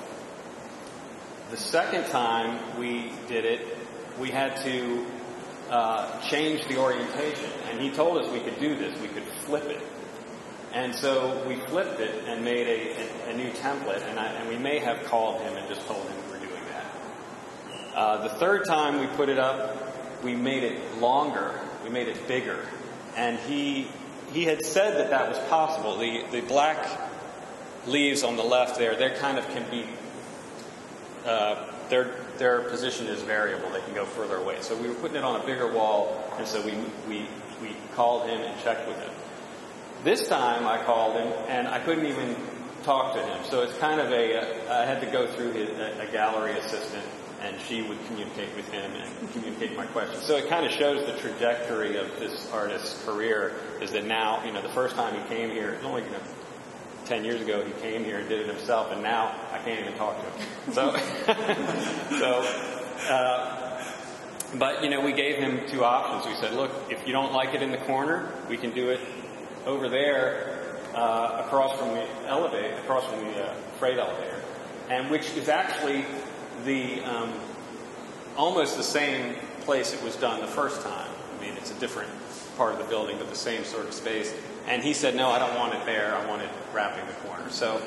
The 1.50 1.58
second 1.58 2.06
time 2.06 2.58
we 2.78 3.12
did 3.28 3.44
it, 3.44 3.76
we 4.18 4.30
had 4.30 4.56
to 4.62 5.04
uh, 5.68 6.20
change 6.22 6.66
the 6.68 6.78
orientation. 6.78 7.50
And 7.68 7.80
he 7.80 7.90
told 7.90 8.16
us 8.16 8.32
we 8.32 8.40
could 8.40 8.58
do 8.58 8.74
this, 8.76 8.98
we 9.02 9.08
could 9.08 9.24
flip 9.44 9.64
it. 9.64 9.82
And 10.72 10.94
so 10.94 11.42
we 11.48 11.56
flipped 11.56 12.00
it 12.00 12.24
and 12.26 12.44
made 12.44 12.66
a, 12.66 13.28
a, 13.28 13.30
a 13.30 13.36
new 13.36 13.50
template, 13.50 14.02
and, 14.08 14.18
I, 14.18 14.26
and, 14.26 14.48
we 14.48 14.58
may 14.58 14.78
have 14.78 15.04
called 15.04 15.40
him 15.40 15.56
and 15.56 15.66
just 15.68 15.86
told 15.86 16.06
him 16.06 16.16
we 16.26 16.32
were 16.32 16.46
doing 16.46 16.62
that. 16.70 17.96
Uh, 17.96 18.28
the 18.28 18.34
third 18.34 18.66
time 18.66 19.00
we 19.00 19.06
put 19.16 19.28
it 19.28 19.38
up, 19.38 20.22
we 20.22 20.34
made 20.34 20.64
it 20.64 20.98
longer, 20.98 21.58
we 21.82 21.88
made 21.88 22.08
it 22.08 22.28
bigger, 22.28 22.60
and 23.16 23.38
he 23.38 23.88
he 24.32 24.44
had 24.44 24.64
said 24.64 24.96
that 24.98 25.10
that 25.10 25.28
was 25.28 25.38
possible. 25.48 25.96
The 25.96 26.24
the 26.30 26.40
black 26.42 26.84
leaves 27.86 28.22
on 28.22 28.36
the 28.36 28.42
left 28.42 28.76
there, 28.76 28.96
they 28.96 29.10
kind 29.10 29.38
of 29.38 29.48
can 29.48 29.64
be 29.70 29.86
uh, 31.24 31.64
their 31.88 32.14
their 32.38 32.60
position 32.62 33.06
is 33.06 33.22
variable. 33.22 33.70
They 33.70 33.80
can 33.80 33.94
go 33.94 34.04
further 34.04 34.36
away. 34.36 34.58
So 34.60 34.76
we 34.76 34.88
were 34.88 34.94
putting 34.94 35.16
it 35.16 35.24
on 35.24 35.40
a 35.40 35.46
bigger 35.46 35.72
wall, 35.72 36.24
and 36.38 36.46
so 36.46 36.64
we 36.64 36.72
we 37.08 37.26
we 37.60 37.74
called 37.94 38.28
him 38.28 38.40
and 38.40 38.60
checked 38.62 38.86
with 38.88 38.98
him. 38.98 39.10
This 40.04 40.28
time 40.28 40.66
I 40.66 40.82
called 40.84 41.16
him 41.16 41.32
and 41.48 41.68
I 41.68 41.78
couldn't 41.80 42.06
even 42.06 42.36
talk 42.84 43.14
to 43.14 43.22
him. 43.22 43.44
So 43.50 43.62
it's 43.62 43.76
kind 43.78 44.00
of 44.00 44.12
a, 44.12 44.68
uh, 44.68 44.82
I 44.82 44.86
had 44.86 45.00
to 45.00 45.06
go 45.06 45.26
through 45.26 45.52
his, 45.52 45.70
a, 45.70 46.06
a 46.08 46.12
gallery 46.12 46.56
assistant 46.58 47.04
and 47.42 47.60
she 47.68 47.82
would 47.82 47.98
communicate 48.06 48.54
with 48.56 48.68
him 48.70 48.92
and 48.92 49.32
communicate 49.32 49.76
my 49.76 49.86
questions. 49.86 50.24
So 50.24 50.36
it 50.36 50.48
kind 50.48 50.64
of 50.64 50.72
shows 50.72 51.04
the 51.06 51.18
trajectory 51.18 51.96
of 51.96 52.18
this 52.18 52.50
artist's 52.52 53.04
career 53.04 53.54
is 53.80 53.90
that 53.92 54.04
now, 54.04 54.44
you 54.44 54.52
know, 54.52 54.62
the 54.62 54.68
first 54.70 54.94
time 54.94 55.20
he 55.20 55.28
came 55.28 55.50
here, 55.50 55.72
it 55.72 55.76
was 55.78 55.84
only, 55.84 56.02
you 56.02 56.10
know, 56.10 56.20
10 57.06 57.24
years 57.24 57.40
ago 57.40 57.64
he 57.64 57.72
came 57.82 58.04
here 58.04 58.18
and 58.18 58.28
did 58.28 58.40
it 58.40 58.46
himself 58.48 58.90
and 58.92 59.02
now 59.02 59.34
I 59.52 59.58
can't 59.58 59.80
even 59.80 59.94
talk 59.94 60.16
to 60.18 60.30
him. 60.30 60.48
So, 60.72 60.96
so, 62.18 63.12
uh, 63.12 63.84
but 64.54 64.82
you 64.82 64.90
know, 64.90 65.00
we 65.00 65.12
gave 65.12 65.36
him 65.36 65.68
two 65.68 65.84
options. 65.84 66.32
We 66.32 66.40
said, 66.40 66.54
look, 66.54 66.70
if 66.90 67.06
you 67.06 67.12
don't 67.12 67.32
like 67.32 67.54
it 67.54 67.62
in 67.62 67.70
the 67.70 67.78
corner, 67.78 68.30
we 68.48 68.56
can 68.56 68.72
do 68.72 68.90
it 68.90 69.00
over 69.66 69.88
there, 69.88 70.78
uh, 70.94 71.42
across 71.44 71.76
from 71.78 71.88
the 71.88 72.06
elevator, 72.26 72.74
across 72.76 73.04
from 73.04 73.20
the 73.20 73.44
uh, 73.44 73.54
freight 73.78 73.98
elevator, 73.98 74.40
and 74.88 75.10
which 75.10 75.30
is 75.36 75.48
actually 75.48 76.04
the 76.64 77.02
um, 77.02 77.32
almost 78.36 78.76
the 78.76 78.82
same 78.82 79.34
place 79.62 79.92
it 79.92 80.02
was 80.02 80.16
done 80.16 80.40
the 80.40 80.46
first 80.46 80.80
time. 80.82 81.10
I 81.36 81.42
mean, 81.42 81.54
it's 81.56 81.70
a 81.70 81.74
different 81.80 82.10
part 82.56 82.72
of 82.72 82.78
the 82.78 82.84
building, 82.84 83.18
but 83.18 83.28
the 83.28 83.36
same 83.36 83.64
sort 83.64 83.86
of 83.86 83.92
space. 83.92 84.32
And 84.66 84.82
he 84.82 84.94
said, 84.94 85.14
no, 85.14 85.28
I 85.28 85.38
don't 85.38 85.54
want 85.56 85.74
it 85.74 85.84
there. 85.84 86.14
I 86.14 86.26
want 86.26 86.42
it 86.42 86.50
wrapping 86.72 87.06
the 87.06 87.28
corner. 87.28 87.50
So, 87.50 87.80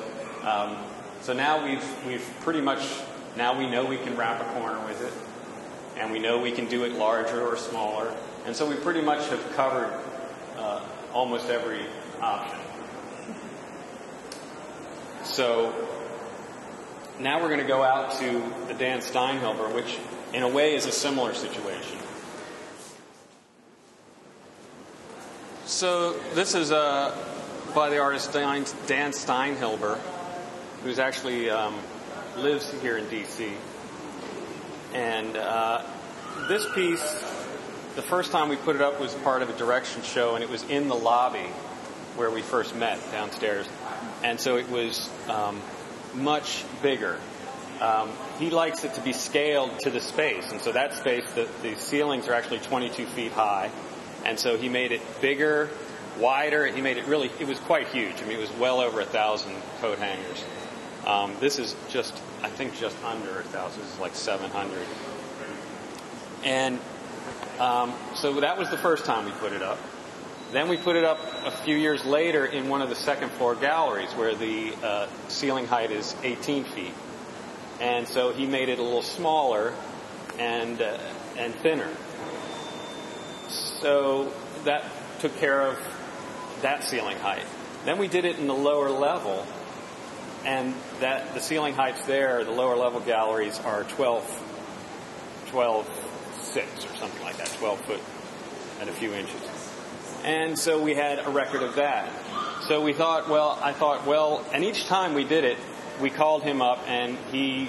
um, 0.44 0.76
so 1.22 1.32
now 1.32 1.64
we've 1.64 2.06
we've 2.06 2.34
pretty 2.40 2.60
much 2.60 2.86
now 3.36 3.58
we 3.58 3.68
know 3.68 3.84
we 3.84 3.96
can 3.98 4.16
wrap 4.16 4.40
a 4.40 4.60
corner 4.60 4.78
with 4.86 5.02
it, 5.02 5.12
and 5.98 6.12
we 6.12 6.18
know 6.18 6.38
we 6.38 6.52
can 6.52 6.66
do 6.66 6.84
it 6.84 6.92
larger 6.92 7.46
or 7.46 7.56
smaller. 7.56 8.14
And 8.46 8.56
so 8.56 8.66
we 8.66 8.76
pretty 8.76 9.02
much 9.02 9.28
have 9.28 9.52
covered 9.54 9.92
almost 11.12 11.48
every 11.48 11.84
option. 12.20 12.58
So 15.24 15.72
now 17.18 17.40
we're 17.40 17.48
going 17.48 17.60
to 17.60 17.66
go 17.66 17.82
out 17.82 18.12
to 18.18 18.42
the 18.68 18.74
Dan 18.74 19.00
Steinhilber, 19.00 19.74
which 19.74 19.98
in 20.32 20.42
a 20.42 20.48
way 20.48 20.74
is 20.74 20.86
a 20.86 20.92
similar 20.92 21.34
situation. 21.34 21.98
So 25.66 26.14
this 26.34 26.54
is 26.54 26.72
uh, 26.72 27.16
by 27.74 27.90
the 27.90 27.98
artist 27.98 28.32
Dan 28.32 28.64
Steinhilber, 28.64 29.98
who's 30.82 30.98
actually 30.98 31.48
um, 31.48 31.78
lives 32.36 32.72
here 32.82 32.96
in 32.96 33.08
D.C. 33.08 33.52
And 34.92 35.36
uh, 35.36 35.82
this 36.48 36.66
piece, 36.74 37.39
the 38.00 38.06
first 38.06 38.32
time 38.32 38.48
we 38.48 38.56
put 38.56 38.76
it 38.76 38.80
up 38.80 38.98
was 38.98 39.12
part 39.16 39.42
of 39.42 39.50
a 39.50 39.58
direction 39.58 40.00
show, 40.00 40.34
and 40.34 40.42
it 40.42 40.48
was 40.48 40.62
in 40.70 40.88
the 40.88 40.94
lobby 40.94 41.50
where 42.16 42.30
we 42.30 42.40
first 42.40 42.74
met 42.74 42.98
downstairs. 43.12 43.68
And 44.24 44.40
so 44.40 44.56
it 44.56 44.70
was 44.70 45.10
um, 45.28 45.60
much 46.14 46.64
bigger. 46.80 47.18
Um, 47.78 48.08
he 48.38 48.48
likes 48.48 48.84
it 48.84 48.94
to 48.94 49.02
be 49.02 49.12
scaled 49.12 49.80
to 49.80 49.90
the 49.90 50.00
space, 50.00 50.50
and 50.50 50.62
so 50.62 50.72
that 50.72 50.94
space, 50.94 51.30
the, 51.32 51.46
the 51.60 51.76
ceilings 51.76 52.26
are 52.26 52.32
actually 52.32 52.60
22 52.60 53.04
feet 53.04 53.32
high, 53.32 53.70
and 54.24 54.38
so 54.38 54.56
he 54.56 54.70
made 54.70 54.92
it 54.92 55.02
bigger, 55.20 55.68
wider. 56.18 56.66
He 56.66 56.80
made 56.80 56.96
it 56.96 57.04
really, 57.04 57.30
it 57.38 57.46
was 57.46 57.60
quite 57.60 57.88
huge. 57.88 58.14
I 58.22 58.24
mean, 58.24 58.38
it 58.38 58.40
was 58.40 58.52
well 58.52 58.80
over 58.80 59.02
a 59.02 59.04
thousand 59.04 59.54
coat 59.82 59.98
hangers. 59.98 60.42
Um, 61.06 61.34
this 61.38 61.58
is 61.58 61.76
just, 61.90 62.14
I 62.42 62.48
think, 62.48 62.78
just 62.78 62.96
under 63.04 63.40
a 63.40 63.42
thousand. 63.42 63.82
This 63.82 63.92
is 63.92 64.00
like 64.00 64.14
700. 64.14 64.86
And 66.44 66.80
um, 67.60 67.92
so 68.14 68.40
that 68.40 68.58
was 68.58 68.70
the 68.70 68.78
first 68.78 69.04
time 69.04 69.26
we 69.26 69.32
put 69.32 69.52
it 69.52 69.62
up. 69.62 69.78
Then 70.52 70.68
we 70.68 70.76
put 70.76 70.96
it 70.96 71.04
up 71.04 71.18
a 71.44 71.50
few 71.50 71.76
years 71.76 72.04
later 72.04 72.44
in 72.44 72.68
one 72.68 72.82
of 72.82 72.88
the 72.88 72.96
second 72.96 73.30
floor 73.32 73.54
galleries 73.54 74.10
where 74.12 74.34
the 74.34 74.72
uh, 74.82 75.06
ceiling 75.28 75.66
height 75.66 75.92
is 75.92 76.16
18 76.24 76.64
feet. 76.64 76.94
And 77.80 78.08
so 78.08 78.32
he 78.32 78.46
made 78.46 78.68
it 78.68 78.78
a 78.78 78.82
little 78.82 79.02
smaller 79.02 79.72
and, 80.38 80.80
uh, 80.80 80.98
and 81.36 81.54
thinner. 81.54 81.88
So 83.48 84.32
that 84.64 84.84
took 85.20 85.36
care 85.36 85.60
of 85.62 85.78
that 86.62 86.84
ceiling 86.84 87.18
height. 87.18 87.44
Then 87.84 87.98
we 87.98 88.08
did 88.08 88.24
it 88.24 88.38
in 88.38 88.46
the 88.46 88.54
lower 88.54 88.90
level, 88.90 89.46
and 90.44 90.74
that 91.00 91.34
the 91.34 91.40
ceiling 91.40 91.74
heights 91.74 92.06
there, 92.06 92.44
the 92.44 92.50
lower 92.50 92.76
level 92.76 93.00
galleries 93.00 93.58
are 93.60 93.84
12, 93.84 95.46
12, 95.50 95.99
6 96.52 96.84
or 96.84 96.96
something 96.96 97.22
like 97.22 97.36
that, 97.36 97.48
12 97.58 97.80
foot 97.82 98.00
and 98.80 98.88
a 98.88 98.92
few 98.92 99.12
inches. 99.12 99.40
And 100.24 100.58
so 100.58 100.82
we 100.82 100.94
had 100.94 101.18
a 101.18 101.30
record 101.30 101.62
of 101.62 101.76
that. 101.76 102.10
So 102.68 102.82
we 102.82 102.92
thought, 102.92 103.28
well, 103.28 103.58
I 103.62 103.72
thought, 103.72 104.06
well, 104.06 104.44
and 104.52 104.64
each 104.64 104.86
time 104.86 105.14
we 105.14 105.24
did 105.24 105.44
it, 105.44 105.58
we 106.00 106.10
called 106.10 106.42
him 106.42 106.60
up 106.60 106.78
and 106.86 107.16
he, 107.30 107.68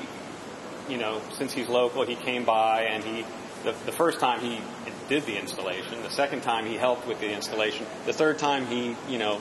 you 0.89 0.97
know, 0.97 1.21
since 1.33 1.53
he's 1.53 1.69
local, 1.69 2.05
he 2.05 2.15
came 2.15 2.43
by 2.43 2.83
and 2.83 3.03
he, 3.03 3.25
the, 3.63 3.71
the 3.85 3.91
first 3.91 4.19
time 4.19 4.41
he 4.41 4.59
did 5.07 5.23
the 5.25 5.37
installation. 5.37 6.01
The 6.03 6.09
second 6.09 6.41
time 6.41 6.65
he 6.65 6.75
helped 6.75 7.07
with 7.07 7.19
the 7.19 7.31
installation. 7.31 7.85
The 8.05 8.13
third 8.13 8.39
time 8.39 8.65
he, 8.65 8.95
you 9.09 9.17
know, 9.17 9.39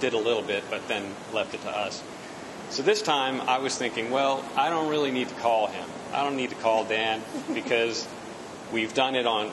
did 0.00 0.14
a 0.14 0.18
little 0.18 0.42
bit, 0.42 0.64
but 0.70 0.86
then 0.88 1.14
left 1.32 1.54
it 1.54 1.62
to 1.62 1.70
us. 1.70 2.02
So 2.70 2.82
this 2.82 3.02
time 3.02 3.40
I 3.42 3.58
was 3.58 3.76
thinking, 3.76 4.10
well, 4.10 4.44
I 4.56 4.70
don't 4.70 4.88
really 4.88 5.10
need 5.10 5.28
to 5.28 5.34
call 5.34 5.66
him. 5.66 5.86
I 6.12 6.24
don't 6.24 6.36
need 6.36 6.50
to 6.50 6.56
call 6.56 6.84
Dan 6.84 7.22
because 7.52 8.06
we've 8.72 8.94
done 8.94 9.14
it 9.14 9.26
on 9.26 9.50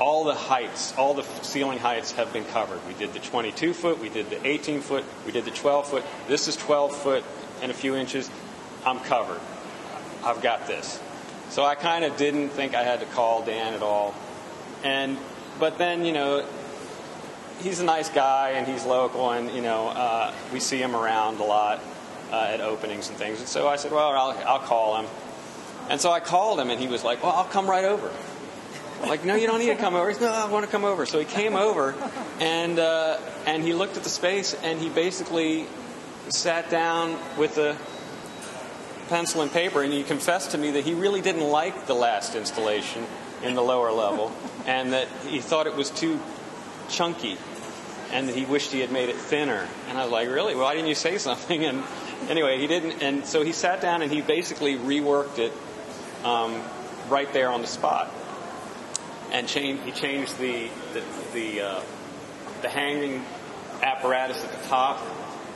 all 0.00 0.24
the 0.24 0.34
heights, 0.34 0.96
all 0.96 1.14
the 1.14 1.24
ceiling 1.42 1.78
heights 1.78 2.12
have 2.12 2.32
been 2.32 2.44
covered. 2.46 2.84
We 2.86 2.94
did 2.94 3.12
the 3.12 3.18
22 3.18 3.74
foot, 3.74 3.98
we 3.98 4.08
did 4.08 4.30
the 4.30 4.46
18 4.46 4.80
foot, 4.80 5.04
we 5.26 5.32
did 5.32 5.44
the 5.44 5.50
12 5.50 5.88
foot. 5.88 6.04
This 6.28 6.48
is 6.48 6.56
12 6.56 6.96
foot 6.96 7.24
and 7.62 7.70
a 7.70 7.74
few 7.74 7.96
inches. 7.96 8.30
I'm 8.86 9.00
covered. 9.00 9.40
I've 10.24 10.40
got 10.42 10.66
this. 10.66 11.00
So 11.50 11.64
I 11.64 11.74
kind 11.74 12.04
of 12.04 12.16
didn't 12.16 12.50
think 12.50 12.74
I 12.74 12.84
had 12.84 13.00
to 13.00 13.06
call 13.06 13.44
Dan 13.44 13.74
at 13.74 13.82
all. 13.82 14.14
And, 14.84 15.18
but 15.58 15.78
then, 15.78 16.04
you 16.04 16.12
know, 16.12 16.44
he's 17.60 17.80
a 17.80 17.84
nice 17.84 18.08
guy 18.08 18.50
and 18.50 18.66
he's 18.66 18.84
local 18.84 19.30
and, 19.32 19.50
you 19.50 19.62
know, 19.62 19.88
uh, 19.88 20.32
we 20.52 20.60
see 20.60 20.80
him 20.80 20.94
around 20.94 21.40
a 21.40 21.44
lot 21.44 21.80
uh, 22.30 22.50
at 22.52 22.60
openings 22.60 23.08
and 23.08 23.18
things. 23.18 23.40
And 23.40 23.48
so 23.48 23.66
I 23.66 23.76
said, 23.76 23.90
well, 23.90 24.10
I'll, 24.10 24.38
I'll 24.46 24.58
call 24.60 25.00
him. 25.00 25.06
And 25.88 26.00
so 26.00 26.12
I 26.12 26.20
called 26.20 26.60
him 26.60 26.70
and 26.70 26.78
he 26.78 26.86
was 26.86 27.02
like, 27.02 27.22
well, 27.22 27.32
I'll 27.32 27.44
come 27.44 27.68
right 27.68 27.84
over. 27.84 28.12
Like, 29.02 29.24
no, 29.24 29.36
you 29.36 29.46
don't 29.46 29.60
need 29.60 29.68
to 29.68 29.76
come 29.76 29.94
over. 29.94 30.08
He 30.08 30.14
said, 30.14 30.22
no, 30.22 30.32
I 30.32 30.48
want 30.48 30.64
to 30.66 30.70
come 30.70 30.84
over. 30.84 31.06
So 31.06 31.18
he 31.18 31.24
came 31.24 31.54
over, 31.54 31.94
and 32.40 32.78
uh, 32.78 33.18
and 33.46 33.62
he 33.62 33.72
looked 33.72 33.96
at 33.96 34.02
the 34.02 34.10
space, 34.10 34.54
and 34.62 34.80
he 34.80 34.88
basically 34.88 35.66
sat 36.28 36.68
down 36.68 37.16
with 37.38 37.58
a 37.58 37.76
pencil 39.08 39.42
and 39.42 39.50
paper, 39.50 39.82
and 39.82 39.92
he 39.92 40.02
confessed 40.02 40.50
to 40.50 40.58
me 40.58 40.72
that 40.72 40.84
he 40.84 40.94
really 40.94 41.20
didn't 41.20 41.48
like 41.48 41.86
the 41.86 41.94
last 41.94 42.34
installation 42.34 43.06
in 43.42 43.54
the 43.54 43.62
lower 43.62 43.92
level, 43.92 44.32
and 44.66 44.92
that 44.92 45.08
he 45.26 45.38
thought 45.40 45.66
it 45.66 45.76
was 45.76 45.90
too 45.90 46.20
chunky, 46.88 47.38
and 48.12 48.28
that 48.28 48.34
he 48.34 48.44
wished 48.44 48.72
he 48.72 48.80
had 48.80 48.90
made 48.90 49.08
it 49.08 49.16
thinner. 49.16 49.66
And 49.88 49.96
I 49.96 50.02
was 50.02 50.12
like, 50.12 50.28
really? 50.28 50.56
Why 50.56 50.74
didn't 50.74 50.88
you 50.88 50.94
say 50.94 51.18
something? 51.18 51.64
And 52.18 52.30
anyway, 52.30 52.58
he 52.58 52.66
didn't. 52.66 53.00
And 53.00 53.24
so 53.24 53.44
he 53.44 53.52
sat 53.52 53.80
down 53.80 54.02
and 54.02 54.10
he 54.10 54.20
basically 54.20 54.76
reworked 54.76 55.38
it 55.38 55.52
um, 56.24 56.60
right 57.08 57.32
there 57.32 57.48
on 57.48 57.60
the 57.60 57.68
spot 57.68 58.12
and 59.32 59.48
change, 59.48 59.80
he 59.84 59.92
changed 59.92 60.38
the 60.38 60.68
the 60.92 61.02
the, 61.32 61.60
uh, 61.60 61.82
the, 62.62 62.68
hanging 62.68 63.24
apparatus 63.82 64.42
at 64.42 64.50
the 64.50 64.68
top, 64.68 65.00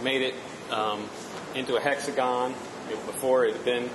made 0.02 0.22
it 0.22 0.34
um, 0.70 1.08
into 1.54 1.76
a 1.76 1.80
hexagon. 1.80 2.54
Before 3.06 3.46
it 3.46 3.54
had 3.56 3.64
been 3.64 3.88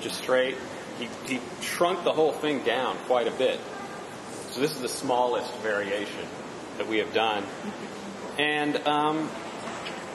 just 0.00 0.18
straight. 0.18 0.56
He, 0.98 1.08
he 1.26 1.40
shrunk 1.60 2.04
the 2.04 2.12
whole 2.12 2.30
thing 2.30 2.62
down 2.62 2.96
quite 3.06 3.26
a 3.26 3.32
bit. 3.32 3.58
So 4.50 4.60
this 4.60 4.76
is 4.76 4.80
the 4.80 4.88
smallest 4.88 5.52
variation 5.56 6.26
that 6.78 6.86
we 6.86 6.98
have 6.98 7.12
done, 7.12 7.42
and 8.38 8.76
um, 8.86 9.28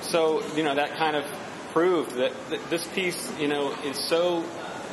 so 0.01 0.41
you 0.55 0.63
know 0.63 0.75
that 0.75 0.95
kind 0.95 1.17
of 1.17 1.25
proved 1.73 2.15
that, 2.15 2.31
that 2.49 2.69
this 2.69 2.87
piece, 2.87 3.29
you 3.39 3.47
know, 3.47 3.73
is 3.83 3.97
so 3.97 4.43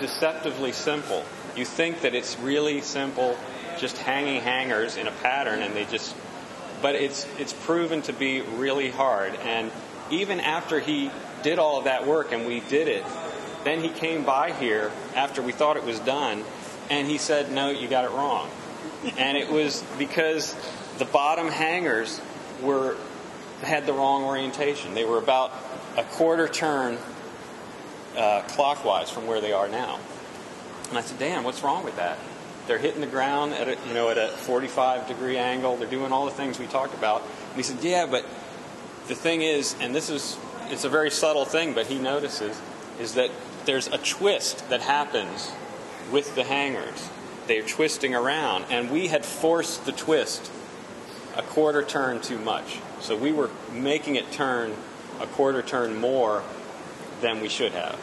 deceptively 0.00 0.72
simple. 0.72 1.24
You 1.56 1.64
think 1.64 2.02
that 2.02 2.14
it's 2.14 2.38
really 2.38 2.80
simple 2.82 3.36
just 3.78 3.98
hanging 3.98 4.40
hangers 4.40 4.96
in 4.96 5.06
a 5.06 5.12
pattern 5.12 5.62
and 5.62 5.74
they 5.74 5.84
just 5.84 6.14
but 6.82 6.94
it's 6.94 7.26
it's 7.38 7.52
proven 7.52 8.02
to 8.02 8.12
be 8.12 8.42
really 8.42 8.90
hard. 8.90 9.34
And 9.36 9.70
even 10.10 10.40
after 10.40 10.78
he 10.78 11.10
did 11.42 11.58
all 11.58 11.78
of 11.78 11.84
that 11.84 12.06
work 12.06 12.32
and 12.32 12.46
we 12.46 12.60
did 12.60 12.88
it 12.88 13.04
then 13.64 13.80
he 13.80 13.88
came 13.88 14.24
by 14.24 14.52
here 14.52 14.92
after 15.16 15.42
we 15.42 15.50
thought 15.50 15.76
it 15.76 15.84
was 15.84 15.98
done 16.00 16.44
and 16.88 17.08
he 17.08 17.18
said 17.18 17.50
no 17.50 17.70
you 17.70 17.88
got 17.88 18.04
it 18.04 18.10
wrong. 18.10 18.48
And 19.18 19.36
it 19.36 19.50
was 19.50 19.84
because 19.98 20.54
the 20.98 21.04
bottom 21.04 21.48
hangers 21.48 22.20
were 22.62 22.96
had 23.62 23.86
the 23.86 23.92
wrong 23.92 24.24
orientation. 24.24 24.94
They 24.94 25.04
were 25.04 25.18
about 25.18 25.52
a 25.96 26.02
quarter 26.02 26.46
turn 26.46 26.98
uh, 28.16 28.42
clockwise 28.48 29.10
from 29.10 29.26
where 29.26 29.40
they 29.40 29.52
are 29.52 29.68
now. 29.68 29.98
And 30.88 30.98
i 30.98 31.00
said 31.00 31.18
dan 31.18 31.42
what's 31.42 31.62
wrong 31.62 31.84
with 31.84 31.96
that 31.96 32.18
they're 32.66 32.78
hitting 32.78 33.00
the 33.00 33.06
ground 33.06 33.54
at 33.54 33.68
a, 33.68 33.76
you 33.86 33.94
know 33.94 34.08
at 34.10 34.18
a 34.18 34.28
45 34.28 35.08
degree 35.08 35.38
angle. 35.38 35.76
They're 35.76 35.88
doing 35.88 36.12
all 36.12 36.24
the 36.24 36.30
things 36.30 36.58
we 36.58 36.66
talked 36.66 36.94
about. 36.94 37.22
And 37.22 37.56
he 37.56 37.62
said, 37.62 37.82
"Yeah, 37.82 38.06
but 38.06 38.24
the 39.08 39.14
thing 39.14 39.42
is, 39.42 39.74
and 39.80 39.94
this 39.94 40.10
is 40.10 40.36
it's 40.68 40.84
a 40.84 40.88
very 40.88 41.10
subtle 41.10 41.44
thing, 41.44 41.74
but 41.74 41.86
he 41.86 41.98
notices, 41.98 42.60
is 43.00 43.14
that 43.14 43.30
there's 43.64 43.86
a 43.88 43.98
twist 43.98 44.68
that 44.68 44.80
happens 44.80 45.50
with 46.10 46.34
the 46.34 46.44
hangers. 46.44 47.08
They're 47.46 47.62
twisting 47.62 48.14
around, 48.14 48.66
and 48.70 48.90
we 48.90 49.08
had 49.08 49.24
forced 49.24 49.84
the 49.86 49.92
twist 49.92 50.50
a 51.36 51.42
quarter 51.42 51.82
turn 51.82 52.20
too 52.20 52.38
much. 52.38 52.78
So 53.00 53.16
we 53.16 53.30
were 53.32 53.50
making 53.72 54.16
it 54.16 54.32
turn 54.32 54.74
a 55.20 55.26
quarter 55.26 55.62
turn 55.62 55.96
more 55.96 56.42
than 57.20 57.40
we 57.40 57.48
should 57.48 57.72
have. 57.72 57.98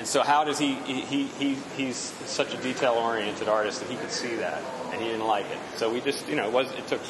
And 0.00 0.08
so, 0.08 0.22
how 0.22 0.44
does 0.44 0.58
he? 0.58 0.76
He, 0.76 1.24
he 1.24 1.54
he's 1.76 1.94
such 2.24 2.54
a 2.54 2.56
detail-oriented 2.56 3.48
artist 3.48 3.80
that 3.80 3.90
he 3.90 3.96
could 3.96 4.10
see 4.10 4.34
that, 4.36 4.62
and 4.92 5.02
he 5.02 5.08
didn't 5.08 5.26
like 5.26 5.44
it. 5.44 5.58
So 5.76 5.92
we 5.92 6.00
just, 6.00 6.26
you 6.26 6.36
know, 6.36 6.46
it 6.46 6.52
was 6.52 6.72
it 6.72 6.86
took 6.86 7.02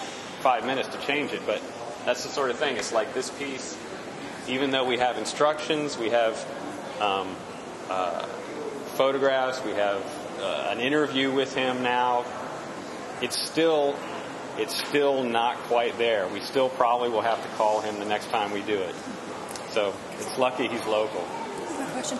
five 0.43 0.67
minutes 0.67 0.89
to 0.89 1.01
change 1.07 1.31
it, 1.31 1.41
but 1.47 1.63
that's 2.05 2.25
the 2.25 2.31
sort 2.31 2.51
of 2.51 2.59
thing. 2.59 2.77
It's 2.77 2.93
like 2.93 3.15
this 3.15 3.31
piece, 3.31 3.79
even 4.49 4.73
though 4.73 4.85
we 4.85 4.99
have 4.99 5.19
instructions, 5.19 5.97
we 5.99 6.11
have 6.11 6.45
um, 7.01 7.37
uh, 7.89 8.27
photographs, 8.97 9.65
we 9.65 9.71
have 9.71 10.05
uh, 10.41 10.67
an 10.71 10.81
interview 10.81 11.31
with 11.31 11.55
him 11.55 11.85
now. 11.85 12.25
It's 13.23 13.39
still 13.39 13.95
it's 14.59 14.75
still 14.89 15.23
not 15.23 15.59
quite 15.69 15.97
there. 15.97 16.27
We 16.27 16.41
still 16.41 16.69
probably 16.69 17.09
will 17.09 17.23
have 17.23 17.41
to 17.41 17.49
call 17.51 17.83
him 17.83 18.01
the 18.01 18.05
next 18.05 18.31
time 18.31 18.51
we 18.51 18.63
do 18.63 18.81
it. 18.81 18.97
So 19.71 19.95
it's 20.19 20.37
lucky 20.39 20.67
he's 20.67 20.85
local. 20.87 21.21
Question. 21.93 22.19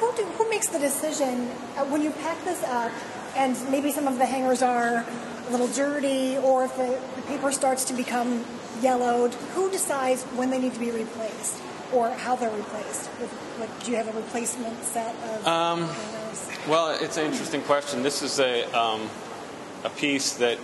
Who, 0.00 0.12
do, 0.16 0.24
who 0.24 0.48
makes 0.50 0.68
the 0.68 0.78
decision 0.78 1.48
uh, 1.76 1.84
when 1.86 2.02
you 2.02 2.10
pack 2.10 2.42
this 2.44 2.62
up 2.64 2.92
and 3.36 3.56
maybe 3.70 3.90
some 3.92 4.06
of 4.06 4.18
the 4.18 4.26
hangers 4.26 4.62
are 4.62 5.04
a 5.46 5.50
little 5.50 5.68
dirty 5.68 6.36
or 6.38 6.64
if 6.64 6.76
the, 6.76 6.98
the 7.16 7.22
paper 7.22 7.52
starts 7.52 7.84
to 7.86 7.94
become 7.94 8.44
yellowed? 8.80 9.34
Who 9.54 9.70
decides 9.70 10.22
when 10.36 10.50
they 10.50 10.58
need 10.58 10.74
to 10.74 10.80
be 10.80 10.90
replaced 10.90 11.60
or 11.92 12.10
how 12.10 12.36
they're 12.36 12.50
replaced? 12.50 13.10
Do 13.84 13.90
you 13.90 13.96
have 13.96 14.08
a 14.08 14.12
replacement 14.12 14.82
set 14.84 15.14
of 15.16 15.46
Um, 15.46 15.88
hangers? 15.88 16.48
Well, 16.68 16.90
it's 17.00 17.16
an 17.16 17.26
interesting 17.26 17.62
question. 17.62 18.02
This 18.02 18.22
is 18.22 18.40
a 18.40 18.64
um, 18.76 19.08
a 19.84 19.90
piece 19.90 20.32
that 20.34 20.58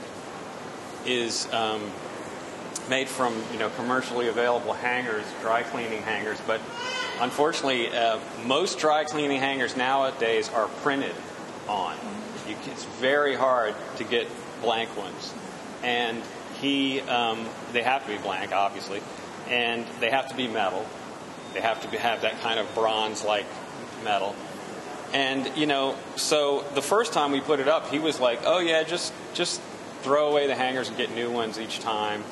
is 1.06 1.46
um, 1.52 1.82
made 2.90 3.08
from 3.08 3.32
you 3.52 3.58
know 3.58 3.70
commercially 3.70 4.28
available 4.28 4.74
hangers, 4.74 5.24
dry 5.40 5.62
cleaning 5.62 6.02
hangers, 6.02 6.38
but 6.46 6.60
unfortunately, 7.20 7.88
uh, 7.88 8.18
most 8.44 8.78
dry 8.78 9.04
cleaning 9.04 9.38
hangers 9.38 9.76
nowadays 9.76 10.50
are 10.50 10.66
printed 10.82 11.14
on. 11.68 11.96
You, 12.48 12.56
it's 12.66 12.84
very 12.84 13.36
hard 13.36 13.74
to 13.96 14.04
get 14.04 14.26
blank 14.60 14.94
ones, 14.96 15.32
and 15.82 16.20
he 16.60 17.00
um, 17.02 17.46
they 17.72 17.82
have 17.82 18.04
to 18.04 18.10
be 18.10 18.18
blank, 18.18 18.52
obviously, 18.52 19.00
and 19.48 19.86
they 20.00 20.10
have 20.10 20.28
to 20.28 20.34
be 20.34 20.48
metal. 20.48 20.84
They 21.54 21.60
have 21.60 21.80
to 21.82 21.88
be, 21.88 21.96
have 21.96 22.22
that 22.22 22.40
kind 22.40 22.60
of 22.60 22.72
bronze-like 22.74 23.46
metal. 24.04 24.34
And 25.12 25.50
you 25.56 25.66
know, 25.66 25.96
so 26.16 26.64
the 26.74 26.82
first 26.82 27.12
time 27.12 27.32
we 27.32 27.40
put 27.40 27.60
it 27.60 27.68
up, 27.68 27.88
he 27.88 28.00
was 28.00 28.20
like, 28.20 28.40
"Oh 28.44 28.58
yeah, 28.58 28.82
just 28.82 29.12
just 29.32 29.60
throw 30.02 30.28
away 30.28 30.46
the 30.48 30.54
hangers 30.54 30.88
and 30.88 30.96
get 30.96 31.14
new 31.14 31.30
ones 31.30 31.58
each 31.58 31.78
time." 31.78 32.24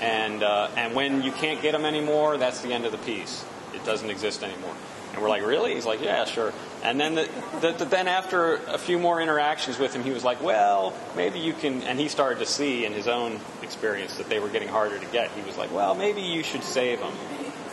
And 0.00 0.42
uh, 0.42 0.70
and 0.76 0.94
when 0.94 1.22
you 1.22 1.32
can't 1.32 1.62
get 1.62 1.72
them 1.72 1.84
anymore, 1.84 2.36
that's 2.36 2.60
the 2.60 2.72
end 2.72 2.84
of 2.84 2.92
the 2.92 2.98
piece. 2.98 3.44
It 3.74 3.84
doesn't 3.84 4.10
exist 4.10 4.42
anymore. 4.42 4.74
And 5.12 5.22
we're 5.22 5.28
like, 5.28 5.44
"Really?" 5.44 5.74
He's 5.74 5.86
like, 5.86 6.02
"Yeah, 6.02 6.24
sure." 6.24 6.52
And 6.82 7.00
then 7.00 7.14
the, 7.14 7.28
the, 7.60 7.72
the, 7.72 7.84
then 7.84 8.08
after 8.08 8.56
a 8.56 8.78
few 8.78 8.98
more 8.98 9.20
interactions 9.20 9.78
with 9.78 9.94
him, 9.94 10.02
he 10.02 10.10
was 10.10 10.24
like, 10.24 10.42
"Well, 10.42 10.92
maybe 11.16 11.38
you 11.38 11.52
can." 11.52 11.82
And 11.82 11.98
he 11.98 12.08
started 12.08 12.40
to 12.40 12.46
see 12.46 12.84
in 12.84 12.92
his 12.92 13.06
own 13.06 13.40
experience 13.62 14.16
that 14.16 14.28
they 14.28 14.40
were 14.40 14.48
getting 14.48 14.68
harder 14.68 14.98
to 14.98 15.06
get. 15.06 15.30
He 15.32 15.42
was 15.42 15.56
like, 15.56 15.72
"Well, 15.72 15.94
maybe 15.94 16.22
you 16.22 16.42
should 16.42 16.64
save 16.64 17.00
them." 17.00 17.14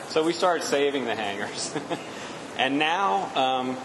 So 0.10 0.24
we 0.24 0.34
started 0.34 0.64
saving 0.64 1.06
the 1.06 1.16
hangers. 1.16 1.74
and 2.58 2.78
now. 2.78 3.36
Um, 3.36 3.78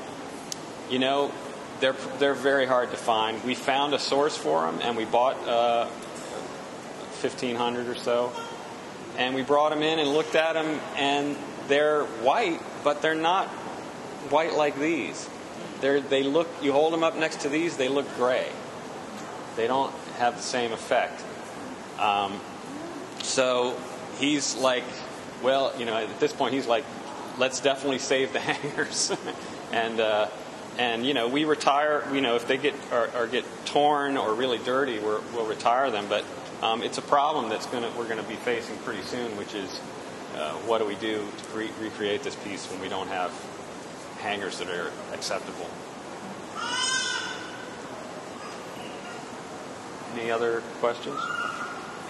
you 0.91 0.99
know, 0.99 1.32
they're 1.80 1.97
they're 2.18 2.34
very 2.34 2.66
hard 2.66 2.91
to 2.91 2.97
find. 2.97 3.43
We 3.45 3.55
found 3.55 3.95
a 3.95 3.99
source 3.99 4.37
for 4.37 4.62
them, 4.62 4.80
and 4.82 4.97
we 4.97 5.05
bought 5.05 5.37
uh, 5.47 5.89
fifteen 7.17 7.57
hundred 7.57 7.89
or 7.89 7.95
so, 7.95 8.33
and 9.19 9.35
we 9.35 9.43
brought 9.43 9.71
them 9.71 9.83
in 9.83 9.99
and 9.99 10.09
looked 10.09 10.35
at 10.35 10.55
them, 10.55 10.81
and 10.97 11.37
they're 11.69 12.05
white, 12.05 12.61
but 12.85 13.03
they're 13.03 13.14
not 13.14 13.49
white 14.31 14.55
like 14.55 14.79
these. 14.79 15.29
They're 15.81 16.01
they 16.01 16.23
look. 16.23 16.49
You 16.62 16.73
hold 16.73 16.93
them 16.93 17.03
up 17.03 17.17
next 17.17 17.41
to 17.41 17.49
these, 17.49 17.77
they 17.77 17.89
look 17.89 18.07
gray. 18.17 18.49
They 19.57 19.67
don't 19.67 19.95
have 20.19 20.37
the 20.37 20.43
same 20.43 20.73
effect. 20.73 21.23
Um, 21.99 22.41
so 23.23 23.79
he's 24.19 24.55
like, 24.57 24.85
well, 25.43 25.73
you 25.79 25.87
know, 25.87 25.97
at 25.97 26.21
this 26.21 26.33
point 26.33 26.55
he's 26.55 26.67
like, 26.67 26.85
let's 27.39 27.61
definitely 27.61 27.99
save 27.99 28.33
the 28.33 28.41
hangers, 28.41 29.12
and. 29.73 30.01
Uh, 30.01 30.29
and 30.79 31.07
you 31.07 31.14
know 31.14 31.29
we 31.29 31.45
retire 31.45 32.07
you 32.12 32.21
know 32.21 32.37
if 32.37 32.47
they 32.47 32.57
get 32.57 32.75
or, 32.93 33.09
or 33.17 33.27
get 33.27 33.45
torn 33.64 34.17
or 34.17 34.35
really 34.35 34.59
dirty 34.59 34.99
we're, 34.99 35.21
we'll 35.33 35.47
retire 35.47 35.91
them 35.91 36.07
but 36.09 36.25
um, 36.63 36.83
it's 36.83 36.99
a 36.99 37.03
problem 37.03 37.49
that's 37.49 37.67
going 37.67 37.83
to 37.83 37.99
we're 37.99 38.09
going 38.09 38.23
to 38.23 38.29
be 38.29 38.37
facing 38.37 38.77
pretty 38.79 39.03
soon 39.03 39.37
which 39.37 39.55
is 39.55 39.81
uh, 40.37 40.53
what 40.67 40.79
do 40.79 40.87
we 40.87 40.95
do 40.97 41.27
to 41.39 41.59
re- 41.59 41.71
recreate 41.81 42.23
this 42.23 42.37
piece 42.37 42.71
when 42.71 42.81
we 42.81 42.89
don't 42.89 43.09
have 43.09 43.31
hangers 44.19 44.59
that 44.59 44.69
are 44.69 44.91
acceptable 45.13 45.69
any 50.19 50.31
other 50.31 50.63
questions 50.81 51.21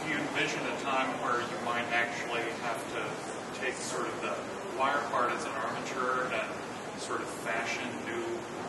Do 0.05 0.11
you 0.11 0.18
envision 0.18 0.61
a 0.61 0.80
time 0.82 1.09
where 1.22 1.40
you 1.40 1.59
might 1.64 1.86
actually 1.92 2.42
have 2.62 2.78
to 2.94 3.61
take 3.61 3.74
sort 3.74 4.07
of 4.07 4.22
the 4.22 4.34
wire 4.78 5.01
part 5.11 5.32
as 5.32 5.44
an 5.44 5.51
armature 5.53 6.30
and 6.32 7.01
sort 7.01 7.20
of 7.20 7.26
fashion 7.26 7.88
new 8.07 8.22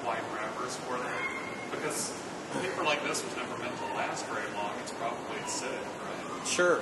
white 0.08 0.24
wrappers 0.34 0.76
for 0.88 0.98
them? 0.98 1.22
Because 1.72 2.14
paper 2.54 2.84
like 2.84 3.04
this 3.04 3.24
was 3.24 3.36
never 3.36 3.58
meant 3.58 3.76
to 3.78 3.86
last 3.96 4.26
very 4.28 4.52
long. 4.56 4.72
It's 4.82 4.92
probably 4.94 5.38
acidic, 5.46 5.72
right? 5.72 6.48
Sure, 6.48 6.82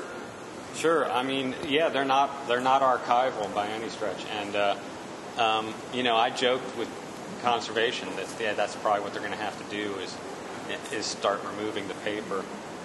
sure. 0.76 1.12
I 1.12 1.24
mean, 1.24 1.56
yeah, 1.68 1.90
they're 1.90 2.06
not 2.06 2.48
they're 2.48 2.62
not 2.62 2.82
archival 2.82 3.54
by 3.54 3.68
any 3.68 3.90
stretch, 3.90 4.26
and 4.40 4.56
uh, 4.56 4.76
um, 5.38 5.74
you 5.94 6.04
know, 6.04 6.16
I 6.16 6.30
joked 6.30 6.78
with 6.78 6.90
conservation 7.42 8.08
that 8.16 8.28
yeah, 8.40 8.54
that's 8.54 8.76
probably 8.76 9.02
what 9.02 9.14
they're 9.14 9.22
going 9.22 9.34
to 9.34 9.44
have 9.44 9.58
to 9.64 9.76
do 9.76 9.94
is 9.96 10.16
is 10.92 11.06
start 11.06 11.42
removing 11.58 11.88
the 11.88 11.94
paper, 11.96 12.44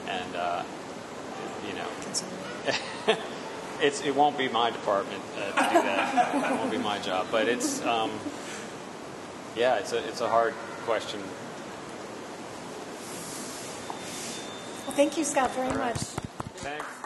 and 0.09 0.37
uh, 0.37 0.63
you 1.67 1.75
know, 1.75 1.87
it's 3.81 4.01
it 4.03 4.15
won't 4.15 4.37
be 4.37 4.49
my 4.49 4.71
department 4.71 5.23
uh, 5.37 5.53
to 5.53 5.75
do 5.75 5.83
that. 5.83 6.53
it 6.53 6.59
won't 6.59 6.71
be 6.71 6.79
my 6.79 6.99
job, 6.99 7.27
but 7.31 7.49
it's 7.49 7.83
um, 7.85 8.11
yeah, 9.57 9.77
it's 9.77 9.93
a 9.93 10.07
it's 10.09 10.21
a 10.21 10.29
hard 10.29 10.55
question. 10.85 11.21
Well, 14.91 14.97
thank 14.97 15.17
you, 15.17 15.23
Scott, 15.23 15.53
very 15.55 15.73
much. 15.79 15.99
Thanks. 16.57 17.00